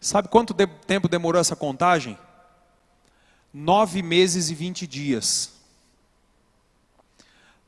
Sabe 0.00 0.28
quanto 0.28 0.54
tempo 0.86 1.08
demorou 1.08 1.40
essa 1.40 1.54
contagem? 1.54 2.18
Nove 3.52 4.02
meses 4.02 4.50
e 4.50 4.54
vinte 4.54 4.86
dias. 4.86 5.52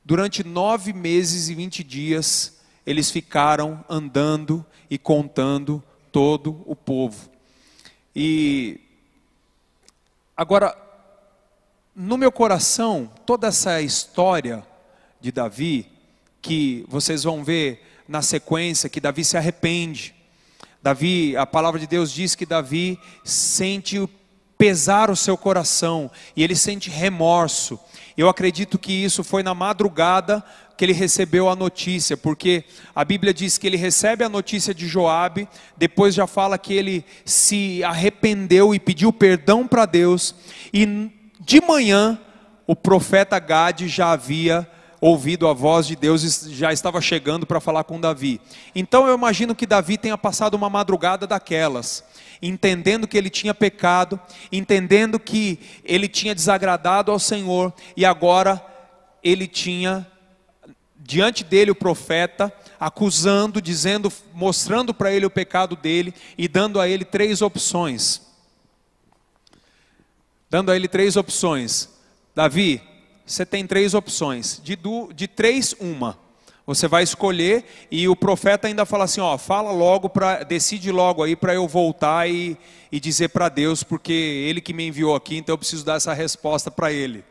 Durante 0.04 0.42
nove 0.42 0.92
meses 0.92 1.48
e 1.48 1.54
vinte 1.54 1.84
dias, 1.84 2.60
eles 2.86 3.10
ficaram 3.10 3.84
andando 3.88 4.64
e 4.88 4.98
contando 4.98 5.82
todo 6.10 6.62
o 6.66 6.74
povo. 6.74 7.30
E 8.14 8.80
agora, 10.36 10.76
no 11.94 12.16
meu 12.16 12.32
coração, 12.32 13.10
toda 13.24 13.48
essa 13.48 13.80
história 13.80 14.66
de 15.20 15.30
Davi, 15.30 15.86
que 16.42 16.84
vocês 16.88 17.22
vão 17.22 17.44
ver 17.44 17.86
na 18.08 18.22
sequência, 18.22 18.88
que 18.88 19.00
Davi 19.00 19.24
se 19.24 19.36
arrepende. 19.36 20.14
Davi, 20.82 21.36
a 21.36 21.46
palavra 21.46 21.78
de 21.78 21.86
Deus 21.86 22.10
diz 22.10 22.34
que 22.34 22.46
Davi 22.46 22.98
sente 23.22 23.98
o 23.98 24.08
pesar 24.60 25.10
o 25.10 25.16
seu 25.16 25.38
coração 25.38 26.10
e 26.36 26.44
ele 26.44 26.54
sente 26.54 26.90
remorso. 26.90 27.80
Eu 28.14 28.28
acredito 28.28 28.78
que 28.78 28.92
isso 28.92 29.24
foi 29.24 29.42
na 29.42 29.54
madrugada 29.54 30.44
que 30.76 30.84
ele 30.84 30.92
recebeu 30.92 31.48
a 31.48 31.56
notícia, 31.56 32.14
porque 32.14 32.64
a 32.94 33.02
Bíblia 33.02 33.32
diz 33.32 33.56
que 33.56 33.66
ele 33.66 33.78
recebe 33.78 34.22
a 34.22 34.28
notícia 34.28 34.74
de 34.74 34.86
Joabe, 34.86 35.48
depois 35.78 36.14
já 36.14 36.26
fala 36.26 36.58
que 36.58 36.74
ele 36.74 37.06
se 37.24 37.82
arrependeu 37.82 38.74
e 38.74 38.78
pediu 38.78 39.14
perdão 39.14 39.66
para 39.66 39.86
Deus, 39.86 40.34
e 40.74 41.10
de 41.40 41.62
manhã 41.62 42.20
o 42.66 42.76
profeta 42.76 43.38
Gade 43.38 43.88
já 43.88 44.12
havia 44.12 44.68
ouvido 45.00 45.48
a 45.48 45.52
voz 45.52 45.86
de 45.86 45.96
Deus 45.96 46.22
e 46.22 46.54
já 46.54 46.72
estava 46.72 47.00
chegando 47.00 47.46
para 47.46 47.60
falar 47.60 47.84
com 47.84 48.00
Davi. 48.00 48.40
Então 48.74 49.06
eu 49.06 49.14
imagino 49.14 49.54
que 49.54 49.66
Davi 49.66 49.96
tenha 49.96 50.18
passado 50.18 50.54
uma 50.54 50.68
madrugada 50.68 51.26
daquelas 51.26 52.04
entendendo 52.42 53.06
que 53.06 53.18
ele 53.18 53.28
tinha 53.28 53.52
pecado, 53.52 54.18
entendendo 54.50 55.18
que 55.18 55.58
ele 55.84 56.08
tinha 56.08 56.34
desagradado 56.34 57.12
ao 57.12 57.18
Senhor 57.18 57.72
e 57.96 58.04
agora 58.04 58.64
ele 59.22 59.46
tinha 59.46 60.06
diante 60.96 61.44
dele 61.44 61.70
o 61.70 61.74
profeta 61.74 62.52
acusando, 62.78 63.60
dizendo, 63.60 64.12
mostrando 64.32 64.94
para 64.94 65.12
ele 65.12 65.26
o 65.26 65.30
pecado 65.30 65.76
dele 65.76 66.14
e 66.38 66.48
dando 66.48 66.80
a 66.80 66.88
ele 66.88 67.04
três 67.04 67.42
opções. 67.42 68.22
Dando 70.48 70.70
a 70.70 70.76
ele 70.76 70.88
três 70.88 71.16
opções. 71.16 71.88
Davi, 72.34 72.80
você 73.30 73.46
tem 73.46 73.64
três 73.64 73.94
opções. 73.94 74.60
De, 74.62 74.74
do, 74.74 75.12
de 75.12 75.28
três, 75.28 75.72
uma. 75.78 76.18
Você 76.66 76.88
vai 76.88 77.04
escolher 77.04 77.64
e 77.88 78.08
o 78.08 78.16
profeta 78.16 78.66
ainda 78.66 78.84
fala 78.84 79.04
assim, 79.04 79.20
ó, 79.20 79.38
fala 79.38 79.70
logo 79.70 80.08
para, 80.08 80.42
decide 80.42 80.90
logo 80.90 81.22
aí 81.22 81.36
para 81.36 81.54
eu 81.54 81.68
voltar 81.68 82.28
e, 82.28 82.58
e 82.90 82.98
dizer 82.98 83.28
para 83.28 83.48
Deus, 83.48 83.84
porque 83.84 84.12
Ele 84.12 84.60
que 84.60 84.72
me 84.72 84.86
enviou 84.86 85.14
aqui, 85.14 85.36
então 85.36 85.52
eu 85.52 85.58
preciso 85.58 85.84
dar 85.84 85.94
essa 85.94 86.12
resposta 86.12 86.72
para 86.72 86.92
Ele. 86.92 87.24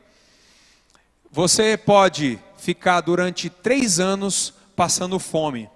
Você 1.30 1.76
pode 1.76 2.40
ficar 2.58 3.02
durante 3.02 3.50
três 3.50 4.00
anos 4.00 4.54
passando 4.78 5.20
fome. 5.20 5.70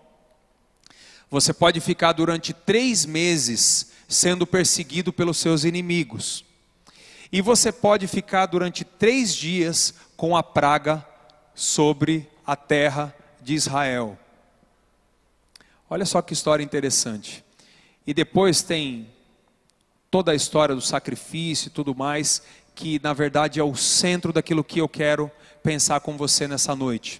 Você 1.29 1.53
pode 1.53 1.81
ficar 1.81 2.13
durante 2.13 2.53
três 2.53 3.05
meses 3.05 3.91
sendo 4.07 4.47
perseguido 4.47 5.11
pelos 5.11 5.37
seus 5.37 5.65
inimigos. 5.65 6.45
E 7.33 7.41
você 7.41 7.71
pode 7.71 8.05
ficar 8.05 8.45
durante 8.45 8.85
três 8.85 9.33
dias 9.33 9.95
com 10.15 10.37
a 10.37 10.43
praga 10.43 11.03
sobre 11.55 12.29
a 12.45 12.55
terra 12.55 13.11
de 13.41 13.55
Israel. 13.55 14.15
Olha 15.89 16.05
só 16.05 16.21
que 16.21 16.31
história 16.31 16.63
interessante. 16.63 17.43
E 18.05 18.13
depois 18.13 18.61
tem 18.61 19.09
toda 20.11 20.31
a 20.31 20.35
história 20.35 20.75
do 20.75 20.81
sacrifício 20.81 21.69
e 21.69 21.71
tudo 21.71 21.95
mais, 21.95 22.43
que 22.75 22.99
na 23.01 23.13
verdade 23.13 23.59
é 23.59 23.63
o 23.63 23.75
centro 23.75 24.31
daquilo 24.31 24.63
que 24.63 24.79
eu 24.79 24.87
quero 24.87 25.31
pensar 25.63 26.01
com 26.01 26.15
você 26.15 26.47
nessa 26.47 26.75
noite. 26.75 27.19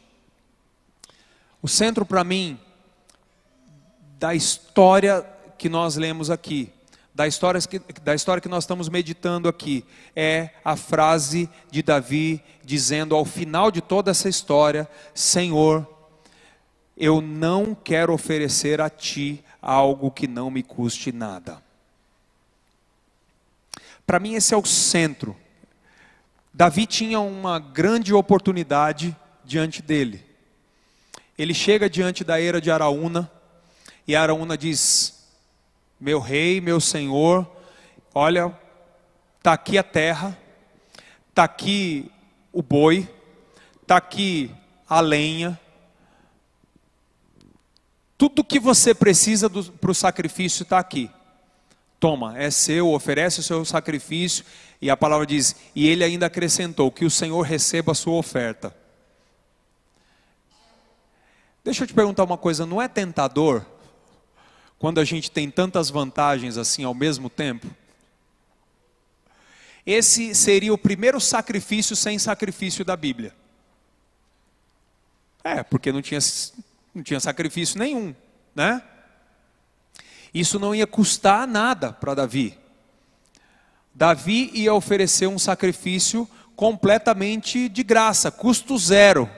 O 1.60 1.67
centro 1.67 2.06
para 2.06 2.23
mim 2.23 2.60
da 4.19 4.36
história 4.36 5.26
que 5.58 5.69
nós 5.69 5.95
lemos 5.95 6.30
aqui, 6.30 6.71
da 7.13 7.28
história, 7.28 7.62
que, 7.62 7.80
da 8.02 8.15
história 8.15 8.41
que 8.41 8.49
nós 8.49 8.63
estamos 8.63 8.89
meditando 8.89 9.47
aqui, 9.47 9.86
é 10.15 10.49
a 10.65 10.76
frase 10.76 11.49
de 11.69 11.84
Davi 11.84 12.43
dizendo 12.63 13.15
ao 13.15 13.23
final 13.23 13.69
de 13.69 13.82
toda 13.82 14.12
essa 14.12 14.28
história: 14.28 14.89
Senhor, 15.13 15.88
eu 16.97 17.21
não 17.21 17.76
quero 17.76 18.13
oferecer 18.13 18.82
a 18.82 18.89
ti 18.89 19.43
algo 19.62 20.10
que 20.10 20.28
não 20.28 20.49
me 20.49 20.63
custe 20.63 21.12
nada. 21.12 21.62
Para 24.06 24.19
mim, 24.19 24.34
esse 24.34 24.54
é 24.54 24.58
o 24.58 24.65
centro. 24.65 25.36
Davi 26.54 26.86
tinha 26.86 27.19
uma 27.19 27.58
grande 27.58 28.13
oportunidade 28.13 29.15
diante 29.45 29.82
dele. 29.82 30.23
Ele 31.38 31.54
chega 31.54 31.89
diante 31.89 32.23
da 32.23 32.39
eira 32.39 32.60
de 32.60 32.69
Araúna, 32.69 33.32
e 34.08 34.15
Araúna 34.15 34.58
diz: 34.58 35.23
Meu 36.04 36.20
rei, 36.20 36.60
meu 36.60 36.82
senhor, 36.82 37.50
olha, 38.13 38.54
está 39.38 39.54
aqui 39.54 39.78
a 39.78 39.84
terra, 39.84 40.38
está 41.30 41.46
aqui 41.46 42.12
o 42.52 42.62
boi, 42.62 43.08
está 43.82 43.96
aqui 43.96 44.52
a 44.86 45.00
lenha, 45.00 45.58
tudo 48.18 48.44
que 48.44 48.60
você 48.60 48.94
precisa 48.94 49.50
para 49.50 49.92
o 49.92 49.96
sacrifício 49.96 50.63
está 50.63 50.78
aqui. 50.78 51.10
toma, 52.02 52.38
é 52.38 52.52
seu, 52.52 52.92
oferece 52.92 53.39
o 53.39 53.44
seu 53.44 53.63
sacrifício. 53.63 54.44
E 54.82 54.89
a 54.89 54.98
palavra 54.98 55.26
diz: 55.26 55.56
e 55.74 55.88
ele 55.88 56.04
ainda 56.04 56.26
acrescentou 56.26 56.92
que 56.92 57.06
o 57.06 57.10
Senhor 57.10 57.44
receba 57.44 57.94
a 57.94 57.96
sua 57.96 58.16
oferta. 58.16 58.76
Deixa 61.63 61.86
eu 61.86 61.88
te 61.88 61.94
perguntar 61.94 62.26
uma 62.26 62.38
coisa: 62.38 62.66
não 62.66 62.82
é 62.82 62.89
tentador 62.89 63.66
quando 64.84 65.00
a 65.00 65.06
gente 65.06 65.32
tem 65.32 65.50
tantas 65.50 65.89
vantagens 65.89 66.58
assim 66.58 66.84
ao 66.84 66.93
mesmo 66.93 67.30
tempo? 67.30 67.74
Esse 69.86 70.36
seria 70.36 70.74
o 70.74 70.78
primeiro 70.78 71.22
sacrifício 71.22 71.96
sem 71.96 72.19
sacrifício 72.19 72.84
da 72.84 72.98
Bíblia. 72.98 73.34
É, 75.41 75.63
porque 75.63 75.89
não 75.89 76.02
tinha, 76.02 76.19
não 76.93 77.02
tinha 77.02 77.17
sacrifício 77.22 77.80
nenhum, 77.80 78.13
né? 78.54 78.84
Isso 80.34 80.60
não 80.60 80.76
ia 80.76 80.86
custar 80.86 81.48
nada 81.48 81.93
para 81.93 82.15
Davi. 82.15 82.60
Davi 83.96 84.52
ia 84.54 84.74
oferecer 84.74 85.28
um 85.28 85.39
sacrifício 85.39 86.30
completamente 86.58 87.69
de 87.69 87.84
graça, 87.84 88.30
custo 88.30 88.78
zero. 88.78 89.30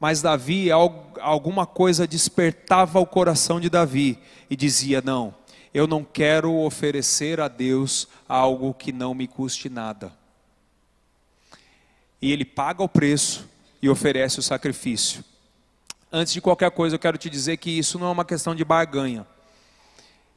Mas 0.00 0.22
Davi, 0.22 0.70
alguma 0.70 1.66
coisa 1.66 2.06
despertava 2.06 3.00
o 3.00 3.06
coração 3.06 3.60
de 3.60 3.68
Davi 3.68 4.18
e 4.48 4.54
dizia: 4.54 5.02
Não, 5.02 5.34
eu 5.74 5.86
não 5.86 6.04
quero 6.04 6.54
oferecer 6.54 7.40
a 7.40 7.48
Deus 7.48 8.08
algo 8.28 8.72
que 8.72 8.92
não 8.92 9.12
me 9.12 9.26
custe 9.26 9.68
nada. 9.68 10.12
E 12.22 12.32
ele 12.32 12.44
paga 12.44 12.82
o 12.82 12.88
preço 12.88 13.48
e 13.82 13.88
oferece 13.88 14.38
o 14.38 14.42
sacrifício. 14.42 15.24
Antes 16.10 16.32
de 16.32 16.40
qualquer 16.40 16.70
coisa, 16.70 16.94
eu 16.96 17.00
quero 17.00 17.18
te 17.18 17.28
dizer 17.28 17.56
que 17.58 17.70
isso 17.70 17.98
não 17.98 18.08
é 18.08 18.10
uma 18.10 18.24
questão 18.24 18.54
de 18.54 18.64
barganha. 18.64 19.26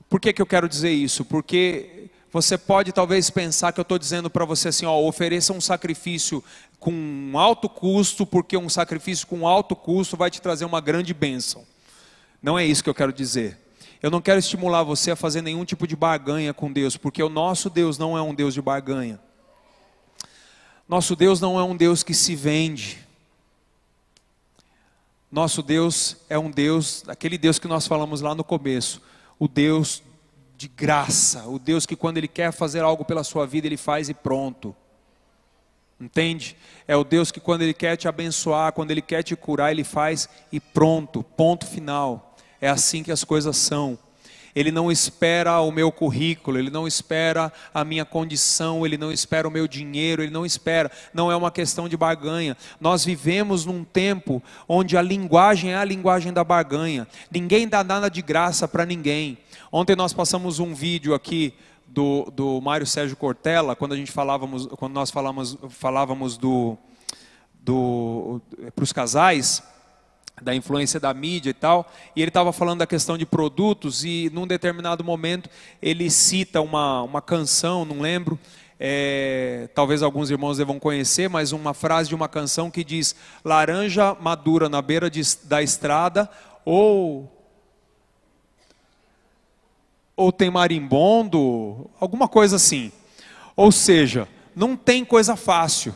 Por 0.09 0.19
que, 0.19 0.33
que 0.33 0.41
eu 0.41 0.45
quero 0.45 0.67
dizer 0.67 0.91
isso? 0.91 1.23
Porque 1.23 2.09
você 2.31 2.57
pode 2.57 2.93
talvez 2.93 3.29
pensar 3.29 3.73
que 3.73 3.79
eu 3.79 3.83
estou 3.83 3.99
dizendo 3.99 4.29
para 4.29 4.45
você 4.45 4.69
assim: 4.69 4.85
ó, 4.85 4.97
ofereça 5.01 5.51
um 5.51 5.59
sacrifício 5.59 6.43
com 6.79 7.33
alto 7.35 7.67
custo, 7.67 8.25
porque 8.25 8.55
um 8.55 8.69
sacrifício 8.69 9.27
com 9.27 9.45
alto 9.45 9.75
custo 9.75 10.15
vai 10.15 10.31
te 10.31 10.41
trazer 10.41 10.63
uma 10.63 10.79
grande 10.79 11.13
bênção. 11.13 11.65
Não 12.41 12.57
é 12.57 12.65
isso 12.65 12.83
que 12.83 12.89
eu 12.89 12.95
quero 12.95 13.11
dizer. 13.11 13.59
Eu 14.01 14.09
não 14.09 14.21
quero 14.21 14.39
estimular 14.39 14.81
você 14.81 15.11
a 15.11 15.15
fazer 15.15 15.41
nenhum 15.41 15.63
tipo 15.63 15.85
de 15.85 15.95
barganha 15.95 16.53
com 16.53 16.71
Deus, 16.71 16.97
porque 16.97 17.21
o 17.21 17.29
nosso 17.29 17.69
Deus 17.69 17.97
não 17.97 18.17
é 18.17 18.21
um 18.21 18.33
Deus 18.33 18.53
de 18.53 18.61
barganha. 18.61 19.19
Nosso 20.87 21.15
Deus 21.15 21.39
não 21.39 21.59
é 21.59 21.63
um 21.63 21.75
Deus 21.75 22.01
que 22.01 22.13
se 22.13 22.35
vende. 22.35 22.99
Nosso 25.31 25.61
Deus 25.61 26.17
é 26.29 26.39
um 26.39 26.49
Deus, 26.49 27.03
aquele 27.07 27.37
Deus 27.37 27.59
que 27.59 27.67
nós 27.67 27.87
falamos 27.87 28.21
lá 28.21 28.33
no 28.33 28.43
começo, 28.43 29.01
o 29.39 29.47
Deus 29.47 30.01
de 30.61 30.67
graça, 30.67 31.47
o 31.47 31.57
Deus 31.57 31.87
que 31.87 31.95
quando 31.95 32.17
Ele 32.17 32.27
quer 32.27 32.51
fazer 32.51 32.81
algo 32.81 33.03
pela 33.03 33.23
sua 33.23 33.47
vida, 33.47 33.65
Ele 33.65 33.77
faz 33.77 34.09
e 34.09 34.13
pronto. 34.13 34.75
Entende? 35.99 36.55
É 36.87 36.95
o 36.95 37.03
Deus 37.03 37.31
que 37.31 37.39
quando 37.39 37.63
Ele 37.63 37.73
quer 37.73 37.95
te 37.95 38.07
abençoar, 38.07 38.71
quando 38.71 38.91
Ele 38.91 39.01
quer 39.01 39.23
te 39.23 39.35
curar, 39.35 39.71
Ele 39.71 39.83
faz 39.83 40.29
e 40.51 40.59
pronto, 40.59 41.23
ponto 41.23 41.65
final. 41.65 42.35
É 42.61 42.69
assim 42.69 43.01
que 43.01 43.11
as 43.11 43.23
coisas 43.23 43.57
são. 43.57 43.97
Ele 44.53 44.69
não 44.69 44.91
espera 44.91 45.59
o 45.61 45.71
meu 45.71 45.91
currículo, 45.91 46.59
ele 46.59 46.69
não 46.69 46.85
espera 46.85 47.51
a 47.73 47.85
minha 47.85 48.03
condição, 48.03 48.85
ele 48.85 48.97
não 48.97 49.11
espera 49.11 49.47
o 49.47 49.51
meu 49.51 49.65
dinheiro, 49.65 50.21
ele 50.21 50.31
não 50.31 50.45
espera. 50.45 50.91
Não 51.13 51.31
é 51.31 51.35
uma 51.35 51.49
questão 51.49 51.87
de 51.89 51.97
barganha. 51.97 52.55
Nós 52.79 53.03
vivemos 53.03 53.65
num 53.65 53.83
tempo 53.83 54.43
onde 54.67 54.95
a 54.95 55.01
linguagem 55.01 55.71
é 55.71 55.77
a 55.77 55.85
linguagem 55.85 56.33
da 56.33 56.43
barganha. 56.43 57.07
Ninguém 57.31 57.67
dá 57.67 57.83
nada 57.83 58.09
de 58.09 58.21
graça 58.21 58.67
para 58.67 58.85
ninguém. 58.85 59.39
Ontem 59.73 59.95
nós 59.95 60.11
passamos 60.11 60.59
um 60.59 60.73
vídeo 60.73 61.13
aqui 61.13 61.53
do, 61.87 62.29
do 62.35 62.59
Mário 62.59 62.85
Sérgio 62.85 63.15
Cortella, 63.15 63.73
quando 63.73 63.93
a 63.93 63.95
gente 63.95 64.11
falávamos, 64.11 64.65
quando 64.67 64.91
nós 64.91 65.09
falávamos, 65.09 65.57
falávamos 65.69 66.35
do, 66.35 66.75
do 67.53 68.41
para 68.75 68.83
os 68.83 68.91
casais, 68.91 69.63
da 70.41 70.53
influência 70.53 70.99
da 70.99 71.13
mídia 71.13 71.51
e 71.51 71.53
tal, 71.53 71.89
e 72.13 72.21
ele 72.21 72.27
estava 72.27 72.51
falando 72.51 72.79
da 72.79 72.85
questão 72.85 73.17
de 73.17 73.25
produtos, 73.25 74.03
e 74.03 74.29
num 74.33 74.45
determinado 74.45 75.05
momento 75.05 75.49
ele 75.81 76.11
cita 76.11 76.59
uma, 76.59 77.03
uma 77.03 77.21
canção, 77.21 77.85
não 77.85 78.01
lembro, 78.01 78.37
é, 78.77 79.69
talvez 79.73 80.03
alguns 80.03 80.29
irmãos 80.29 80.57
devam 80.57 80.79
conhecer, 80.79 81.29
mas 81.29 81.53
uma 81.53 81.73
frase 81.73 82.09
de 82.09 82.15
uma 82.15 82.27
canção 82.27 82.69
que 82.69 82.83
diz: 82.83 83.15
laranja 83.41 84.17
madura 84.19 84.67
na 84.67 84.81
beira 84.81 85.09
de, 85.09 85.21
da 85.45 85.63
estrada, 85.63 86.29
ou 86.65 87.40
ou 90.21 90.31
tem 90.31 90.51
marimbondo, 90.51 91.89
alguma 91.99 92.27
coisa 92.27 92.57
assim. 92.57 92.91
Ou 93.55 93.71
seja, 93.71 94.27
não 94.55 94.75
tem 94.75 95.03
coisa 95.03 95.35
fácil. 95.35 95.95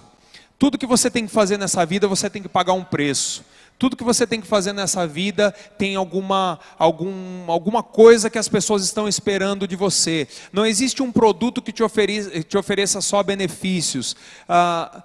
Tudo 0.58 0.78
que 0.78 0.88
você 0.88 1.12
tem 1.12 1.28
que 1.28 1.32
fazer 1.32 1.58
nessa 1.58 1.86
vida, 1.86 2.08
você 2.08 2.28
tem 2.30 2.42
que 2.42 2.50
pagar 2.50 2.74
um 2.74 2.84
preço. 2.84 3.46
Tudo 3.78 3.98
que 3.98 4.04
você 4.04 4.26
tem 4.26 4.40
que 4.40 4.48
fazer 4.48 4.72
nessa 4.72 5.06
vida 5.06 5.52
tem 5.78 5.96
alguma, 5.96 6.58
algum, 6.80 7.52
alguma 7.52 7.84
coisa 7.84 8.30
que 8.30 8.38
as 8.38 8.48
pessoas 8.48 8.84
estão 8.84 9.08
esperando 9.08 9.68
de 9.68 9.76
você. 9.76 10.28
Não 10.52 10.66
existe 10.66 11.04
um 11.04 11.12
produto 11.12 11.62
que 11.62 11.74
te, 11.74 11.84
ofere, 11.84 12.44
te 12.44 12.58
ofereça 12.58 13.02
só 13.02 13.22
benefícios. 13.22 14.16
Ah, 14.48 15.04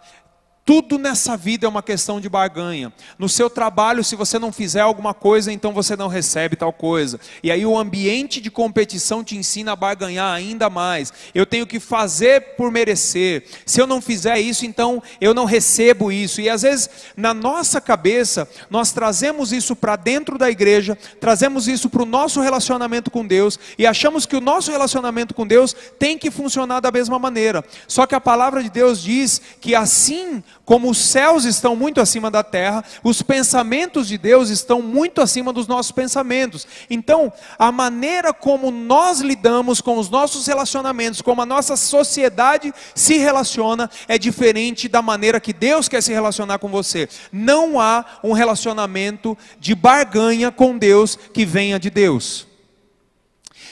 tudo 0.71 0.99
nessa 0.99 1.37
vida 1.37 1.67
é 1.67 1.69
uma 1.69 1.83
questão 1.83 2.21
de 2.21 2.29
barganha. 2.29 2.93
No 3.19 3.29
seu 3.29 3.51
trabalho, 3.51 4.05
se 4.05 4.15
você 4.15 4.39
não 4.39 4.53
fizer 4.53 4.83
alguma 4.83 5.13
coisa, 5.13 5.51
então 5.53 5.73
você 5.73 5.97
não 5.97 6.07
recebe 6.07 6.55
tal 6.55 6.73
coisa. 6.73 7.19
E 7.43 7.51
aí 7.51 7.67
o 7.67 7.77
ambiente 7.77 8.41
de 8.41 8.53
competição 8.53 9.25
te 9.25 9.37
ensina 9.37 9.73
a 9.73 9.77
barganhar 9.77 10.33
ainda 10.33 10.71
mais. 10.71 11.13
Eu 11.35 11.45
tenho 11.45 11.67
que 11.67 11.81
fazer 11.81 12.55
por 12.55 12.71
merecer. 12.71 13.43
Se 13.67 13.81
eu 13.81 13.87
não 13.89 14.01
fizer 14.01 14.39
isso, 14.39 14.65
então 14.65 15.03
eu 15.21 15.35
não 15.35 15.45
recebo 15.45 16.13
isso. 16.13 16.41
E 16.41 16.49
às 16.49 16.63
vezes, 16.63 16.89
na 17.17 17.35
nossa 17.35 17.81
cabeça, 17.81 18.49
nós 18.71 18.93
trazemos 18.93 19.53
isso 19.53 19.75
para 19.75 19.97
dentro 19.97 20.39
da 20.39 20.49
igreja, 20.49 20.97
trazemos 21.19 21.67
isso 21.67 21.91
para 21.91 22.05
o 22.05 22.07
nosso 22.07 22.41
relacionamento 22.41 23.11
com 23.11 23.27
Deus 23.27 23.59
e 23.77 23.89
achamos 23.89 24.25
que 24.25 24.37
o 24.37 24.41
nosso 24.41 24.71
relacionamento 24.71 25.35
com 25.35 25.45
Deus 25.45 25.75
tem 25.99 26.17
que 26.17 26.31
funcionar 26.31 26.79
da 26.79 26.93
mesma 26.93 27.19
maneira. 27.19 27.65
Só 27.89 28.07
que 28.07 28.15
a 28.15 28.21
palavra 28.21 28.63
de 28.63 28.71
Deus 28.71 29.03
diz 29.03 29.43
que 29.61 29.75
assim 29.75 30.45
como 30.65 30.91
os 30.91 30.99
céus 30.99 31.45
estão 31.45 31.75
muito 31.75 32.01
acima 32.01 32.31
da 32.31 32.45
terra, 32.45 32.85
os 33.03 33.23
pensamentos 33.23 34.07
de 34.07 34.17
Deus 34.17 34.51
estão 34.51 34.81
muito 34.81 35.21
acima 35.21 35.53
dos 35.53 35.67
nossos 35.67 35.91
pensamentos. 35.91 36.67
Então, 36.89 37.33
a 37.59 37.73
maneira 37.73 38.33
como 38.33 38.71
nós 38.71 39.21
lidamos 39.21 39.81
com 39.81 39.99
os 39.99 40.09
nossos 40.09 40.47
relacionamentos, 40.47 41.21
como 41.21 41.43
a 41.43 41.47
nossa 41.47 41.77
sociedade 41.77 42.73
se 42.95 43.19
relaciona, 43.19 43.91
é 44.07 44.17
diferente 44.17 44.89
da 44.89 45.03
maneira 45.03 45.41
que 45.41 45.53
Deus 45.53 45.89
quer 45.89 46.03
se 46.03 46.13
relacionar 46.13 46.59
com 46.59 46.69
você. 46.69 47.09
Não 47.33 47.81
há 47.81 48.05
um 48.23 48.33
relacionamento 48.33 49.37
de 49.59 49.75
barganha 49.75 50.53
com 50.53 50.79
Deus 50.79 51.17
que 51.17 51.45
venha 51.45 51.81
de 51.81 51.91
Deus. 51.91 52.47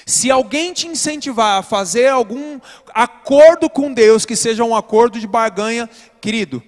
Se 0.09 0.31
alguém 0.31 0.72
te 0.72 0.88
incentivar 0.88 1.59
a 1.59 1.62
fazer 1.62 2.09
algum 2.09 2.59
acordo 2.94 3.68
com 3.68 3.92
Deus 3.92 4.24
que 4.24 4.35
seja 4.35 4.64
um 4.64 4.74
acordo 4.74 5.20
de 5.20 5.27
barganha, 5.27 5.88
querido, 6.18 6.62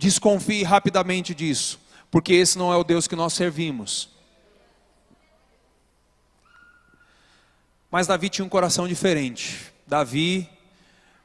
Desconfie 0.00 0.62
rapidamente 0.62 1.34
disso, 1.34 1.78
porque 2.10 2.32
esse 2.32 2.56
não 2.56 2.72
é 2.72 2.76
o 2.78 2.82
Deus 2.82 3.06
que 3.06 3.14
nós 3.14 3.34
servimos. 3.34 4.08
Mas 7.90 8.06
Davi 8.06 8.30
tinha 8.30 8.42
um 8.42 8.48
coração 8.48 8.88
diferente. 8.88 9.70
Davi 9.86 10.48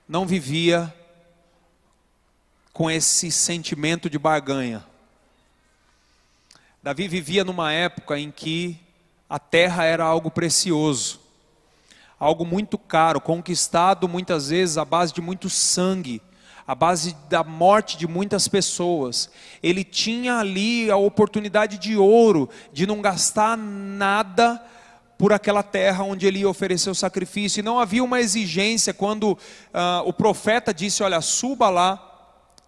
não 0.05 0.25
vivia 0.25 0.93
com 2.73 2.91
esse 2.91 3.31
sentimento 3.31 4.09
de 4.09 4.19
barganha. 4.19 4.85
Davi 6.83 7.07
vivia 7.07 7.45
numa 7.45 7.71
época 7.71 8.19
em 8.19 8.29
que 8.29 8.77
a 9.29 9.39
terra 9.39 9.85
era 9.85 10.03
algo 10.03 10.29
precioso, 10.29 11.21
algo 12.19 12.43
muito 12.43 12.77
caro, 12.77 13.21
conquistado 13.21 14.05
muitas 14.09 14.49
vezes 14.49 14.77
à 14.77 14.83
base 14.83 15.13
de 15.13 15.21
muito 15.21 15.49
sangue 15.49 16.21
a 16.67 16.73
base 16.73 17.15
da 17.29 17.43
morte 17.43 17.97
de 17.97 18.07
muitas 18.07 18.47
pessoas. 18.47 19.29
Ele 19.61 19.83
tinha 19.83 20.37
ali 20.37 20.89
a 20.89 20.97
oportunidade 20.97 21.77
de 21.77 21.95
ouro, 21.95 22.49
de 22.73 22.87
não 22.87 23.01
gastar 23.01 23.57
nada 23.57 24.61
por 25.17 25.31
aquela 25.31 25.63
terra 25.63 26.03
onde 26.03 26.25
ele 26.25 26.39
ia 26.39 26.49
oferecer 26.49 26.89
o 26.89 26.95
sacrifício. 26.95 27.59
E 27.59 27.63
não 27.63 27.79
havia 27.79 28.03
uma 28.03 28.19
exigência 28.19 28.93
quando 28.93 29.33
uh, 29.33 29.37
o 30.05 30.11
profeta 30.11 30.73
disse: 30.73 31.03
Olha, 31.03 31.21
suba 31.21 31.69
lá 31.69 32.14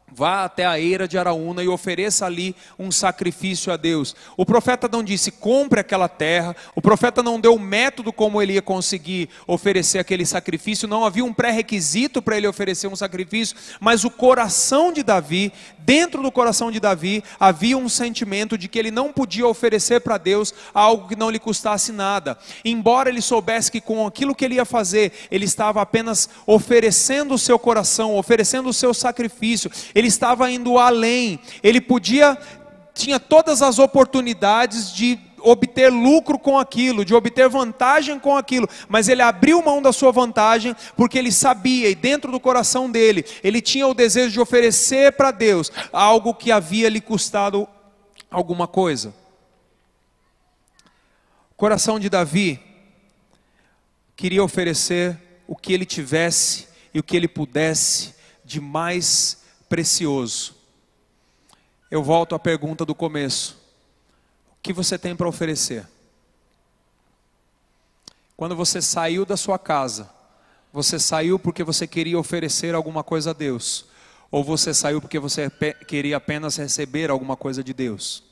Vá 0.10 0.46
até 0.46 0.66
a 0.66 0.80
eira 0.80 1.06
de 1.06 1.18
Araúna 1.18 1.62
e 1.62 1.68
ofereça 1.68 2.26
ali 2.26 2.56
um 2.80 2.90
sacrifício 2.90 3.74
a 3.74 3.76
Deus. 3.76 4.16
O 4.38 4.46
profeta 4.46 4.88
não 4.90 5.04
disse 5.04 5.32
compre 5.32 5.82
aquela 5.82 6.08
terra, 6.08 6.56
o 6.74 6.82
profeta 6.82 7.22
não 7.22 7.38
deu 7.42 7.54
o 7.54 7.60
método 7.60 8.14
como 8.14 8.42
ele 8.42 8.54
ia 8.54 8.62
conseguir 8.62 9.28
oferecer 9.46 10.00
aquele 10.00 10.26
sacrifício, 10.26 10.88
não 10.88 11.04
havia 11.04 11.26
um 11.26 11.34
pré-requisito 11.34 12.22
para 12.22 12.38
ele 12.38 12.48
oferecer 12.48 12.88
um 12.88 12.96
sacrifício, 12.96 13.58
mas 13.82 14.06
o 14.06 14.10
coração 14.10 14.94
de 14.94 15.04
Davi, 15.04 15.52
dentro 15.80 16.24
do 16.24 16.32
coração 16.32 16.72
de 16.72 16.80
Davi, 16.80 17.22
havia 17.38 17.78
um 17.78 17.90
sentimento 17.90 18.58
de 18.58 18.70
que 18.70 18.80
ele 18.80 18.92
não 18.92 19.12
podia 19.12 19.46
oferecer 19.46 20.00
para 20.00 20.18
Deus 20.18 20.54
algo 20.74 21.10
que 21.10 21.18
não 21.18 21.30
lhe 21.30 21.38
custasse 21.38 21.92
nada. 21.92 22.38
Embora 22.64 23.10
ele 23.10 23.22
soubesse 23.22 23.70
que 23.70 23.82
com 23.82 24.08
aquilo 24.08 24.34
que 24.34 24.46
ele 24.46 24.56
ia 24.56 24.66
fazer, 24.66 25.12
ele 25.30 25.46
estava 25.46 25.82
apenas 25.82 26.30
oferecendo 26.46 27.34
o 27.34 27.38
seu 27.38 27.60
coração, 27.60 28.16
oferecendo 28.16 28.70
o 28.70 28.74
seu 28.74 28.94
sacrifício 28.94 29.70
ele 29.98 30.10
estava 30.10 30.52
indo 30.52 30.78
além, 30.78 31.40
ele 31.64 31.82
podia, 31.82 32.38
tinha 32.94 33.20
todas 33.20 33.64
as 33.64 33.80
oportunidades 33.80 34.94
de 34.94 35.20
obter 35.40 35.92
lucro 35.92 36.38
com 36.38 36.60
aquilo, 36.60 37.04
de 37.04 37.16
obter 37.16 37.50
vantagem 37.50 38.20
com 38.20 38.38
aquilo, 38.38 38.70
mas 38.88 39.10
ele 39.10 39.24
abriu 39.24 39.60
mão 39.64 39.82
da 39.82 39.92
sua 39.92 40.12
vantagem 40.12 40.76
porque 40.96 41.18
ele 41.18 41.32
sabia 41.32 41.90
e 41.90 41.96
dentro 41.96 42.32
do 42.32 42.40
coração 42.40 42.92
dele, 42.92 43.26
ele 43.44 43.60
tinha 43.60 43.88
o 43.88 43.94
desejo 43.96 44.34
de 44.34 44.40
oferecer 44.40 45.14
para 45.14 45.32
Deus 45.32 45.72
algo 45.92 46.36
que 46.36 46.52
havia 46.52 46.90
lhe 46.90 47.02
custado 47.02 47.68
alguma 48.30 48.68
coisa. 48.68 49.12
O 51.50 51.56
coração 51.56 52.00
de 52.00 52.08
Davi 52.08 52.60
queria 54.16 54.44
oferecer 54.44 55.18
o 55.48 55.56
que 55.56 55.74
ele 55.74 55.88
tivesse 55.88 56.68
e 56.94 57.00
o 57.00 57.04
que 57.04 57.18
ele 57.18 57.28
pudesse 57.28 58.14
de 58.46 58.62
mais 58.62 59.47
precioso. 59.68 60.56
Eu 61.90 62.04
volto 62.04 62.36
à 62.36 62.40
pergunta 62.40 62.86
do 62.86 62.96
começo: 62.96 63.58
o 64.52 64.62
que 64.62 64.74
você 64.74 64.98
tem 64.98 65.16
para 65.16 65.28
oferecer? 65.28 65.88
Quando 68.36 68.56
você 68.56 68.82
saiu 68.82 69.26
da 69.26 69.36
sua 69.36 69.58
casa, 69.58 70.10
você 70.72 71.00
saiu 71.00 71.40
porque 71.40 71.64
você 71.64 71.88
queria 71.88 72.20
oferecer 72.20 72.76
alguma 72.76 73.04
coisa 73.04 73.32
a 73.32 73.34
Deus, 73.34 73.86
ou 74.30 74.44
você 74.44 74.74
saiu 74.74 75.02
porque 75.02 75.18
você 75.18 75.50
queria 75.88 76.18
apenas 76.18 76.58
receber 76.58 77.10
alguma 77.10 77.36
coisa 77.36 77.64
de 77.64 77.74
Deus? 77.74 78.24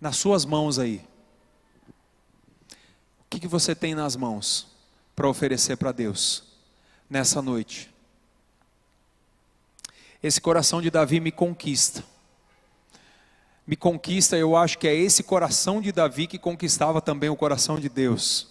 Nas 0.00 0.16
suas 0.16 0.44
mãos 0.44 0.78
aí, 0.78 1.02
o 3.20 3.24
que, 3.30 3.40
que 3.40 3.48
você 3.48 3.74
tem 3.74 3.94
nas 3.94 4.16
mãos 4.16 4.66
para 5.14 5.28
oferecer 5.28 5.76
para 5.76 5.92
Deus? 5.92 6.49
Nessa 7.10 7.42
noite. 7.42 7.90
Esse 10.22 10.40
coração 10.40 10.80
de 10.80 10.90
Davi 10.90 11.18
me 11.18 11.32
conquista. 11.32 12.04
Me 13.66 13.74
conquista, 13.74 14.36
eu 14.36 14.56
acho 14.56 14.78
que 14.78 14.86
é 14.86 14.94
esse 14.94 15.22
coração 15.22 15.80
de 15.80 15.90
Davi 15.90 16.28
que 16.28 16.38
conquistava 16.38 17.00
também 17.00 17.28
o 17.28 17.36
coração 17.36 17.80
de 17.80 17.88
Deus. 17.88 18.48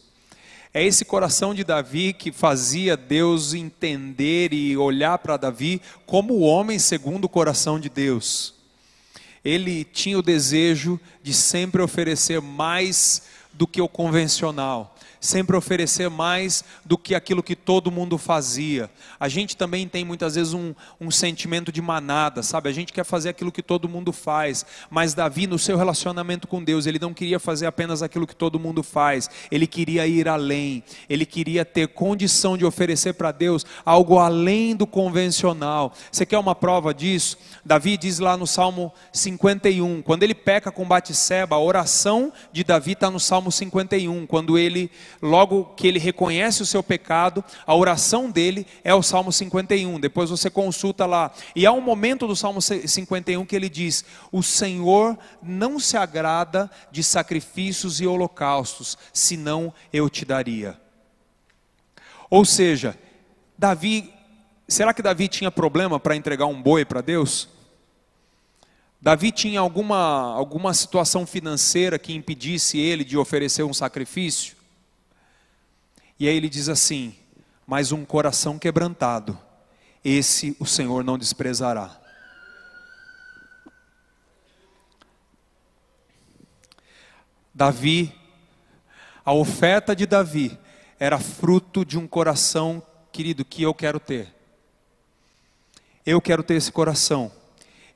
É 0.73 0.85
esse 0.85 1.05
coração 1.05 1.53
de 1.53 1.63
Davi 1.63 2.13
que 2.13 2.31
fazia 2.31 2.95
Deus 2.97 3.53
entender 3.53 4.53
e 4.53 4.77
olhar 4.77 5.17
para 5.17 5.37
Davi 5.37 5.81
como 6.05 6.33
o 6.35 6.41
homem 6.41 6.77
segundo 6.77 7.25
o 7.25 7.29
coração 7.29 7.79
de 7.79 7.89
Deus. 7.89 8.53
Ele 9.43 9.83
tinha 9.83 10.19
o 10.19 10.23
desejo 10.23 10.99
de 11.23 11.33
sempre 11.33 11.81
oferecer 11.81 12.41
mais 12.41 13.23
do 13.53 13.65
que 13.65 13.81
o 13.81 13.87
convencional 13.87 14.95
sempre 15.19 15.55
oferecer 15.55 16.09
mais 16.09 16.63
do 16.85 16.97
que 16.97 17.13
aquilo 17.13 17.43
que 17.43 17.55
todo 17.55 17.91
mundo 17.91 18.17
fazia. 18.17 18.89
A 19.19 19.27
gente 19.27 19.57
também 19.57 19.87
tem 19.87 20.05
muitas 20.05 20.35
vezes 20.35 20.53
um, 20.53 20.73
um 20.99 21.11
sentimento 21.11 21.71
de 21.71 21.81
manada, 21.81 22.41
sabe? 22.41 22.69
A 22.69 22.71
gente 22.71 22.93
quer 22.93 23.03
fazer 23.03 23.29
aquilo 23.29 23.51
que 23.51 23.61
todo 23.61 23.89
mundo 23.89 24.13
faz, 24.13 24.65
mas 24.89 25.13
Davi, 25.13 25.47
no 25.47 25.59
seu 25.59 25.77
relacionamento 25.77 26.47
com 26.47 26.63
Deus, 26.63 26.85
ele 26.85 26.99
não 26.99 27.13
queria 27.13 27.39
fazer 27.39 27.65
apenas 27.65 28.01
aquilo 28.01 28.27
que 28.27 28.35
todo 28.35 28.59
mundo 28.59 28.81
faz, 28.81 29.29
ele 29.51 29.67
queria 29.67 30.07
ir 30.07 30.27
além, 30.27 30.83
ele 31.09 31.25
queria 31.25 31.65
ter 31.65 31.87
condição 31.89 32.57
de 32.57 32.65
oferecer 32.65 33.13
para 33.13 33.31
Deus 33.31 33.65
algo 33.85 34.19
além 34.19 34.75
do 34.75 34.87
convencional. 34.87 35.93
Você 36.11 36.25
quer 36.25 36.37
uma 36.37 36.55
prova 36.55 36.93
disso? 36.93 37.37
Davi 37.65 37.97
diz 37.97 38.19
lá 38.19 38.37
no 38.37 38.47
Salmo 38.47 38.93
51, 39.11 40.01
quando 40.01 40.23
ele 40.23 40.33
peca 40.33 40.71
com 40.71 40.85
Batseba, 40.85 41.55
a 41.55 41.59
oração 41.59 42.31
de 42.51 42.63
Davi 42.63 42.93
está 42.93 43.11
no 43.11 43.19
Salmo 43.19 43.51
51, 43.51 44.25
quando 44.25 44.57
ele 44.57 44.89
logo 45.21 45.65
que 45.75 45.87
ele 45.87 45.99
reconhece 45.99 46.61
o 46.61 46.65
seu 46.65 46.81
pecado, 46.81 47.43
a 47.65 47.75
oração 47.75 48.29
dele 48.29 48.65
é 48.83 48.93
o 48.93 49.03
Salmo 49.03 49.31
51. 49.31 49.99
Depois 49.99 50.29
você 50.29 50.49
consulta 50.49 51.05
lá. 51.05 51.31
E 51.55 51.65
há 51.65 51.71
um 51.71 51.81
momento 51.81 52.27
do 52.27 52.35
Salmo 52.35 52.61
51 52.61 53.45
que 53.45 53.55
ele 53.55 53.69
diz: 53.69 54.03
O 54.31 54.41
Senhor 54.41 55.17
não 55.41 55.79
se 55.79 55.97
agrada 55.97 56.69
de 56.91 57.03
sacrifícios 57.03 58.01
e 58.01 58.07
holocaustos, 58.07 58.97
senão 59.13 59.73
eu 59.91 60.09
te 60.09 60.25
daria. 60.25 60.79
Ou 62.29 62.45
seja, 62.45 62.97
Davi, 63.57 64.13
será 64.67 64.93
que 64.93 65.01
Davi 65.01 65.27
tinha 65.27 65.49
problema 65.49 65.99
para 65.99 66.15
entregar 66.15 66.45
um 66.45 66.61
boi 66.61 66.85
para 66.85 67.01
Deus? 67.01 67.49
Davi 69.01 69.31
tinha 69.31 69.61
alguma, 69.61 70.33
alguma 70.33 70.73
situação 70.73 71.25
financeira 71.25 71.97
que 71.97 72.13
impedisse 72.13 72.77
ele 72.77 73.05
de 73.05 73.17
oferecer 73.17 73.63
um 73.63 73.73
sacrifício? 73.73 74.58
E 76.19 76.27
aí 76.27 76.35
ele 76.35 76.49
diz 76.49 76.67
assim: 76.67 77.15
Mas 77.65 77.91
um 77.91 78.03
coração 78.03 78.59
quebrantado, 78.59 79.39
esse 80.03 80.55
o 80.59 80.65
Senhor 80.65 81.03
não 81.03 81.17
desprezará. 81.17 81.97
Davi, 87.53 88.13
a 89.23 89.33
oferta 89.33 89.95
de 89.95 90.05
Davi 90.05 90.57
era 90.99 91.19
fruto 91.19 91.85
de 91.85 91.97
um 91.97 92.07
coração, 92.07 92.81
querido, 93.11 93.45
que 93.45 93.63
eu 93.63 93.73
quero 93.73 93.99
ter. 93.99 94.33
Eu 96.05 96.21
quero 96.21 96.43
ter 96.43 96.55
esse 96.55 96.71
coração. 96.71 97.31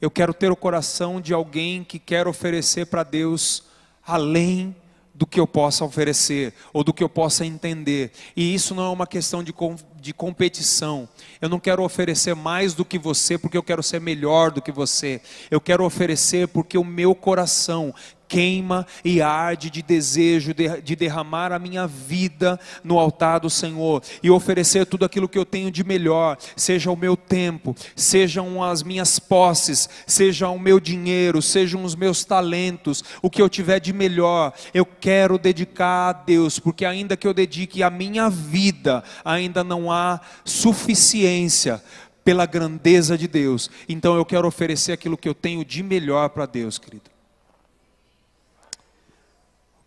Eu 0.02 0.12
quero 0.12 0.34
ter 0.34 0.52
o 0.52 0.56
coração 0.56 1.22
de 1.22 1.34
alguém 1.34 1.84
que 1.84 1.98
quer 1.98 2.28
oferecer 2.28 2.88
para 2.88 3.04
Deus 3.04 3.64
além 4.06 4.76
do 5.14 5.28
que 5.28 5.40
eu 5.40 5.46
possa 5.46 5.86
oferecer 5.86 6.54
ou 6.74 6.84
do 6.84 6.94
que 6.94 7.04
eu 7.04 7.10
possa 7.10 7.46
entender. 7.46 8.12
E 8.36 8.54
isso 8.54 8.74
não 8.74 8.84
é 8.84 8.90
uma 8.90 9.06
questão 9.06 9.44
de, 9.44 9.54
de 10.02 10.14
competição. 10.14 11.08
Eu 11.40 11.50
não 11.50 11.60
quero 11.60 11.84
oferecer 11.84 12.36
mais 12.36 12.74
do 12.74 12.84
que 12.84 12.98
você 12.98 13.38
porque 13.38 13.58
eu 13.58 13.64
quero 13.64 13.84
ser 13.84 14.02
melhor 14.02 14.50
do 14.52 14.62
que 14.62 14.72
você. 14.72 15.22
Eu 15.52 15.62
quero 15.62 15.86
oferecer 15.86 16.48
porque 16.48 16.78
o 16.78 16.84
meu 16.84 17.14
coração 17.14 17.94
queima 18.34 18.88
e 19.06 19.22
arde 19.22 19.70
de 19.70 19.84
desejo 19.84 20.56
de, 20.56 20.82
de, 20.82 20.96
derramar 20.96 21.52
a 21.52 21.60
minha 21.60 21.86
vida 21.86 22.60
no 22.84 22.98
altar 22.98 23.40
do 23.40 23.50
Senhor 23.50 24.02
e 24.24 24.32
oferecer 24.32 24.88
tudo 24.88 25.06
aquilo 25.06 25.30
que 25.30 25.38
eu 25.38 25.46
tenho 25.46 25.70
de 25.70 25.84
melhor, 25.84 26.36
seja 26.56 26.90
o 26.90 26.98
meu 26.98 27.16
tempo, 27.16 27.76
sejam 27.96 28.64
as 28.64 28.82
minhas 28.82 29.20
posses, 29.20 29.88
seja 30.08 30.50
o 30.50 30.58
meu 30.58 30.80
dinheiro, 30.80 31.44
sejam 31.44 31.84
os 31.84 31.94
meus 31.94 32.26
talentos, 32.26 33.04
o 33.22 33.30
que 33.30 33.40
eu 33.40 33.48
tiver 33.48 33.80
de 33.80 33.94
melhor, 33.94 34.52
eu 34.74 34.84
quero 34.84 35.38
dedicar 35.38 36.10
a 36.10 36.14
Deus, 36.14 36.58
porque 36.58 36.86
ainda 36.86 37.16
que 37.16 37.28
eu 37.28 37.36
dedique 37.36 37.84
a 37.84 37.92
minha 37.92 38.32
vida, 38.32 39.04
ainda 39.24 39.64
não 39.64 39.92
há 39.92 40.20
suficiência 40.44 41.84
pela 42.26 42.48
grandeza 42.48 43.16
de 43.16 43.28
Deus. 43.28 43.70
Então 43.88 44.16
eu 44.16 44.26
quero 44.26 44.48
oferecer 44.48 44.92
aquilo 44.92 45.18
que 45.18 45.30
eu 45.30 45.36
tenho 45.36 45.64
de 45.64 45.84
melhor 45.84 46.30
para 46.30 46.48
Deus, 46.48 46.80
querido 46.80 47.13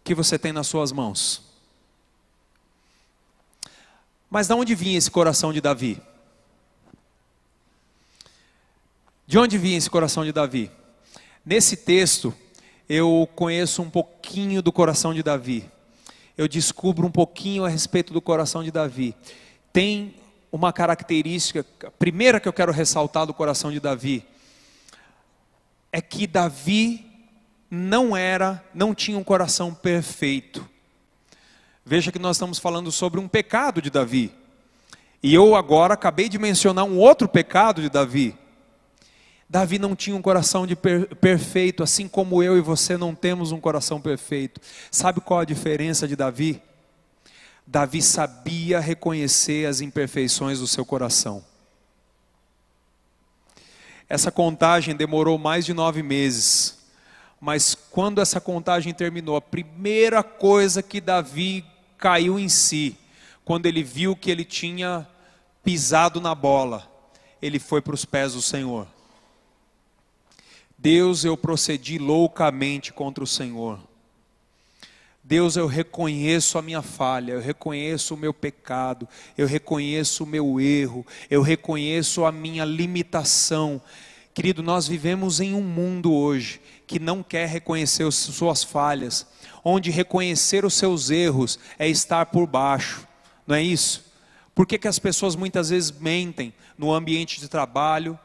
que 0.07 0.15
você 0.15 0.39
tem 0.39 0.53
nas 0.53 0.69
suas 0.69 0.93
mãos. 0.93 1.43
Mas 4.31 4.47
de 4.47 4.55
onde 4.55 4.73
vinha 4.73 4.97
esse 4.97 5.11
coração 5.11 5.53
de 5.53 5.61
Davi? 5.61 6.01
De 9.27 9.37
onde 9.37 9.59
vinha 9.59 9.77
esse 9.77 9.91
coração 9.91 10.25
de 10.25 10.31
Davi? 10.31 10.71
Nesse 11.45 11.77
texto, 11.77 12.33
eu 12.89 13.29
conheço 13.35 13.83
um 13.83 13.91
pouquinho 13.91 14.63
do 14.63 14.71
coração 14.71 15.13
de 15.13 15.25
Davi. 15.25 15.69
Eu 16.39 16.47
descubro 16.47 17.05
um 17.05 17.11
pouquinho 17.11 17.65
a 17.65 17.69
respeito 17.69 18.13
do 18.13 18.21
coração 18.21 18.63
de 18.63 18.71
Davi. 18.71 19.13
Tem 19.73 20.15
uma 20.53 20.73
característica, 20.73 21.67
a 21.85 21.91
primeira 21.91 22.39
que 22.39 22.47
eu 22.47 22.53
quero 22.53 22.71
ressaltar 22.71 23.27
do 23.27 23.35
coração 23.35 23.73
de 23.73 23.81
Davi, 23.81 24.25
é 25.91 26.01
que 26.01 26.29
Davi 26.29 27.06
não 27.71 28.17
era, 28.17 28.65
não 28.75 28.95
tinha 28.95 29.19
um 29.19 29.25
coração 29.25 29.75
perfeito. 29.75 30.69
Veja 31.85 32.11
que 32.11 32.19
nós 32.19 32.37
estamos 32.37 32.59
falando 32.59 32.91
sobre 32.91 33.21
um 33.21 33.29
pecado 33.29 33.81
de 33.81 33.91
Davi. 33.91 34.33
E 35.23 35.35
eu 35.35 35.55
agora 35.55 35.95
acabei 35.95 36.29
de 36.29 36.39
mencionar 36.39 36.85
um 36.85 36.99
outro 36.99 37.29
pecado 37.29 37.81
de 37.81 37.89
Davi. 37.89 38.37
Davi 39.49 39.79
não 39.79 39.95
tinha 39.95 40.17
um 40.17 40.23
coração 40.23 40.67
de 40.67 40.75
per 40.75 41.15
perfeito, 41.17 41.83
assim 41.83 42.09
como 42.09 42.43
eu 42.43 42.59
e 42.59 42.61
você 42.61 42.97
não 42.97 43.15
temos 43.15 43.53
um 43.53 43.61
coração 43.61 44.01
perfeito. 44.01 44.61
Sabe 44.91 45.21
qual 45.21 45.41
a 45.41 45.45
diferença 45.45 46.09
de 46.09 46.17
Davi? 46.17 46.61
Davi 47.65 48.03
sabia 48.03 48.81
reconhecer 48.81 49.67
as 49.67 49.81
imperfeições 49.81 50.59
do 50.59 50.67
seu 50.67 50.85
coração. 50.85 51.45
Essa 54.09 54.31
contagem 54.31 54.95
demorou 54.95 55.37
mais 55.37 55.65
de 55.65 55.75
nove 55.75 56.03
meses, 56.03 56.76
mas 57.47 57.77
quando 57.77 58.21
essa 58.21 58.41
contagem 58.41 58.93
terminou, 58.93 59.37
a 59.37 59.41
primeira 59.41 60.21
coisa 60.21 60.83
que 60.83 61.01
Davi 61.01 61.65
caiu 61.97 62.41
em 62.41 62.49
si, 62.49 62.99
quando 63.45 63.67
ele 63.67 63.85
viu 63.85 64.17
que 64.17 64.33
ele 64.33 64.45
tinha 64.45 65.07
pisado 65.63 66.21
na 66.21 66.35
bola, 66.35 66.91
ele 67.41 67.61
foi 67.61 67.81
para 67.81 67.95
os 67.95 68.05
pés 68.05 68.33
do 68.33 68.43
Senhor. 68.43 68.89
Deus, 70.77 71.25
eu 71.25 71.37
procedi 71.37 71.99
loucamente 71.99 72.93
contra 72.93 73.23
o 73.23 73.29
Senhor. 73.29 73.79
Deus, 75.23 75.55
eu 75.55 75.69
reconheço 75.69 76.59
a 76.59 76.63
minha 76.63 76.83
falha, 76.83 77.35
eu 77.35 77.41
reconheço 77.41 78.15
o 78.15 78.19
meu 78.19 78.35
pecado, 78.35 79.09
eu 79.39 79.47
reconheço 79.47 80.25
o 80.25 80.27
meu 80.27 80.61
erro, 80.61 81.07
eu 81.31 81.43
reconheço 81.43 82.25
a 82.25 82.33
minha 82.33 82.65
limitação. 82.65 83.81
Querido, 84.37 84.63
nós 84.63 84.87
vivemos 84.87 85.41
em 85.41 85.55
um 85.55 85.63
mundo 85.63 86.13
hoje 86.13 86.61
que 86.87 86.99
não 86.99 87.23
quer 87.23 87.49
reconhecer 87.49 88.07
as 88.07 88.17
suas 88.17 88.63
falhas, 88.63 89.27
onde 89.65 89.91
reconhecer 89.91 90.63
os 90.63 90.75
seus 90.75 91.09
erros 91.09 91.59
é 91.79 91.89
estar 91.89 92.27
por 92.27 92.47
baixo, 92.47 93.09
não 93.47 93.57
é 93.57 93.63
isso? 93.63 94.05
Por 94.55 94.67
que, 94.67 94.77
que 94.77 94.87
as 94.87 94.99
pessoas 94.99 95.35
muitas 95.35 95.71
vezes 95.71 95.91
mentem 95.91 96.53
no 96.77 96.93
ambiente 96.93 97.41
de 97.41 97.49
trabalho, 97.49 98.19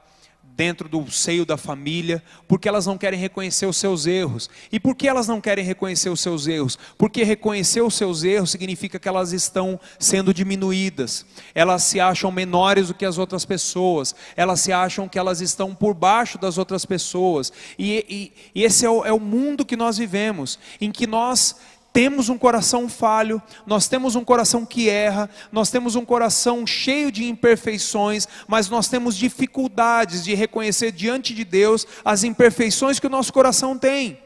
dentro 0.56 0.88
do 0.88 1.10
seio 1.10 1.46
da 1.46 1.58
família, 1.58 2.22
porque 2.48 2.68
elas 2.68 2.86
não 2.86 2.98
querem 2.98 3.20
reconhecer 3.20 3.66
os 3.66 3.78
seus 3.78 4.06
erros. 4.06 4.50
E 4.72 4.80
por 4.80 4.96
que 4.96 5.08
elas 5.08 5.28
não 5.28 5.42
querem 5.42 5.64
reconhecer 5.64 6.10
os 6.10 6.20
seus 6.20 6.48
erros? 6.48 6.78
Porque 6.98 7.24
reconhecer 7.24 7.82
os 7.82 7.94
seus 7.94 8.24
erros 8.24 8.52
significa 8.52 9.00
que 9.00 9.08
elas 9.08 9.32
estão 9.32 9.80
sendo 10.00 10.34
diminuídas, 10.34 11.26
elas 11.56 11.84
se 11.84 12.00
acham 12.00 12.32
menores 12.32 12.90
do 12.90 12.94
que 12.94 13.06
as 13.06 13.18
outras 13.18 13.46
pessoas, 13.46 14.16
elas 14.36 14.60
se 14.62 14.72
acham 14.72 15.08
que 15.08 15.18
elas 15.18 15.42
estão 15.42 15.74
por 15.74 15.94
baixo 15.94 16.38
das 16.38 16.58
outras 16.58 16.86
pessoas. 16.86 17.52
E, 17.78 18.06
e, 18.10 18.34
e 18.54 18.64
esse 18.64 18.86
é 18.86 18.90
o, 18.90 19.06
é 19.06 19.12
o 19.12 19.20
mundo 19.20 19.66
que 19.66 19.76
nós 19.76 19.98
vivemos, 19.98 20.60
em 20.80 20.92
que 20.92 21.08
nós 21.08 21.56
temos 21.94 22.30
um 22.30 22.38
coração 22.38 22.88
falho, 22.88 23.42
nós 23.66 23.88
temos 23.88 24.16
um 24.16 24.24
coração 24.24 24.66
que 24.66 24.90
erra, 24.90 25.30
nós 25.52 25.70
temos 25.70 25.96
um 25.96 26.06
coração 26.06 26.66
cheio 26.66 27.12
de 27.12 27.26
imperfeições, 27.26 28.28
mas 28.48 28.70
nós 28.70 28.88
temos 28.88 29.16
dificuldades 29.16 30.24
de 30.24 30.34
reconhecer 30.34 30.92
diante 30.92 31.34
de 31.34 31.44
Deus 31.44 31.86
as 32.06 32.24
imperfeições 32.24 33.00
que 33.00 33.08
o 33.08 33.10
nosso 33.10 33.34
coração 33.34 33.78
tem. 33.78 34.18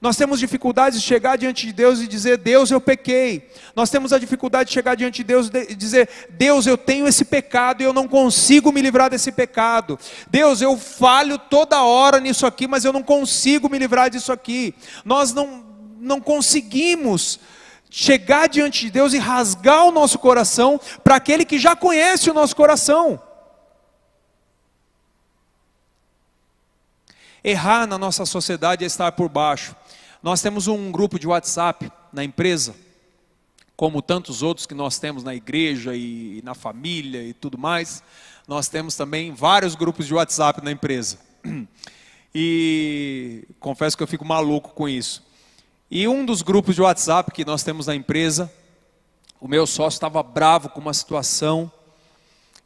Nós 0.00 0.16
temos 0.16 0.38
dificuldades 0.38 1.00
de 1.00 1.06
chegar 1.06 1.36
diante 1.36 1.66
de 1.66 1.72
Deus 1.72 2.00
e 2.00 2.06
dizer: 2.06 2.38
Deus, 2.38 2.70
eu 2.70 2.80
pequei. 2.80 3.50
Nós 3.74 3.90
temos 3.90 4.12
a 4.12 4.18
dificuldade 4.18 4.68
de 4.68 4.74
chegar 4.74 4.94
diante 4.94 5.18
de 5.18 5.24
Deus 5.24 5.50
e 5.52 5.74
dizer: 5.74 6.08
Deus, 6.30 6.66
eu 6.66 6.78
tenho 6.78 7.06
esse 7.08 7.24
pecado 7.24 7.82
e 7.82 7.84
eu 7.84 7.92
não 7.92 8.06
consigo 8.06 8.70
me 8.70 8.80
livrar 8.80 9.10
desse 9.10 9.32
pecado. 9.32 9.98
Deus, 10.30 10.60
eu 10.60 10.76
falho 10.78 11.36
toda 11.36 11.82
hora 11.82 12.20
nisso 12.20 12.46
aqui, 12.46 12.68
mas 12.68 12.84
eu 12.84 12.92
não 12.92 13.02
consigo 13.02 13.68
me 13.68 13.78
livrar 13.78 14.08
disso 14.08 14.30
aqui. 14.30 14.72
Nós 15.04 15.32
não, 15.32 15.64
não 16.00 16.20
conseguimos 16.20 17.38
chegar 17.90 18.48
diante 18.48 18.86
de 18.86 18.90
Deus 18.90 19.12
e 19.12 19.18
rasgar 19.18 19.86
o 19.86 19.90
nosso 19.92 20.18
coração 20.18 20.80
para 21.02 21.16
aquele 21.16 21.44
que 21.44 21.58
já 21.58 21.74
conhece 21.74 22.30
o 22.30 22.34
nosso 22.34 22.54
coração. 22.54 23.20
Errar 27.42 27.86
na 27.86 27.96
nossa 27.96 28.26
sociedade 28.26 28.84
é 28.84 28.86
estar 28.86 29.12
por 29.12 29.28
baixo. 29.28 29.74
Nós 30.22 30.42
temos 30.42 30.66
um 30.66 30.90
grupo 30.90 31.18
de 31.18 31.26
WhatsApp 31.26 31.90
na 32.12 32.24
empresa, 32.24 32.74
como 33.76 34.02
tantos 34.02 34.42
outros 34.42 34.66
que 34.66 34.74
nós 34.74 34.98
temos 34.98 35.22
na 35.22 35.34
igreja 35.34 35.94
e 35.94 36.42
na 36.44 36.54
família 36.54 37.22
e 37.22 37.32
tudo 37.32 37.56
mais. 37.56 38.02
Nós 38.46 38.68
temos 38.68 38.96
também 38.96 39.32
vários 39.32 39.74
grupos 39.74 40.06
de 40.06 40.14
WhatsApp 40.14 40.62
na 40.62 40.72
empresa. 40.72 41.18
E 42.40 43.48
confesso 43.58 43.96
que 43.96 44.02
eu 44.02 44.06
fico 44.06 44.24
maluco 44.24 44.74
com 44.74 44.86
isso. 44.86 45.24
E 45.90 46.06
um 46.06 46.26
dos 46.26 46.42
grupos 46.42 46.74
de 46.74 46.82
WhatsApp 46.82 47.32
que 47.32 47.46
nós 47.46 47.62
temos 47.62 47.86
na 47.86 47.94
empresa, 47.94 48.52
o 49.40 49.48
meu 49.48 49.66
sócio 49.66 49.96
estava 49.96 50.22
bravo 50.22 50.68
com 50.68 50.80
uma 50.80 50.92
situação 50.92 51.72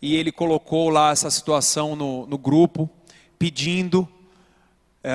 e 0.01 0.17
ele 0.17 0.33
colocou 0.33 0.91
lá 0.91 1.13
essa 1.13 1.31
situação 1.31 1.95
no, 1.95 2.27
no 2.27 2.37
grupo, 2.37 2.91
pedindo 3.39 4.09
é, 5.05 5.13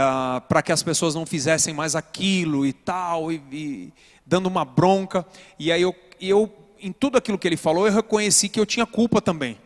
para 0.47 0.61
que 0.61 0.71
as 0.71 0.81
pessoas 0.81 1.15
não 1.15 1.25
fizessem 1.25 1.73
mais 1.73 1.97
aquilo 1.97 2.65
e 2.65 2.71
tal, 2.71 3.29
e, 3.29 3.43
e 3.51 3.93
dando 4.25 4.47
uma 4.47 4.63
bronca. 4.63 5.25
E 5.59 5.69
aí 5.69 5.81
eu, 5.81 5.93
eu, 6.21 6.49
em 6.79 6.93
tudo 6.93 7.17
aquilo 7.17 7.37
que 7.37 7.45
ele 7.45 7.57
falou, 7.57 7.87
eu 7.87 7.93
reconheci 7.93 8.47
que 8.47 8.57
eu 8.57 8.65
tinha 8.65 8.85
culpa 8.85 9.21
também. 9.21 9.57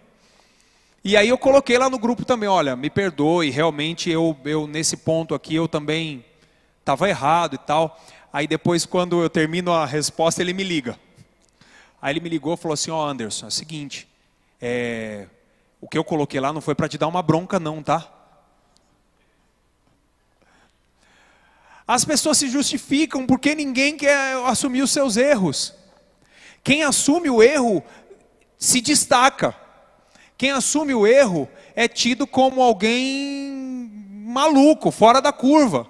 E 1.04 1.16
aí 1.16 1.30
eu 1.30 1.38
coloquei 1.38 1.78
lá 1.78 1.92
no 1.92 2.00
grupo 2.00 2.26
também, 2.26 2.50
olha, 2.50 2.76
me 2.76 2.90
perdoe, 2.90 3.52
realmente 3.52 4.10
eu, 4.10 4.36
eu 4.44 4.66
nesse 4.66 4.98
ponto 4.98 5.36
aqui 5.36 5.54
eu 5.54 5.68
também 5.68 6.26
estava 6.80 7.08
errado 7.08 7.54
e 7.54 7.60
tal. 7.60 8.00
Aí 8.34 8.48
depois, 8.48 8.86
quando 8.86 9.22
eu 9.22 9.30
termino 9.30 9.72
a 9.74 9.86
resposta, 9.86 10.42
ele 10.42 10.54
me 10.54 10.64
liga. 10.64 10.98
Aí 12.02 12.14
ele 12.14 12.22
me 12.22 12.30
ligou 12.30 12.54
e 12.54 12.58
falou 12.58 12.74
assim: 12.74 12.92
Ó, 12.92 13.06
oh, 13.06 13.10
Anderson, 13.10 13.46
é 13.46 13.50
o 13.50 13.52
seguinte, 13.52 14.08
é, 14.62 15.28
o 15.82 15.88
que 15.88 15.98
eu 15.98 16.04
coloquei 16.04 16.40
lá 16.40 16.54
não 16.54 16.62
foi 16.62 16.74
para 16.74 16.88
te 16.88 16.98
dar 16.98 17.08
uma 17.08 17.22
bronca, 17.22 17.60
não, 17.60 17.84
tá? 17.84 18.10
As 21.86 22.06
pessoas 22.06 22.38
se 22.38 22.48
justificam 22.48 23.26
porque 23.26 23.54
ninguém 23.54 23.98
quer 23.98 24.38
assumir 24.46 24.82
os 24.82 24.92
seus 24.92 25.18
erros. 25.18 25.74
Quem 26.64 26.84
assume 26.84 27.30
o 27.30 27.44
erro 27.44 27.84
se 28.58 28.80
destaca. 28.80 29.54
Quem 30.38 30.52
assume 30.52 30.94
o 30.94 31.06
erro 31.06 31.50
é 31.76 31.88
tido 31.88 32.26
como 32.26 32.62
alguém 32.62 33.92
maluco, 34.26 34.90
fora 34.90 35.20
da 35.22 35.34
curva. 35.34 35.90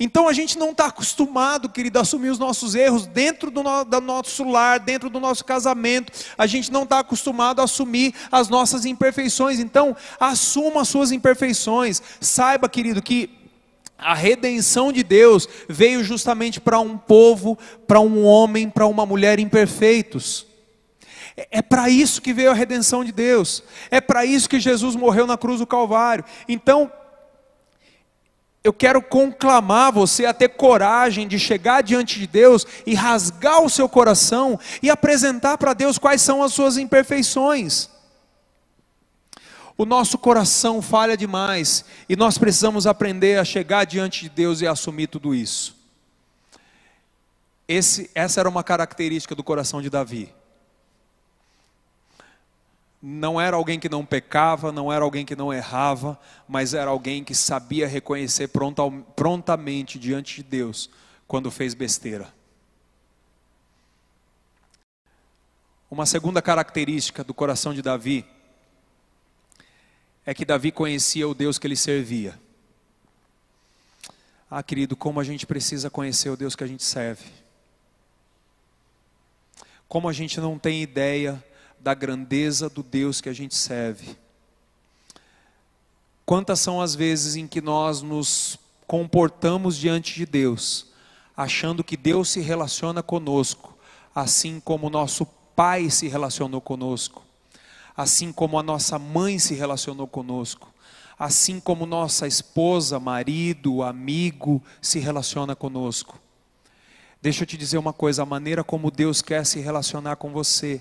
Então 0.00 0.28
a 0.28 0.32
gente 0.32 0.58
não 0.58 0.70
está 0.70 0.86
acostumado, 0.86 1.68
querido, 1.68 1.98
a 1.98 2.02
assumir 2.02 2.30
os 2.30 2.38
nossos 2.38 2.74
erros 2.74 3.06
dentro 3.06 3.50
do, 3.50 3.62
no, 3.62 3.84
do 3.84 4.00
nosso 4.00 4.44
lar, 4.44 4.78
dentro 4.78 5.10
do 5.10 5.18
nosso 5.18 5.44
casamento. 5.44 6.12
A 6.36 6.46
gente 6.46 6.70
não 6.70 6.84
está 6.84 7.00
acostumado 7.00 7.60
a 7.60 7.64
assumir 7.64 8.14
as 8.30 8.48
nossas 8.48 8.84
imperfeições. 8.84 9.58
Então, 9.58 9.96
assuma 10.20 10.82
as 10.82 10.88
suas 10.88 11.10
imperfeições. 11.10 12.00
Saiba, 12.20 12.68
querido, 12.68 13.02
que 13.02 13.30
a 13.98 14.14
redenção 14.14 14.92
de 14.92 15.02
Deus 15.02 15.48
veio 15.68 16.04
justamente 16.04 16.60
para 16.60 16.78
um 16.78 16.96
povo, 16.96 17.58
para 17.86 17.98
um 17.98 18.24
homem, 18.24 18.70
para 18.70 18.86
uma 18.86 19.04
mulher 19.04 19.40
imperfeitos. 19.40 20.46
É, 21.36 21.58
é 21.58 21.62
para 21.62 21.90
isso 21.90 22.22
que 22.22 22.32
veio 22.32 22.52
a 22.52 22.54
redenção 22.54 23.04
de 23.04 23.10
Deus. 23.10 23.64
É 23.90 24.00
para 24.00 24.24
isso 24.24 24.48
que 24.48 24.60
Jesus 24.60 24.94
morreu 24.94 25.26
na 25.26 25.36
cruz 25.36 25.58
do 25.58 25.66
Calvário. 25.66 26.24
Então, 26.48 26.92
eu 28.68 28.72
quero 28.72 29.00
conclamar 29.00 29.90
você 29.90 30.26
a 30.26 30.34
ter 30.34 30.50
coragem 30.50 31.26
de 31.26 31.38
chegar 31.38 31.82
diante 31.82 32.18
de 32.18 32.26
Deus 32.26 32.66
e 32.84 32.94
rasgar 32.94 33.62
o 33.62 33.70
seu 33.70 33.88
coração 33.88 34.60
e 34.82 34.90
apresentar 34.90 35.56
para 35.56 35.72
Deus 35.72 35.96
quais 35.96 36.20
são 36.20 36.42
as 36.42 36.52
suas 36.52 36.76
imperfeições. 36.76 37.88
O 39.74 39.86
nosso 39.86 40.18
coração 40.18 40.82
falha 40.82 41.16
demais 41.16 41.82
e 42.08 42.14
nós 42.14 42.36
precisamos 42.36 42.86
aprender 42.86 43.38
a 43.38 43.44
chegar 43.44 43.86
diante 43.86 44.20
de 44.24 44.28
Deus 44.28 44.60
e 44.60 44.66
assumir 44.66 45.06
tudo 45.06 45.34
isso. 45.34 45.74
Esse, 47.66 48.10
essa 48.14 48.40
era 48.40 48.48
uma 48.48 48.62
característica 48.62 49.34
do 49.34 49.42
coração 49.42 49.80
de 49.80 49.88
Davi 49.88 50.34
não 53.00 53.40
era 53.40 53.56
alguém 53.56 53.78
que 53.78 53.88
não 53.88 54.04
pecava, 54.04 54.72
não 54.72 54.92
era 54.92 55.04
alguém 55.04 55.24
que 55.24 55.36
não 55.36 55.52
errava, 55.52 56.18
mas 56.48 56.74
era 56.74 56.90
alguém 56.90 57.22
que 57.22 57.34
sabia 57.34 57.86
reconhecer 57.86 58.50
prontamente 59.14 59.98
diante 59.98 60.36
de 60.36 60.42
Deus 60.42 60.90
quando 61.26 61.50
fez 61.50 61.74
besteira. 61.74 62.32
Uma 65.90 66.06
segunda 66.06 66.42
característica 66.42 67.22
do 67.22 67.32
coração 67.32 67.72
de 67.72 67.80
Davi 67.80 68.26
é 70.26 70.34
que 70.34 70.44
Davi 70.44 70.70
conhecia 70.70 71.26
o 71.26 71.34
Deus 71.34 71.58
que 71.58 71.66
ele 71.66 71.76
servia. 71.76 72.38
Ah, 74.50 74.62
querido, 74.62 74.96
como 74.96 75.20
a 75.20 75.24
gente 75.24 75.46
precisa 75.46 75.88
conhecer 75.88 76.30
o 76.30 76.36
Deus 76.36 76.56
que 76.56 76.64
a 76.64 76.66
gente 76.66 76.82
serve. 76.82 77.24
Como 79.86 80.08
a 80.08 80.12
gente 80.12 80.40
não 80.40 80.58
tem 80.58 80.82
ideia 80.82 81.42
da 81.80 81.94
grandeza 81.94 82.68
do 82.68 82.82
Deus 82.82 83.20
que 83.20 83.28
a 83.28 83.32
gente 83.32 83.54
serve. 83.54 84.16
Quantas 86.24 86.60
são 86.60 86.80
as 86.80 86.94
vezes 86.94 87.36
em 87.36 87.46
que 87.46 87.60
nós 87.60 88.02
nos 88.02 88.58
comportamos 88.86 89.76
diante 89.76 90.14
de 90.14 90.26
Deus, 90.26 90.88
achando 91.36 91.84
que 91.84 91.96
Deus 91.96 92.30
se 92.30 92.40
relaciona 92.40 93.02
conosco, 93.02 93.76
assim 94.14 94.60
como 94.60 94.90
nosso 94.90 95.26
pai 95.56 95.90
se 95.90 96.08
relacionou 96.08 96.60
conosco, 96.60 97.22
assim 97.96 98.32
como 98.32 98.58
a 98.58 98.62
nossa 98.62 98.98
mãe 98.98 99.38
se 99.38 99.54
relacionou 99.54 100.06
conosco, 100.06 100.72
assim 101.18 101.58
como 101.58 101.86
nossa 101.86 102.26
esposa, 102.26 103.00
marido, 103.00 103.82
amigo 103.82 104.62
se 104.80 104.98
relaciona 104.98 105.56
conosco. 105.56 106.18
Deixa 107.20 107.42
eu 107.42 107.46
te 107.46 107.56
dizer 107.56 107.78
uma 107.78 107.92
coisa: 107.92 108.22
a 108.22 108.26
maneira 108.26 108.62
como 108.62 108.90
Deus 108.90 109.20
quer 109.20 109.44
se 109.44 109.60
relacionar 109.60 110.16
com 110.16 110.30
você 110.30 110.80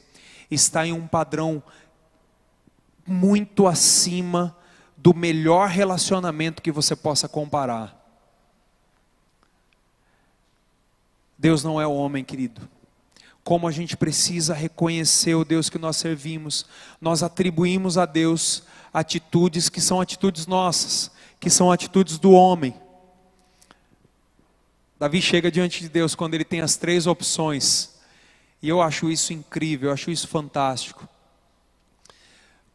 está 0.49 0.85
em 0.85 0.93
um 0.93 1.07
padrão 1.07 1.61
muito 3.05 3.67
acima 3.67 4.55
do 4.95 5.13
melhor 5.13 5.69
relacionamento 5.69 6.61
que 6.61 6.71
você 6.71 6.95
possa 6.95 7.27
comparar. 7.27 7.95
Deus 11.37 11.63
não 11.63 11.79
é 11.79 11.85
o 11.85 11.93
homem, 11.93 12.23
querido. 12.23 12.67
Como 13.43 13.67
a 13.67 13.71
gente 13.71 13.95
precisa 13.95 14.53
reconhecer 14.53 15.35
o 15.35 15.45
Deus 15.45 15.69
que 15.69 15.77
nós 15.77 15.95
servimos, 15.97 16.65
nós 16.99 17.23
atribuímos 17.23 17.97
a 17.97 18.05
Deus 18.05 18.63
atitudes 18.93 19.69
que 19.69 19.79
são 19.79 20.01
atitudes 20.01 20.47
nossas, 20.47 21.11
que 21.39 21.49
são 21.49 21.71
atitudes 21.71 22.17
do 22.17 22.31
homem. 22.31 22.73
Davi 24.99 25.21
chega 25.21 25.51
diante 25.51 25.81
de 25.81 25.89
Deus 25.89 26.15
quando 26.15 26.33
ele 26.33 26.43
tem 26.43 26.61
as 26.61 26.75
três 26.75 27.05
opções. 27.05 27.96
E 28.61 28.69
eu 28.69 28.81
acho 28.81 29.09
isso 29.09 29.33
incrível, 29.33 29.89
eu 29.89 29.93
acho 29.93 30.09
isso 30.09 30.27
fantástico. 30.27 31.07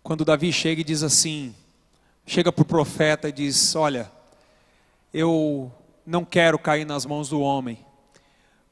Quando 0.03 0.25
Davi 0.25 0.53
chega 0.53 0.81
e 0.81 0.85
diz 0.85 1.03
assim: 1.03 1.55
chega 2.27 2.53
para 2.53 2.63
o 2.63 2.67
profeta 2.67 3.29
e 3.29 3.33
diz: 3.33 3.75
Olha, 3.75 4.11
eu 5.13 5.73
não 6.07 6.25
quero 6.25 6.59
cair 6.59 6.85
nas 6.85 7.05
mãos 7.05 7.29
do 7.29 7.41
homem, 7.41 7.85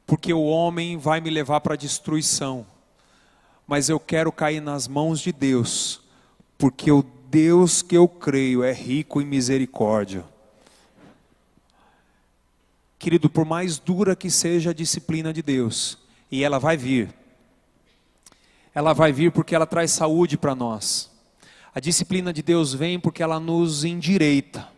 porque 0.07 0.33
o 0.33 0.45
homem 0.45 0.97
vai 0.97 1.21
me 1.21 1.31
levar 1.31 1.61
para 1.61 1.75
a 1.75 1.77
destruição, 1.77 2.67
mas 3.67 3.89
eu 3.89 4.01
quero 4.01 4.33
cair 4.33 4.61
nas 4.61 4.89
mãos 4.89 5.21
de 5.21 5.33
Deus, 5.33 6.01
porque 6.59 6.91
o 6.91 7.05
Deus 7.29 7.83
que 7.83 7.97
eu 7.97 8.09
creio 8.09 8.65
é 8.65 8.73
rico 8.73 9.21
em 9.21 9.25
misericórdia. 9.25 10.25
Querido, 12.99 13.31
por 13.31 13.47
mais 13.47 13.79
dura 13.79 14.15
que 14.15 14.31
seja 14.31 14.71
a 14.71 14.75
disciplina 14.75 15.33
de 15.33 15.41
Deus, 15.41 15.97
e 16.31 16.45
ela 16.45 16.59
vai 16.59 16.77
vir, 16.77 17.13
ela 18.75 18.93
vai 18.93 19.13
vir 19.13 19.33
porque 19.33 19.55
ela 19.55 19.67
traz 19.67 19.91
saúde 19.91 20.39
para 20.39 20.55
nós. 20.55 21.11
A 21.75 21.81
disciplina 21.81 22.33
de 22.33 22.43
Deus 22.43 22.75
vem 22.75 22.99
porque 22.99 23.23
ela 23.23 23.39
nos 23.39 23.85
endireita. 23.85 24.69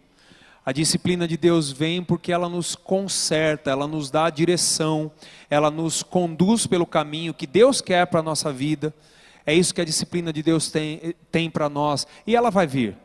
A 0.65 0.73
disciplina 0.73 1.27
de 1.27 1.37
Deus 1.37 1.73
vem 1.73 2.05
porque 2.05 2.33
ela 2.33 2.49
nos 2.49 2.77
conserta, 2.77 3.71
ela 3.71 3.87
nos 3.87 4.11
dá 4.11 4.27
a 4.27 4.31
direção, 4.31 5.11
ela 5.51 5.71
nos 5.71 6.03
conduz 6.03 6.67
pelo 6.67 6.87
caminho 6.87 7.35
que 7.35 7.47
Deus 7.47 7.81
quer 7.81 8.07
para 8.07 8.21
a 8.21 8.23
nossa 8.23 8.53
vida. 8.53 8.95
É 9.45 9.53
isso 9.53 9.75
que 9.75 9.81
a 9.81 9.85
disciplina 9.85 10.33
de 10.33 10.43
Deus 10.43 10.71
tem, 10.71 11.15
tem 11.31 11.51
para 11.51 11.69
nós. 11.69 12.07
E 12.27 12.37
ela 12.37 12.51
vai 12.51 12.67
vir 12.67 12.97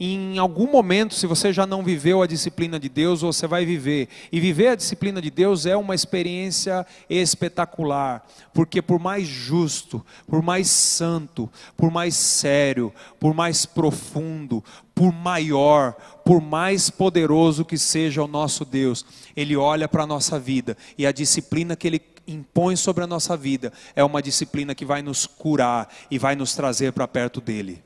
em 0.00 0.38
algum 0.38 0.70
momento, 0.70 1.14
se 1.14 1.26
você 1.26 1.52
já 1.52 1.66
não 1.66 1.82
viveu 1.82 2.22
a 2.22 2.26
disciplina 2.26 2.80
de 2.80 2.88
Deus, 2.88 3.20
você 3.20 3.46
vai 3.46 3.64
viver. 3.64 4.08
E 4.32 4.40
viver 4.40 4.68
a 4.68 4.74
disciplina 4.74 5.20
de 5.20 5.30
Deus 5.30 5.66
é 5.66 5.76
uma 5.76 5.94
experiência 5.94 6.86
espetacular, 7.08 8.26
porque 8.52 8.80
por 8.80 8.98
mais 8.98 9.28
justo, 9.28 10.04
por 10.26 10.42
mais 10.42 10.68
santo, 10.68 11.50
por 11.76 11.90
mais 11.90 12.16
sério, 12.16 12.92
por 13.20 13.34
mais 13.34 13.66
profundo, 13.66 14.64
por 14.94 15.12
maior, 15.12 15.92
por 16.24 16.40
mais 16.40 16.90
poderoso 16.90 17.64
que 17.64 17.78
seja 17.78 18.22
o 18.22 18.28
nosso 18.28 18.64
Deus, 18.64 19.04
Ele 19.36 19.56
olha 19.56 19.88
para 19.88 20.04
a 20.04 20.06
nossa 20.06 20.38
vida 20.38 20.76
e 20.96 21.06
a 21.06 21.12
disciplina 21.12 21.76
que 21.76 21.86
Ele 21.86 22.02
impõe 22.26 22.76
sobre 22.76 23.04
a 23.04 23.06
nossa 23.06 23.36
vida 23.36 23.72
é 23.96 24.02
uma 24.02 24.22
disciplina 24.22 24.74
que 24.74 24.84
vai 24.84 25.02
nos 25.02 25.26
curar 25.26 25.88
e 26.10 26.18
vai 26.18 26.36
nos 26.36 26.54
trazer 26.54 26.92
para 26.92 27.06
perto 27.08 27.40
dEle. 27.40 27.82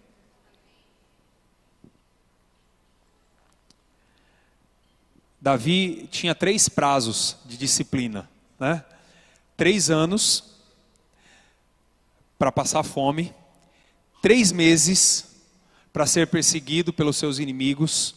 Davi 5.41 6.09
tinha 6.11 6.34
três 6.34 6.68
prazos 6.68 7.37
de 7.45 7.57
disciplina, 7.57 8.28
né? 8.59 8.84
Três 9.57 9.91
anos 9.91 10.57
para 12.39 12.53
passar 12.53 12.82
fome, 12.82 13.34
três 14.20 14.53
meses 14.53 15.37
para 15.93 16.07
ser 16.07 16.26
perseguido 16.26 16.93
pelos 16.93 17.16
seus 17.16 17.39
inimigos, 17.39 18.14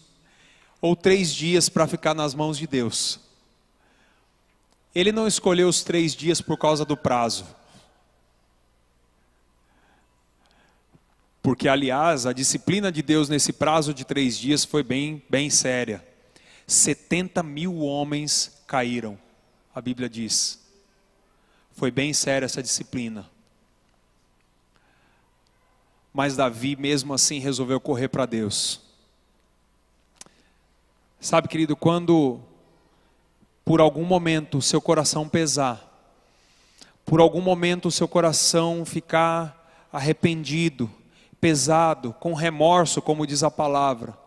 ou 0.81 0.95
três 0.95 1.33
dias 1.33 1.69
para 1.69 1.87
ficar 1.87 2.13
nas 2.13 2.33
mãos 2.33 2.57
de 2.57 2.67
Deus. 2.67 3.19
Ele 4.93 5.11
não 5.11 5.27
escolheu 5.27 5.67
os 5.67 5.83
três 5.83 6.15
dias 6.15 6.41
por 6.41 6.57
causa 6.57 6.83
do 6.83 6.97
prazo. 6.97 7.45
Porque, 11.41 11.67
aliás, 11.69 12.25
a 12.25 12.33
disciplina 12.33 12.91
de 12.91 13.01
Deus 13.01 13.29
nesse 13.29 13.53
prazo 13.53 13.93
de 13.93 14.03
três 14.03 14.37
dias 14.37 14.65
foi 14.65 14.83
bem, 14.83 15.23
bem 15.29 15.49
séria. 15.49 16.05
70 16.69 17.41
mil 17.41 17.79
homens 17.79 18.61
caíram, 18.67 19.17
a 19.73 19.81
Bíblia 19.81 20.07
diz. 20.07 20.59
Foi 21.71 21.89
bem 21.89 22.13
séria 22.13 22.45
essa 22.45 22.61
disciplina. 22.61 23.27
Mas 26.13 26.35
Davi, 26.35 26.75
mesmo 26.75 27.11
assim, 27.11 27.39
resolveu 27.39 27.79
correr 27.79 28.07
para 28.07 28.27
Deus. 28.27 28.81
Sabe, 31.19 31.47
querido, 31.47 31.75
quando 31.75 32.39
por 33.65 33.81
algum 33.81 34.05
momento 34.05 34.59
o 34.59 34.61
seu 34.61 34.79
coração 34.79 35.27
pesar, 35.27 35.83
por 37.03 37.19
algum 37.19 37.41
momento 37.41 37.87
o 37.87 37.91
seu 37.91 38.07
coração 38.07 38.85
ficar 38.85 39.87
arrependido, 39.91 40.87
pesado, 41.41 42.13
com 42.19 42.35
remorso, 42.35 43.01
como 43.01 43.25
diz 43.25 43.41
a 43.41 43.49
palavra, 43.49 44.18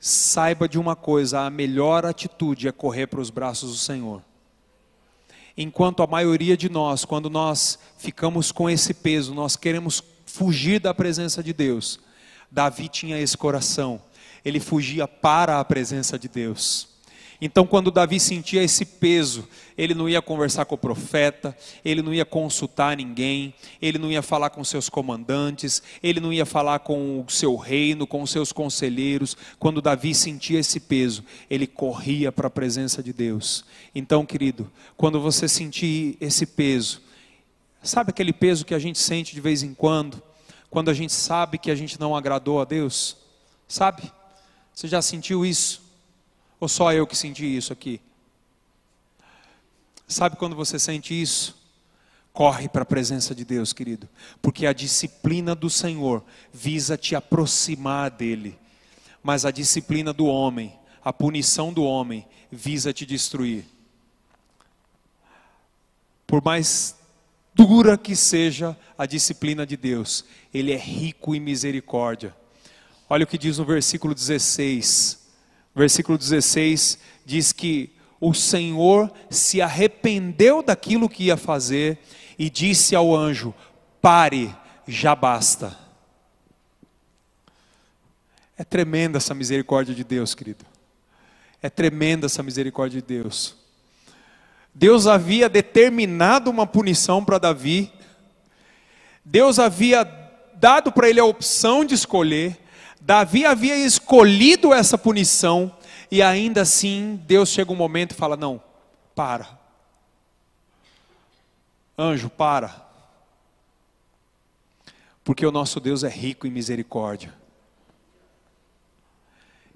saiba 0.00 0.68
de 0.68 0.78
uma 0.78 0.96
coisa: 0.96 1.42
a 1.42 1.50
melhor 1.50 2.06
atitude 2.06 2.66
é 2.66 2.72
correr 2.72 3.06
para 3.06 3.20
os 3.20 3.30
braços 3.30 3.70
do 3.70 3.76
Senhor. 3.76 4.22
Enquanto 5.56 6.02
a 6.02 6.06
maioria 6.06 6.56
de 6.56 6.70
nós, 6.70 7.04
quando 7.04 7.28
nós 7.28 7.78
ficamos 7.98 8.50
com 8.50 8.70
esse 8.70 8.94
peso, 8.94 9.34
nós 9.34 9.56
queremos 9.56 10.02
fugir 10.24 10.80
da 10.80 10.94
presença 10.94 11.42
de 11.42 11.52
Deus. 11.52 12.00
Davi 12.50 12.88
tinha 12.88 13.20
esse 13.20 13.36
coração, 13.36 14.00
ele 14.44 14.58
fugia 14.58 15.06
para 15.06 15.60
a 15.60 15.64
presença 15.64 16.18
de 16.18 16.28
Deus. 16.28 16.89
Então, 17.40 17.66
quando 17.66 17.90
Davi 17.90 18.20
sentia 18.20 18.62
esse 18.62 18.84
peso, 18.84 19.48
ele 19.76 19.94
não 19.94 20.06
ia 20.06 20.20
conversar 20.20 20.66
com 20.66 20.74
o 20.74 20.78
profeta, 20.78 21.56
ele 21.82 22.02
não 22.02 22.12
ia 22.12 22.24
consultar 22.24 22.94
ninguém, 22.94 23.54
ele 23.80 23.96
não 23.96 24.10
ia 24.10 24.20
falar 24.20 24.50
com 24.50 24.62
seus 24.62 24.90
comandantes, 24.90 25.82
ele 26.02 26.20
não 26.20 26.30
ia 26.30 26.44
falar 26.44 26.80
com 26.80 27.24
o 27.26 27.30
seu 27.30 27.56
reino, 27.56 28.06
com 28.06 28.20
os 28.20 28.30
seus 28.30 28.52
conselheiros. 28.52 29.34
Quando 29.58 29.80
Davi 29.80 30.14
sentia 30.14 30.60
esse 30.60 30.78
peso, 30.80 31.24
ele 31.48 31.66
corria 31.66 32.30
para 32.30 32.48
a 32.48 32.50
presença 32.50 33.02
de 33.02 33.12
Deus. 33.12 33.64
Então, 33.94 34.26
querido, 34.26 34.70
quando 34.94 35.18
você 35.18 35.48
sentir 35.48 36.18
esse 36.20 36.44
peso, 36.44 37.00
sabe 37.82 38.10
aquele 38.10 38.34
peso 38.34 38.66
que 38.66 38.74
a 38.74 38.78
gente 38.78 38.98
sente 38.98 39.34
de 39.34 39.40
vez 39.40 39.62
em 39.62 39.72
quando, 39.72 40.22
quando 40.68 40.90
a 40.90 40.94
gente 40.94 41.14
sabe 41.14 41.56
que 41.56 41.70
a 41.70 41.74
gente 41.74 41.98
não 41.98 42.14
agradou 42.14 42.60
a 42.60 42.66
Deus? 42.66 43.16
Sabe? 43.66 44.12
Você 44.74 44.86
já 44.86 45.00
sentiu 45.00 45.44
isso? 45.44 45.89
Ou 46.60 46.68
só 46.68 46.92
eu 46.92 47.06
que 47.06 47.16
senti 47.16 47.56
isso 47.56 47.72
aqui? 47.72 48.00
Sabe 50.06 50.36
quando 50.36 50.54
você 50.54 50.78
sente 50.78 51.20
isso? 51.20 51.58
Corre 52.32 52.68
para 52.68 52.82
a 52.82 52.86
presença 52.86 53.34
de 53.34 53.44
Deus, 53.44 53.72
querido, 53.72 54.08
porque 54.42 54.66
a 54.66 54.72
disciplina 54.72 55.54
do 55.54 55.70
Senhor 55.70 56.22
visa 56.52 56.96
te 56.96 57.16
aproximar 57.16 58.10
dele, 58.10 58.58
mas 59.22 59.44
a 59.44 59.50
disciplina 59.50 60.12
do 60.12 60.26
homem, 60.26 60.78
a 61.02 61.12
punição 61.12 61.72
do 61.72 61.82
homem, 61.82 62.26
visa 62.52 62.92
te 62.92 63.06
destruir. 63.06 63.64
Por 66.26 66.42
mais 66.44 66.96
dura 67.54 67.98
que 67.98 68.14
seja 68.14 68.76
a 68.96 69.06
disciplina 69.06 69.66
de 69.66 69.76
Deus, 69.76 70.24
Ele 70.52 70.72
é 70.72 70.76
rico 70.76 71.34
em 71.34 71.40
misericórdia. 71.40 72.34
Olha 73.08 73.24
o 73.24 73.26
que 73.26 73.38
diz 73.38 73.58
no 73.58 73.64
versículo 73.64 74.14
16: 74.14 75.19
versículo 75.80 76.18
16 76.18 76.98
diz 77.24 77.52
que 77.52 77.90
o 78.20 78.34
Senhor 78.34 79.10
se 79.30 79.62
arrependeu 79.62 80.62
daquilo 80.62 81.08
que 81.08 81.24
ia 81.24 81.36
fazer 81.38 81.98
e 82.38 82.50
disse 82.50 82.94
ao 82.94 83.16
anjo: 83.16 83.54
Pare, 84.00 84.54
já 84.86 85.14
basta. 85.14 85.76
É 88.58 88.62
tremenda 88.62 89.16
essa 89.16 89.34
misericórdia 89.34 89.94
de 89.94 90.04
Deus, 90.04 90.34
querido. 90.34 90.66
É 91.62 91.70
tremenda 91.70 92.26
essa 92.26 92.42
misericórdia 92.42 93.00
de 93.00 93.06
Deus. 93.06 93.56
Deus 94.74 95.06
havia 95.06 95.48
determinado 95.48 96.50
uma 96.50 96.66
punição 96.66 97.24
para 97.24 97.38
Davi. 97.38 97.90
Deus 99.24 99.58
havia 99.58 100.04
dado 100.54 100.92
para 100.92 101.08
ele 101.08 101.20
a 101.20 101.24
opção 101.24 101.86
de 101.86 101.94
escolher. 101.94 102.58
Davi 103.00 103.46
havia 103.46 103.76
escolhido 103.76 104.72
essa 104.72 104.98
punição 104.98 105.74
e 106.10 106.22
ainda 106.22 106.62
assim 106.62 107.20
Deus 107.26 107.48
chega 107.48 107.72
um 107.72 107.76
momento 107.76 108.12
e 108.12 108.16
fala: 108.16 108.36
Não, 108.36 108.62
para. 109.14 109.58
Anjo, 111.98 112.28
para. 112.28 112.88
Porque 115.22 115.46
o 115.46 115.52
nosso 115.52 115.78
Deus 115.80 116.02
é 116.02 116.08
rico 116.08 116.46
em 116.46 116.50
misericórdia. 116.50 117.32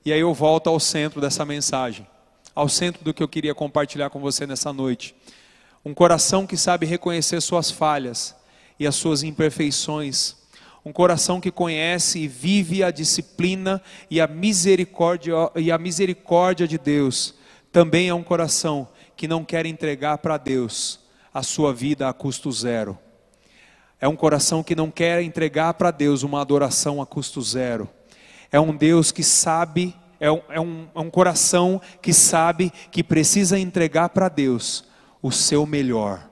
E 0.05 0.13
aí 0.13 0.21
eu 0.21 0.35
volto 0.35 0.69
ao 0.69 0.79
centro 0.79 1.21
dessa 1.21 1.45
mensagem. 1.45 2.07
ao 2.55 2.69
centro 2.69 3.03
do 3.03 3.13
que 3.13 3.23
eu 3.23 3.29
queria 3.29 3.55
compartilhar 3.55 4.11
com 4.11 4.21
você 4.21 4.47
nessa 4.47 4.73
noite. 4.73 5.15
Um 5.85 5.93
coração 5.93 6.47
que 6.47 6.57
sabe 6.57 6.87
reconhecer 6.87 7.41
suas 7.41 7.71
falhas 7.71 8.35
e 8.79 8.87
as 8.87 8.95
suas 8.95 9.23
imperfeições. 9.23 10.37
Um 10.85 10.93
coração 10.93 11.41
que 11.41 11.51
conhece 11.51 12.19
e 12.19 12.29
vive 12.29 12.83
a 12.85 12.91
disciplina 12.91 13.81
e 14.11 14.21
a 14.21 14.27
misericórdia, 14.27 15.33
e 15.57 15.73
a 15.73 15.79
misericórdia 15.79 16.69
de 16.69 16.77
Deus. 16.77 17.35
Também 17.73 18.09
é 18.09 18.15
um 18.15 18.23
coração 18.23 18.87
que 19.17 19.27
não 19.27 19.45
quer 19.45 19.65
entregar 19.65 20.19
para 20.19 20.37
Deus 20.37 21.01
a 21.33 21.43
sua 21.43 21.73
vida 21.73 22.09
a 22.09 22.13
custo 22.13 22.53
zero. 22.53 22.99
É 23.99 24.07
um 24.07 24.15
coração 24.15 24.63
que 24.63 24.77
não 24.77 24.91
quer 24.91 25.23
entregar 25.23 25.73
para 25.75 25.91
Deus 25.91 26.23
uma 26.23 26.43
adoração 26.43 27.01
a 27.01 27.07
custo 27.07 27.41
zero. 27.41 27.89
É 28.53 28.61
um 28.61 28.77
Deus 28.77 29.11
que 29.11 29.23
sabe, 29.23 29.97
é 30.21 30.31
um, 30.31 30.43
é 30.51 30.61
um, 30.61 30.89
é 30.95 31.01
um 31.01 31.11
coração 31.11 31.81
que 32.03 32.13
sabe 32.13 32.71
que 32.91 33.03
precisa 33.03 33.59
entregar 33.59 34.11
para 34.11 34.29
Deus 34.29 34.85
o 35.23 35.33
seu 35.33 35.65
melhor. 35.65 36.29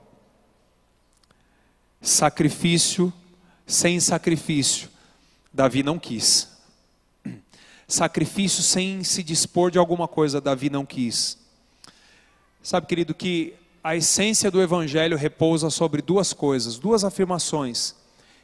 Sacrifício 1.99 3.11
sem 3.65 3.99
sacrifício, 3.99 4.89
Davi 5.53 5.83
não 5.83 5.97
quis. 5.97 6.49
Sacrifício 7.87 8.63
sem 8.63 9.03
se 9.03 9.21
dispor 9.21 9.69
de 9.69 9.77
alguma 9.77 10.07
coisa, 10.07 10.41
Davi 10.41 10.69
não 10.69 10.85
quis. 10.85 11.37
Sabe, 12.61 12.87
querido, 12.87 13.13
que 13.13 13.53
a 13.83 13.95
essência 13.95 14.49
do 14.49 14.61
Evangelho 14.61 15.17
repousa 15.17 15.69
sobre 15.69 16.01
duas 16.01 16.31
coisas, 16.31 16.79
duas 16.79 17.03
afirmações, 17.03 17.95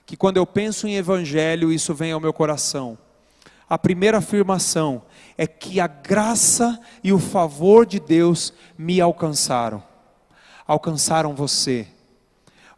que 0.05 0.17
quando 0.17 0.37
eu 0.37 0.45
penso 0.45 0.87
em 0.87 0.95
Evangelho, 0.95 1.71
isso 1.71 1.93
vem 1.93 2.11
ao 2.11 2.19
meu 2.19 2.33
coração. 2.33 2.97
A 3.69 3.77
primeira 3.77 4.17
afirmação 4.17 5.01
é 5.37 5.47
que 5.47 5.79
a 5.79 5.87
graça 5.87 6.79
e 7.03 7.13
o 7.13 7.19
favor 7.19 7.85
de 7.85 7.99
Deus 7.99 8.51
me 8.77 8.99
alcançaram, 8.99 9.81
alcançaram 10.67 11.33
você. 11.33 11.87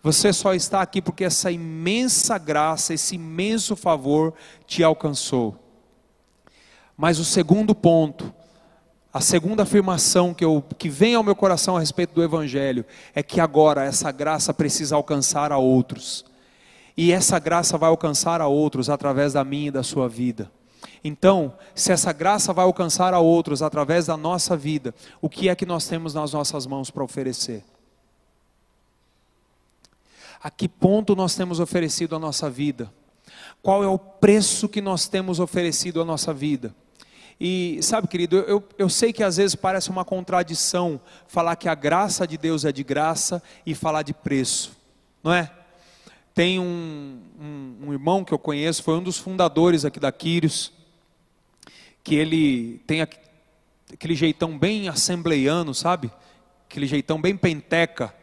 Você 0.03 0.33
só 0.33 0.53
está 0.53 0.81
aqui 0.81 1.01
porque 1.01 1.23
essa 1.23 1.51
imensa 1.51 2.37
graça, 2.37 2.93
esse 2.93 3.15
imenso 3.15 3.75
favor 3.75 4.33
te 4.65 4.83
alcançou. 4.83 5.55
Mas 6.97 7.19
o 7.19 7.25
segundo 7.25 7.75
ponto 7.75 8.33
a 9.13 9.19
segunda 9.19 9.63
afirmação 9.63 10.33
que, 10.33 10.45
eu, 10.45 10.63
que 10.77 10.87
vem 10.87 11.15
ao 11.15 11.23
meu 11.23 11.35
coração 11.35 11.75
a 11.75 11.81
respeito 11.81 12.13
do 12.13 12.23
Evangelho 12.23 12.85
é 13.13 13.21
que 13.21 13.41
agora 13.41 13.83
essa 13.83 14.09
graça 14.09 14.53
precisa 14.53 14.95
alcançar 14.95 15.51
a 15.51 15.57
outros. 15.57 16.23
E 16.95 17.11
essa 17.11 17.37
graça 17.37 17.77
vai 17.77 17.89
alcançar 17.89 18.39
a 18.39 18.47
outros 18.47 18.89
através 18.89 19.33
da 19.33 19.43
minha 19.43 19.67
e 19.67 19.71
da 19.71 19.83
sua 19.83 20.07
vida. 20.07 20.49
Então, 21.03 21.53
se 21.75 21.91
essa 21.91 22.13
graça 22.13 22.53
vai 22.53 22.63
alcançar 22.63 23.13
a 23.13 23.19
outros 23.19 23.61
através 23.61 24.05
da 24.05 24.15
nossa 24.15 24.55
vida, 24.55 24.95
o 25.19 25.27
que 25.27 25.49
é 25.49 25.55
que 25.55 25.65
nós 25.65 25.85
temos 25.87 26.13
nas 26.13 26.31
nossas 26.31 26.65
mãos 26.65 26.89
para 26.89 27.03
oferecer? 27.03 27.65
A 30.41 30.49
que 30.49 30.67
ponto 30.67 31.15
nós 31.15 31.35
temos 31.35 31.59
oferecido 31.59 32.15
a 32.15 32.19
nossa 32.19 32.49
vida? 32.49 32.91
Qual 33.61 33.83
é 33.83 33.87
o 33.87 33.99
preço 33.99 34.67
que 34.67 34.81
nós 34.81 35.07
temos 35.07 35.39
oferecido 35.39 36.01
à 36.01 36.05
nossa 36.05 36.33
vida? 36.33 36.75
E 37.39 37.79
sabe, 37.81 38.07
querido, 38.07 38.37
eu, 38.37 38.63
eu 38.77 38.89
sei 38.89 39.13
que 39.13 39.23
às 39.23 39.37
vezes 39.37 39.55
parece 39.55 39.89
uma 39.89 40.05
contradição 40.05 40.99
falar 41.27 41.55
que 41.55 41.69
a 41.69 41.75
graça 41.75 42.27
de 42.27 42.37
Deus 42.37 42.65
é 42.65 42.71
de 42.71 42.83
graça 42.83 43.41
e 43.65 43.73
falar 43.73 44.03
de 44.03 44.13
preço, 44.13 44.77
não 45.23 45.33
é? 45.33 45.51
Tem 46.33 46.59
um, 46.59 47.19
um, 47.39 47.87
um 47.87 47.93
irmão 47.93 48.23
que 48.23 48.33
eu 48.33 48.39
conheço, 48.39 48.83
foi 48.83 48.95
um 48.95 49.03
dos 49.03 49.17
fundadores 49.17 49.85
aqui 49.85 49.99
da 49.99 50.11
Quírios, 50.11 50.71
que 52.03 52.15
ele 52.15 52.79
tem 52.87 53.01
aquele 53.01 54.15
jeitão 54.15 54.57
bem 54.57 54.87
assembleiano, 54.87 55.73
sabe? 55.73 56.11
Aquele 56.69 56.87
jeitão 56.87 57.19
bem 57.19 57.35
penteca. 57.35 58.13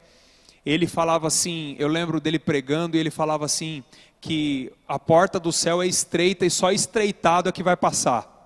Ele 0.69 0.87
falava 0.87 1.27
assim, 1.27 1.77
eu 1.79 1.89
lembro 1.89 2.21
dele 2.21 2.39
pregando 2.39 2.97
e 2.97 3.01
ele 3.01 3.11
falava 3.11 3.45
assim, 3.45 3.83
que 4.21 4.73
a 4.87 4.99
porta 4.99 5.39
do 5.39 5.53
céu 5.53 5.81
é 5.81 5.87
estreita 5.87 6.45
e 6.45 6.51
só 6.51 6.73
estreitado 6.73 7.49
é 7.49 7.53
que 7.53 7.63
vai 7.63 7.77
passar 7.77 8.39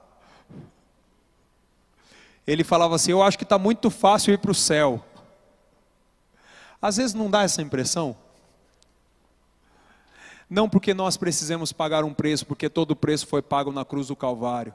ele 2.46 2.64
falava 2.64 2.94
assim: 2.96 3.12
Eu 3.12 3.22
acho 3.22 3.38
que 3.38 3.44
está 3.44 3.58
muito 3.58 3.90
fácil 3.90 4.34
ir 4.34 4.38
para 4.38 4.50
o 4.50 4.54
céu. 4.54 5.04
Às 6.80 6.96
vezes 6.96 7.14
não 7.14 7.30
dá 7.30 7.42
essa 7.42 7.62
impressão. 7.62 8.16
Não 10.50 10.68
porque 10.68 10.92
nós 10.92 11.16
precisamos 11.16 11.72
pagar 11.72 12.04
um 12.04 12.12
preço, 12.12 12.44
porque 12.44 12.68
todo 12.68 12.90
o 12.90 12.96
preço 12.96 13.26
foi 13.26 13.40
pago 13.40 13.72
na 13.72 13.84
cruz 13.84 14.08
do 14.08 14.16
Calvário. 14.16 14.74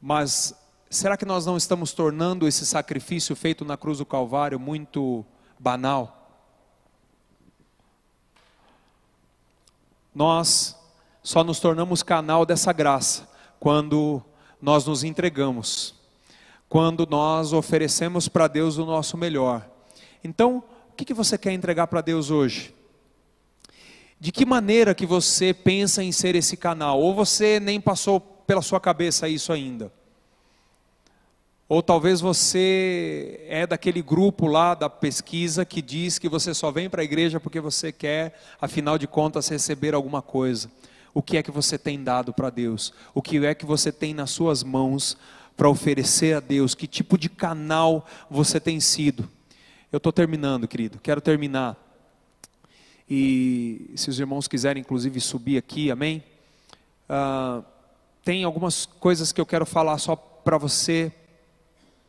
Mas 0.00 0.54
será 0.90 1.16
que 1.16 1.24
nós 1.24 1.46
não 1.46 1.56
estamos 1.56 1.92
tornando 1.92 2.46
esse 2.46 2.66
sacrifício 2.66 3.34
feito 3.34 3.64
na 3.64 3.76
cruz 3.76 3.98
do 3.98 4.04
Calvário 4.04 4.58
muito 4.58 5.24
banal? 5.58 6.12
Nós 10.14 10.76
só 11.22 11.44
nos 11.44 11.60
tornamos 11.60 12.02
canal 12.02 12.46
dessa 12.46 12.72
graça 12.72 13.28
quando 13.58 14.22
nós 14.60 14.86
nos 14.86 15.04
entregamos 15.04 15.96
quando 16.68 17.06
nós 17.08 17.52
oferecemos 17.52 18.28
para 18.28 18.48
Deus 18.48 18.76
o 18.76 18.84
nosso 18.84 19.16
melhor. 19.16 19.68
Então, 20.22 20.62
o 20.90 20.94
que, 20.96 21.04
que 21.04 21.14
você 21.14 21.38
quer 21.38 21.52
entregar 21.52 21.86
para 21.86 22.00
Deus 22.00 22.30
hoje? 22.30 22.74
De 24.18 24.32
que 24.32 24.46
maneira 24.46 24.94
que 24.94 25.06
você 25.06 25.52
pensa 25.52 26.02
em 26.02 26.10
ser 26.10 26.34
esse 26.34 26.56
canal? 26.56 27.00
Ou 27.00 27.14
você 27.14 27.60
nem 27.60 27.80
passou 27.80 28.18
pela 28.18 28.62
sua 28.62 28.80
cabeça 28.80 29.28
isso 29.28 29.52
ainda? 29.52 29.92
Ou 31.68 31.82
talvez 31.82 32.20
você 32.20 33.40
é 33.48 33.66
daquele 33.66 34.00
grupo 34.00 34.46
lá 34.46 34.72
da 34.74 34.88
pesquisa 34.88 35.64
que 35.64 35.82
diz 35.82 36.16
que 36.16 36.28
você 36.28 36.54
só 36.54 36.70
vem 36.70 36.88
para 36.88 37.02
a 37.02 37.04
igreja 37.04 37.40
porque 37.40 37.58
você 37.58 37.90
quer, 37.90 38.40
afinal 38.60 38.96
de 38.96 39.08
contas, 39.08 39.48
receber 39.48 39.92
alguma 39.92 40.22
coisa. 40.22 40.70
O 41.12 41.20
que 41.20 41.36
é 41.36 41.42
que 41.42 41.50
você 41.50 41.76
tem 41.76 42.04
dado 42.04 42.32
para 42.32 42.50
Deus? 42.50 42.92
O 43.12 43.20
que 43.20 43.44
é 43.44 43.52
que 43.52 43.66
você 43.66 43.90
tem 43.90 44.14
nas 44.14 44.30
suas 44.30 44.62
mãos 44.62 45.16
para 45.56 45.68
oferecer 45.68 46.36
a 46.36 46.40
Deus? 46.40 46.72
Que 46.72 46.86
tipo 46.86 47.18
de 47.18 47.28
canal 47.28 48.06
você 48.30 48.60
tem 48.60 48.78
sido? 48.78 49.28
Eu 49.90 49.96
estou 49.96 50.12
terminando, 50.12 50.68
querido, 50.68 51.00
quero 51.02 51.20
terminar. 51.20 51.76
E 53.10 53.90
se 53.96 54.08
os 54.08 54.20
irmãos 54.20 54.46
quiserem, 54.46 54.82
inclusive, 54.82 55.20
subir 55.20 55.56
aqui, 55.56 55.90
amém? 55.90 56.22
Ah, 57.08 57.62
tem 58.24 58.44
algumas 58.44 58.86
coisas 58.86 59.32
que 59.32 59.40
eu 59.40 59.46
quero 59.46 59.66
falar 59.66 59.98
só 59.98 60.14
para 60.14 60.58
você 60.58 61.12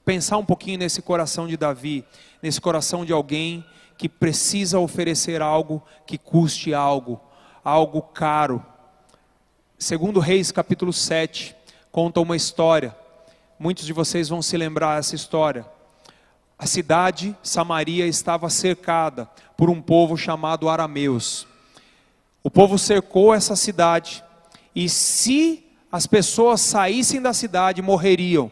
pensar 0.07 0.37
um 0.37 0.45
pouquinho 0.45 0.79
nesse 0.79 1.01
coração 1.01 1.47
de 1.47 1.55
Davi, 1.55 2.03
nesse 2.41 2.59
coração 2.59 3.05
de 3.05 3.13
alguém 3.13 3.63
que 3.97 4.09
precisa 4.09 4.79
oferecer 4.79 5.41
algo 5.41 5.83
que 6.05 6.17
custe 6.17 6.73
algo, 6.73 7.19
algo 7.63 8.01
caro. 8.01 8.65
Segundo 9.77 10.19
Reis 10.19 10.51
capítulo 10.51 10.91
7, 10.93 11.55
conta 11.91 12.19
uma 12.21 12.35
história 12.35 12.95
Muitos 13.59 13.87
de 13.87 13.93
vocês 13.93 14.29
vão 14.29 14.39
se 14.39 14.55
lembrar 14.55 14.99
essa 14.99 15.15
história. 15.15 15.65
A 16.59 16.67
cidade, 16.67 17.35
Samaria, 17.41 18.05
estava 18.05 18.51
cercada 18.51 19.27
por 19.57 19.67
um 19.67 19.81
povo 19.81 20.15
chamado 20.15 20.69
Arameus. 20.69 21.47
O 22.43 22.51
povo 22.51 22.77
cercou 22.77 23.33
essa 23.33 23.55
cidade 23.55 24.23
e 24.75 24.87
se 24.87 25.65
as 25.91 26.05
pessoas 26.05 26.61
saíssem 26.61 27.19
da 27.19 27.33
cidade, 27.33 27.81
morreriam. 27.81 28.51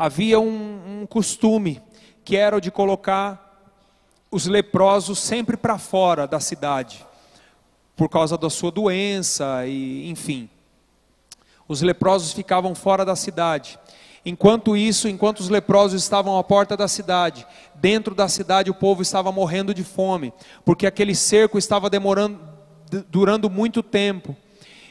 Havia 0.00 0.40
um, 0.40 1.02
um 1.02 1.06
costume 1.06 1.80
que 2.24 2.34
era 2.36 2.56
o 2.56 2.60
de 2.60 2.70
colocar 2.70 3.68
os 4.30 4.46
leprosos 4.46 5.18
sempre 5.18 5.56
para 5.56 5.76
fora 5.76 6.26
da 6.26 6.40
cidade, 6.40 7.04
por 7.94 8.08
causa 8.08 8.38
da 8.38 8.48
sua 8.48 8.70
doença 8.70 9.66
e 9.66 10.08
enfim 10.08 10.48
os 11.70 11.82
leprosos 11.82 12.32
ficavam 12.32 12.74
fora 12.74 13.04
da 13.04 13.14
cidade. 13.14 13.78
Enquanto 14.26 14.76
isso, 14.76 15.06
enquanto 15.06 15.38
os 15.38 15.48
leprosos 15.48 16.02
estavam 16.02 16.36
à 16.36 16.42
porta 16.42 16.76
da 16.76 16.88
cidade, 16.88 17.46
dentro 17.76 18.12
da 18.12 18.28
cidade 18.28 18.68
o 18.68 18.74
povo 18.74 19.02
estava 19.02 19.30
morrendo 19.30 19.72
de 19.72 19.84
fome, 19.84 20.32
porque 20.64 20.84
aquele 20.84 21.14
cerco 21.14 21.56
estava 21.56 21.88
demorando, 21.88 22.40
durando 23.08 23.48
muito 23.48 23.84
tempo. 23.84 24.34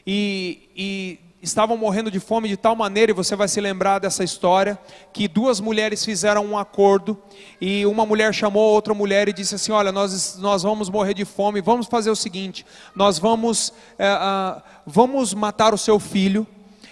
E, 0.07 0.69
e 0.73 1.19
estavam 1.41 1.77
morrendo 1.77 2.11
de 2.11 2.19
fome 2.19 2.49
de 2.49 2.57
tal 2.57 2.75
maneira, 2.75 3.11
e 3.11 3.15
você 3.15 3.35
vai 3.35 3.47
se 3.47 3.61
lembrar 3.61 3.99
dessa 3.99 4.23
história, 4.23 4.77
que 5.13 5.27
duas 5.27 5.59
mulheres 5.59 6.03
fizeram 6.03 6.45
um 6.45 6.57
acordo, 6.57 7.17
e 7.59 7.85
uma 7.85 8.05
mulher 8.05 8.33
chamou 8.33 8.73
outra 8.73 8.93
mulher 8.93 9.27
e 9.29 9.33
disse 9.33 9.55
assim: 9.55 9.71
Olha, 9.71 9.91
nós, 9.91 10.37
nós 10.37 10.63
vamos 10.63 10.89
morrer 10.89 11.13
de 11.13 11.25
fome, 11.25 11.61
vamos 11.61 11.87
fazer 11.87 12.09
o 12.09 12.15
seguinte: 12.15 12.65
nós 12.95 13.17
vamos, 13.19 13.73
é, 13.97 14.61
vamos 14.85 15.33
matar 15.33 15.73
o 15.73 15.77
seu 15.77 15.99
filho 15.99 16.45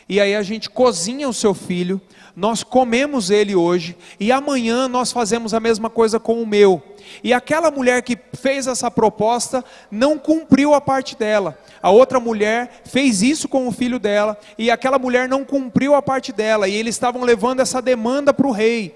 e 0.10 0.22
aí 0.22 0.36
a 0.36 0.42
gente 0.42 0.70
cozinha 0.70 1.28
o 1.28 1.34
seu 1.34 1.54
filho, 1.54 2.00
nós 2.36 2.64
comemos 2.64 3.30
ele 3.30 3.56
hoje, 3.56 3.98
e 4.20 4.32
amanhã 4.32 4.88
nós 4.88 5.12
fazemos 5.12 5.54
a 5.54 5.60
mesma 5.60 5.90
coisa 5.90 6.20
com 6.20 6.42
o 6.42 6.48
meu. 6.48 6.82
E 7.24 7.34
aquela 7.34 7.72
mulher 7.72 8.02
que 8.02 8.18
fez 8.34 8.68
essa 8.68 8.90
proposta 8.90 9.64
não 9.90 10.18
cumpriu 10.18 10.74
a 10.74 10.82
parte 10.82 11.16
dela. 11.16 11.58
A 11.82 11.90
outra 11.90 12.20
mulher 12.20 12.82
fez 12.86 13.22
isso 13.22 13.48
com 13.48 13.68
o 13.68 13.72
filho 13.72 14.00
dela, 14.00 14.38
e 14.58 14.72
aquela 14.72 15.00
mulher 15.00 15.28
não 15.28 15.44
cumpriu 15.46 15.96
a 15.96 16.02
parte 16.02 16.32
dela, 16.32 16.68
e 16.68 16.76
eles 16.76 16.96
estavam 16.96 17.24
levando 17.24 17.60
essa 17.60 17.82
demanda 17.82 18.34
para 18.34 18.48
o 18.48 18.52
rei. 18.52 18.96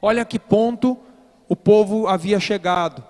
Olha 0.00 0.24
que 0.24 0.38
ponto 0.38 0.98
o 1.48 1.56
povo 1.56 2.06
havia 2.06 2.40
chegado. 2.40 3.04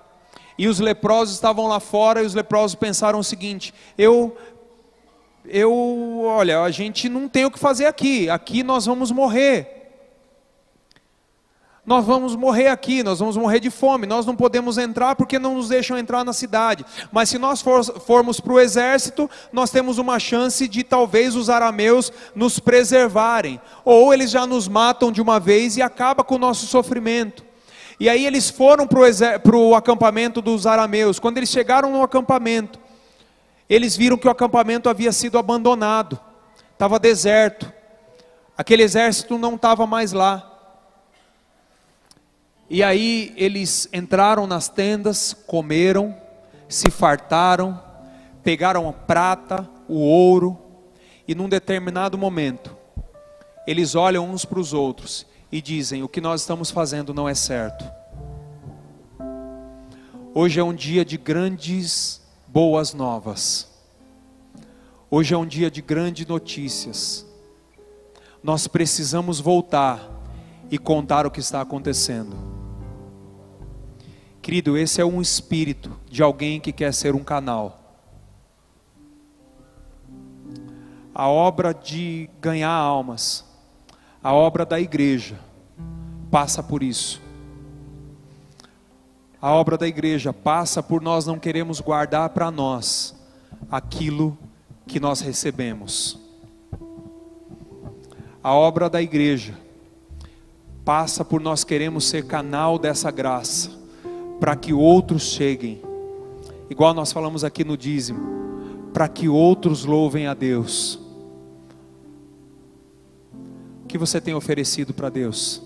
E 0.57 0.67
os 0.67 0.79
leprosos 0.79 1.35
estavam 1.35 1.67
lá 1.67 1.79
fora, 1.79 2.21
e 2.21 2.25
os 2.25 2.33
leprosos 2.33 2.75
pensaram 2.75 3.19
o 3.19 3.23
seguinte: 3.23 3.73
eu 3.97 4.35
eu, 5.49 6.23
olha, 6.25 6.61
a 6.61 6.69
gente 6.69 7.07
não 7.07 7.29
tem 7.29 7.45
o 7.45 7.51
que 7.51 7.57
fazer 7.57 7.85
aqui, 7.85 8.29
aqui 8.29 8.63
nós 8.63 8.85
vamos 8.85 9.11
morrer. 9.11 9.76
Nós 11.87 12.03
vamos 12.03 12.35
morrer 12.35 12.67
aqui, 12.67 13.01
nós 13.01 13.19
vamos 13.19 13.37
morrer 13.37 13.61
de 13.61 13.69
fome, 13.69 14.05
nós 14.05 14.25
não 14.25 14.35
podemos 14.35 14.77
entrar 14.77 15.15
porque 15.15 15.39
não 15.39 15.55
nos 15.55 15.69
deixam 15.69 15.97
entrar 15.97 16.25
na 16.25 16.33
cidade. 16.33 16.85
Mas 17.13 17.29
se 17.29 17.37
nós 17.37 17.61
for, 17.61 17.81
formos 17.81 18.41
para 18.41 18.51
o 18.51 18.59
exército, 18.59 19.29
nós 19.53 19.71
temos 19.71 19.97
uma 19.97 20.19
chance 20.19 20.67
de 20.67 20.83
talvez 20.83 21.33
os 21.33 21.49
arameus 21.49 22.11
nos 22.35 22.59
preservarem. 22.59 23.61
Ou 23.85 24.13
eles 24.13 24.29
já 24.29 24.45
nos 24.45 24.67
matam 24.67 25.13
de 25.13 25.21
uma 25.21 25.39
vez 25.39 25.77
e 25.77 25.81
acaba 25.81 26.25
com 26.25 26.35
o 26.35 26.39
nosso 26.39 26.67
sofrimento. 26.67 27.45
E 27.97 28.09
aí 28.09 28.25
eles 28.25 28.49
foram 28.49 28.85
para 28.85 29.55
o 29.55 29.73
acampamento 29.73 30.41
dos 30.41 30.67
arameus. 30.67 31.19
Quando 31.19 31.37
eles 31.37 31.49
chegaram 31.49 31.89
no 31.89 32.03
acampamento, 32.03 32.77
eles 33.69 33.95
viram 33.95 34.17
que 34.17 34.27
o 34.27 34.31
acampamento 34.31 34.89
havia 34.89 35.13
sido 35.13 35.37
abandonado, 35.37 36.19
estava 36.73 36.99
deserto, 36.99 37.71
aquele 38.57 38.83
exército 38.83 39.37
não 39.37 39.55
estava 39.55 39.87
mais 39.87 40.11
lá. 40.11 40.56
E 42.69 42.83
aí 42.83 43.33
eles 43.37 43.87
entraram 43.93 44.45
nas 44.45 44.67
tendas, 44.67 45.33
comeram, 45.33 46.15
se 46.67 46.91
fartaram, 46.91 47.81
pegaram 48.43 48.89
a 48.89 48.93
prata, 48.93 49.67
o 49.87 49.99
ouro, 49.99 50.57
e 51.25 51.33
num 51.33 51.47
determinado 51.47 52.17
momento, 52.17 52.75
eles 53.65 53.95
olham 53.95 54.29
uns 54.29 54.43
para 54.43 54.59
os 54.59 54.73
outros 54.73 55.25
e 55.51 55.61
dizem: 55.61 56.03
O 56.03 56.09
que 56.09 56.19
nós 56.19 56.41
estamos 56.41 56.69
fazendo 56.69 57.13
não 57.13 57.27
é 57.27 57.33
certo. 57.33 57.85
Hoje 60.33 60.59
é 60.59 60.63
um 60.63 60.73
dia 60.73 61.05
de 61.05 61.17
grandes 61.17 62.21
boas 62.47 62.93
novas. 62.93 63.67
Hoje 65.09 65.33
é 65.33 65.37
um 65.37 65.45
dia 65.45 65.71
de 65.71 65.81
grandes 65.81 66.27
notícias. 66.27 67.25
Nós 68.43 68.67
precisamos 68.67 69.39
voltar 69.39 70.17
e 70.69 70.77
contar 70.77 71.25
o 71.25 71.31
que 71.31 71.39
está 71.39 71.61
acontecendo. 71.61 72.56
Querido, 74.47 74.77
esse 74.77 75.01
é 75.01 75.05
um 75.05 75.21
espírito 75.21 75.91
de 76.09 76.23
alguém 76.23 76.57
que 76.57 76.71
quer 76.71 76.93
ser 76.93 77.13
um 77.13 77.21
canal. 77.21 77.99
A 81.13 81.27
obra 81.27 81.73
de 81.73 82.29
ganhar 82.39 82.71
almas, 82.71 83.43
a 84.23 84.31
obra 84.31 84.65
da 84.65 84.79
igreja, 84.79 85.37
passa 86.31 86.63
por 86.63 86.81
isso. 86.81 87.21
A 89.41 89.51
obra 89.51 89.77
da 89.77 89.85
igreja 89.85 90.31
passa 90.31 90.81
por 90.81 91.01
nós 91.01 91.25
não 91.25 91.37
queremos 91.37 91.81
guardar 91.81 92.29
para 92.29 92.49
nós 92.49 93.13
aquilo 93.69 94.37
que 94.87 94.97
nós 94.97 95.19
recebemos. 95.19 96.17
A 98.41 98.53
obra 98.53 98.89
da 98.89 99.01
igreja 99.01 99.59
passa 100.85 101.25
por 101.25 101.41
nós 101.41 101.65
queremos 101.65 102.07
ser 102.07 102.25
canal 102.25 102.79
dessa 102.79 103.11
graça, 103.11 103.85
para 104.39 104.55
que 104.55 104.73
outros 104.73 105.23
cheguem, 105.23 105.81
igual 106.69 106.93
nós 106.93 107.11
falamos 107.11 107.43
aqui 107.43 107.63
no 107.63 107.77
dízimo, 107.77 108.19
para 108.93 109.07
que 109.07 109.27
outros 109.27 109.85
louvem 109.85 110.27
a 110.27 110.33
Deus. 110.33 110.99
O 113.83 113.87
que 113.87 113.97
você 113.97 114.19
tem 114.19 114.33
oferecido 114.33 114.93
para 114.93 115.09
Deus? 115.09 115.61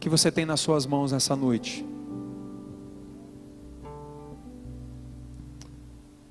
que 0.00 0.08
você 0.08 0.32
tem 0.32 0.46
nas 0.46 0.60
suas 0.60 0.86
mãos 0.86 1.12
nessa 1.12 1.36
noite? 1.36 1.86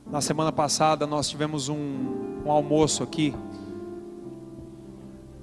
Na 0.07 0.21
semana 0.21 0.51
passada 0.51 1.05
nós 1.05 1.29
tivemos 1.29 1.69
um, 1.69 2.41
um 2.43 2.51
almoço 2.51 3.03
aqui 3.03 3.33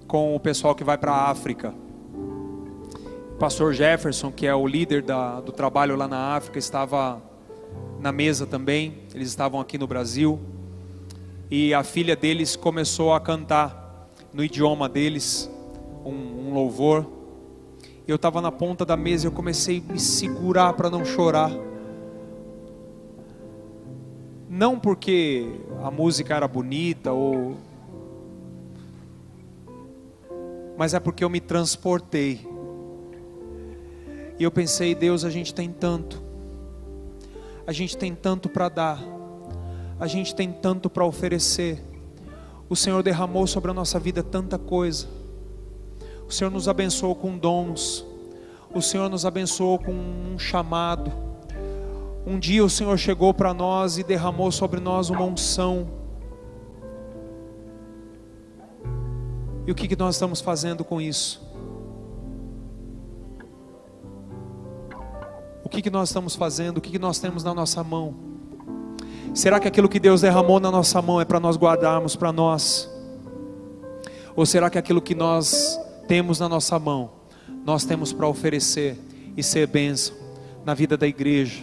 com 0.09 0.35
o 0.35 0.41
pessoal 0.41 0.75
que 0.75 0.83
vai 0.83 0.99
para 0.99 1.13
a 1.13 1.31
África. 1.31 1.73
Pastor 3.39 3.75
Jefferson, 3.75 4.33
que 4.33 4.47
é 4.47 4.55
o 4.55 4.67
líder 4.67 5.03
da, 5.03 5.43
do 5.43 5.53
trabalho 5.53 5.95
lá 5.95 6.09
na 6.09 6.35
África, 6.35 6.59
estava 6.59 7.21
na 8.01 8.11
mesa 8.11 8.47
também. 8.47 9.03
Eles 9.15 9.29
estavam 9.29 9.61
aqui 9.61 9.77
no 9.77 9.87
Brasil. 9.87 10.41
E 11.51 11.75
a 11.75 11.85
filha 11.85 12.17
deles 12.17 12.57
começou 12.57 13.13
a 13.13 13.21
cantar 13.21 14.09
no 14.33 14.43
idioma 14.43 14.89
deles 14.89 15.51
um, 16.03 16.49
um 16.49 16.55
louvor. 16.55 17.05
Eu 18.09 18.17
estava 18.17 18.41
na 18.41 18.51
ponta 18.51 18.87
da 18.87 18.97
mesa 18.97 19.27
e 19.27 19.29
eu 19.29 19.33
comecei 19.33 19.85
a 19.87 19.93
me 19.93 20.01
segurar 20.01 20.73
para 20.73 20.89
não 20.89 21.05
chorar. 21.05 21.53
Não 24.49 24.81
porque 24.81 25.47
a 25.85 25.91
música 25.91 26.35
era 26.35 26.49
bonita 26.49 27.13
ou 27.13 27.55
mas 30.79 30.95
é 30.95 31.01
porque 31.01 31.23
eu 31.23 31.29
me 31.29 31.41
transportei. 31.41 32.56
E 34.39 34.45
eu 34.45 34.51
pensei, 34.51 34.95
Deus, 34.95 35.25
a 35.25 35.31
gente 35.31 35.55
tem 35.55 35.71
tanto. 35.71 36.23
A 37.67 37.73
gente 37.73 37.97
tem 37.97 38.15
tanto 38.15 38.49
para 38.49 38.69
dar. 38.69 39.03
A 39.99 40.07
gente 40.07 40.35
tem 40.35 40.53
tanto 40.53 40.91
para 40.91 41.05
oferecer. 41.05 41.83
O 42.69 42.77
Senhor 42.77 43.03
derramou 43.03 43.47
sobre 43.47 43.71
a 43.71 43.75
nossa 43.75 43.99
vida 43.99 44.23
tanta 44.23 44.59
coisa. 44.59 45.09
O 46.29 46.33
Senhor 46.33 46.51
nos 46.51 46.69
abençoou 46.69 47.15
com 47.15 47.39
dons. 47.39 48.05
O 48.75 48.83
Senhor 48.83 49.09
nos 49.09 49.25
abençoou 49.25 49.79
com 49.79 49.93
um 49.93 50.39
chamado. 50.39 51.11
Um 52.27 52.39
dia 52.39 52.65
o 52.65 52.69
Senhor 52.69 52.99
chegou 52.99 53.33
para 53.33 53.55
nós 53.55 53.99
e 53.99 54.03
derramou 54.03 54.51
sobre 54.51 54.81
nós 54.81 55.09
uma 55.09 55.25
unção. 55.25 55.89
E 59.67 59.71
o 59.73 59.75
que, 59.75 59.89
que 59.89 59.97
nós 59.97 60.17
estamos 60.17 60.41
fazendo 60.41 60.85
com 60.85 61.01
isso? 61.01 61.41
Que, 65.77 65.83
que 65.83 65.91
nós 65.91 66.09
estamos 66.09 66.35
fazendo? 66.35 66.79
O 66.79 66.81
que, 66.81 66.91
que 66.91 66.99
nós 66.99 67.19
temos 67.19 67.45
na 67.45 67.53
nossa 67.53 67.85
mão? 67.85 68.15
Será 69.35 69.61
que 69.61 69.69
aquilo 69.69 69.91
que 69.91 70.01
Deus 70.01 70.23
derramou 70.23 70.59
na 70.59 70.71
nossa 70.71 71.03
mão 71.03 71.21
é 71.21 71.25
para 71.25 71.39
nós 71.39 71.59
guardarmos 71.59 72.17
para 72.17 72.33
nós? 72.33 72.91
Ou 74.35 74.47
será 74.47 74.71
que 74.71 74.79
aquilo 74.79 75.03
que 75.03 75.15
nós 75.15 75.79
temos 76.09 76.41
na 76.41 76.49
nossa 76.49 76.79
mão, 76.79 77.11
nós 77.63 77.85
temos 77.85 78.11
para 78.11 78.27
oferecer 78.27 78.99
e 79.37 79.43
ser 79.43 79.67
bênção 79.67 80.17
na 80.65 80.73
vida 80.73 80.97
da 80.97 81.07
igreja, 81.07 81.63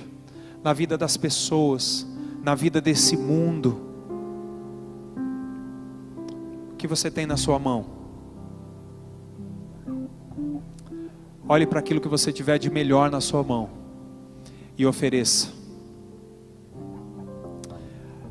na 0.63 0.73
vida 0.73 0.95
das 0.95 1.17
pessoas, 1.17 2.05
na 2.43 2.53
vida 2.53 2.79
desse 2.79 3.17
mundo. 3.17 3.81
O 6.73 6.75
que 6.75 6.85
você 6.85 7.09
tem 7.09 7.25
na 7.25 7.37
sua 7.37 7.57
mão? 7.57 7.85
Olhe 11.49 11.65
para 11.65 11.79
aquilo 11.79 11.99
que 11.99 12.07
você 12.07 12.31
tiver 12.31 12.59
de 12.59 12.69
melhor 12.69 13.09
na 13.09 13.19
sua 13.19 13.41
mão 13.41 13.82
e 14.77 14.85
ofereça. 14.85 15.49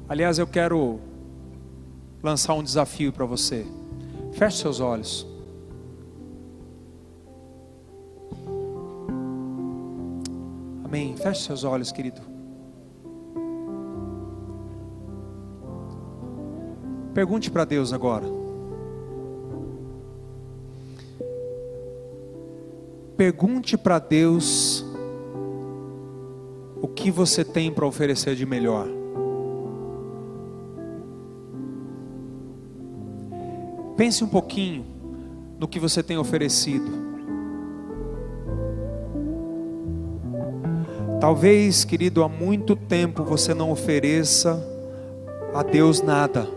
Aliás, 0.09 0.39
eu 0.39 0.47
quero 0.47 1.01
lançar 2.23 2.55
um 2.55 2.63
desafio 2.63 3.13
para 3.13 3.25
você. 3.25 3.67
Feche 4.33 4.59
seus 4.59 4.81
olhos. 4.81 5.27
Amém. 10.85 11.17
Feche 11.17 11.43
seus 11.43 11.65
olhos, 11.65 11.91
querido. 11.91 12.21
Pergunte 17.15 17.51
para 17.51 17.65
Deus 17.65 17.93
agora. 17.93 18.27
Pergunte 23.17 23.79
para 23.79 23.99
Deus 23.99 24.85
o 26.83 26.89
que 26.89 27.13
você 27.13 27.45
tem 27.45 27.73
para 27.73 27.87
oferecer 27.87 28.35
de 28.35 28.45
melhor. 28.45 28.89
Pense 33.97 34.25
um 34.25 34.29
pouquinho 34.29 34.85
no 35.61 35.69
que 35.69 35.79
você 35.79 36.03
tem 36.03 36.19
oferecido. 36.19 36.91
Talvez, 41.21 41.85
querido, 41.85 42.25
há 42.25 42.29
muito 42.29 42.75
tempo 42.75 43.23
você 43.23 43.55
não 43.55 43.71
ofereça 43.71 44.61
a 45.55 45.63
Deus 45.63 46.03
nada. 46.03 46.49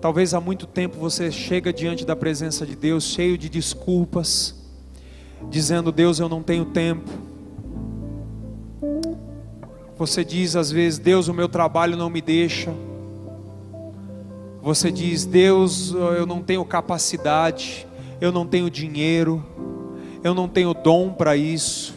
Talvez 0.00 0.32
há 0.32 0.40
muito 0.40 0.64
tempo 0.64 0.96
você 0.96 1.32
chega 1.32 1.72
diante 1.72 2.06
da 2.06 2.14
presença 2.14 2.64
de 2.64 2.76
Deus 2.76 3.02
cheio 3.02 3.36
de 3.36 3.48
desculpas, 3.48 4.54
dizendo: 5.42 5.92
Deus, 5.92 6.18
eu 6.18 6.28
não 6.28 6.42
tenho 6.42 6.64
tempo. 6.64 7.10
Você 9.98 10.24
diz 10.24 10.56
às 10.56 10.70
vezes: 10.70 10.98
Deus, 10.98 11.28
o 11.28 11.34
meu 11.34 11.48
trabalho 11.48 11.96
não 11.96 12.10
me 12.10 12.20
deixa. 12.20 12.72
Você 14.62 14.90
diz: 14.90 15.24
Deus, 15.24 15.92
eu 15.92 16.26
não 16.26 16.42
tenho 16.42 16.64
capacidade, 16.64 17.86
eu 18.20 18.30
não 18.30 18.46
tenho 18.46 18.70
dinheiro, 18.70 19.44
eu 20.22 20.34
não 20.34 20.48
tenho 20.48 20.74
dom 20.74 21.12
para 21.12 21.36
isso. 21.36 21.94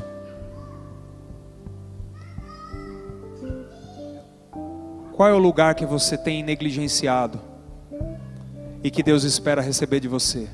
Qual 5.13 5.27
é 5.27 5.33
o 5.33 5.37
lugar 5.37 5.75
que 5.75 5.85
você 5.85 6.17
tem 6.17 6.41
negligenciado 6.41 7.41
e 8.81 8.89
que 8.89 9.03
Deus 9.03 9.25
espera 9.25 9.61
receber 9.61 9.99
de 9.99 10.07
você? 10.07 10.47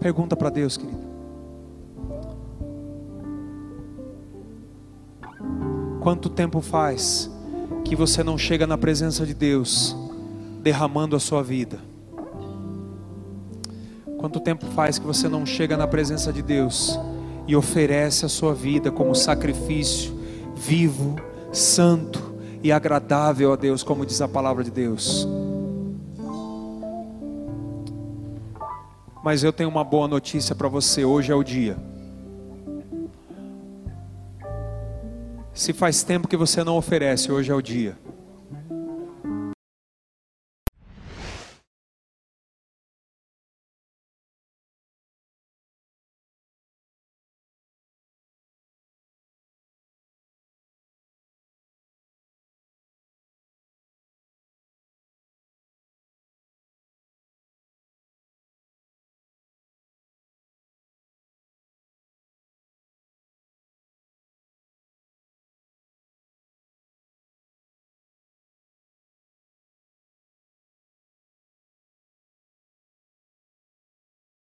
Pergunta 0.00 0.36
para 0.36 0.50
Deus, 0.50 0.76
querido. 0.76 1.06
Quanto 6.00 6.28
tempo 6.28 6.60
faz 6.60 7.30
que 7.84 7.96
você 7.96 8.22
não 8.22 8.38
chega 8.38 8.66
na 8.66 8.78
presença 8.78 9.26
de 9.26 9.34
Deus 9.34 9.96
derramando 10.62 11.16
a 11.16 11.20
sua 11.20 11.42
vida? 11.42 11.78
Quanto 14.18 14.40
tempo 14.40 14.66
faz 14.66 14.98
que 14.98 15.06
você 15.06 15.28
não 15.28 15.44
chega 15.44 15.76
na 15.76 15.86
presença 15.86 16.32
de 16.32 16.42
Deus 16.42 16.98
e 17.46 17.54
oferece 17.54 18.24
a 18.24 18.28
sua 18.28 18.54
vida 18.54 18.90
como 18.90 19.14
sacrifício 19.14 20.16
vivo, 20.56 21.16
santo 21.52 22.34
e 22.62 22.72
agradável 22.72 23.52
a 23.52 23.56
Deus, 23.56 23.82
como 23.82 24.06
diz 24.06 24.20
a 24.20 24.28
palavra 24.28 24.64
de 24.64 24.70
Deus. 24.70 25.28
Mas 29.26 29.42
eu 29.42 29.52
tenho 29.52 29.68
uma 29.68 29.82
boa 29.82 30.06
notícia 30.06 30.54
para 30.54 30.68
você: 30.68 31.04
hoje 31.04 31.32
é 31.32 31.34
o 31.34 31.42
dia. 31.42 31.76
Se 35.52 35.72
faz 35.72 36.04
tempo 36.04 36.28
que 36.28 36.36
você 36.36 36.62
não 36.62 36.76
oferece, 36.76 37.32
hoje 37.32 37.50
é 37.50 37.54
o 37.56 37.60
dia. 37.60 37.98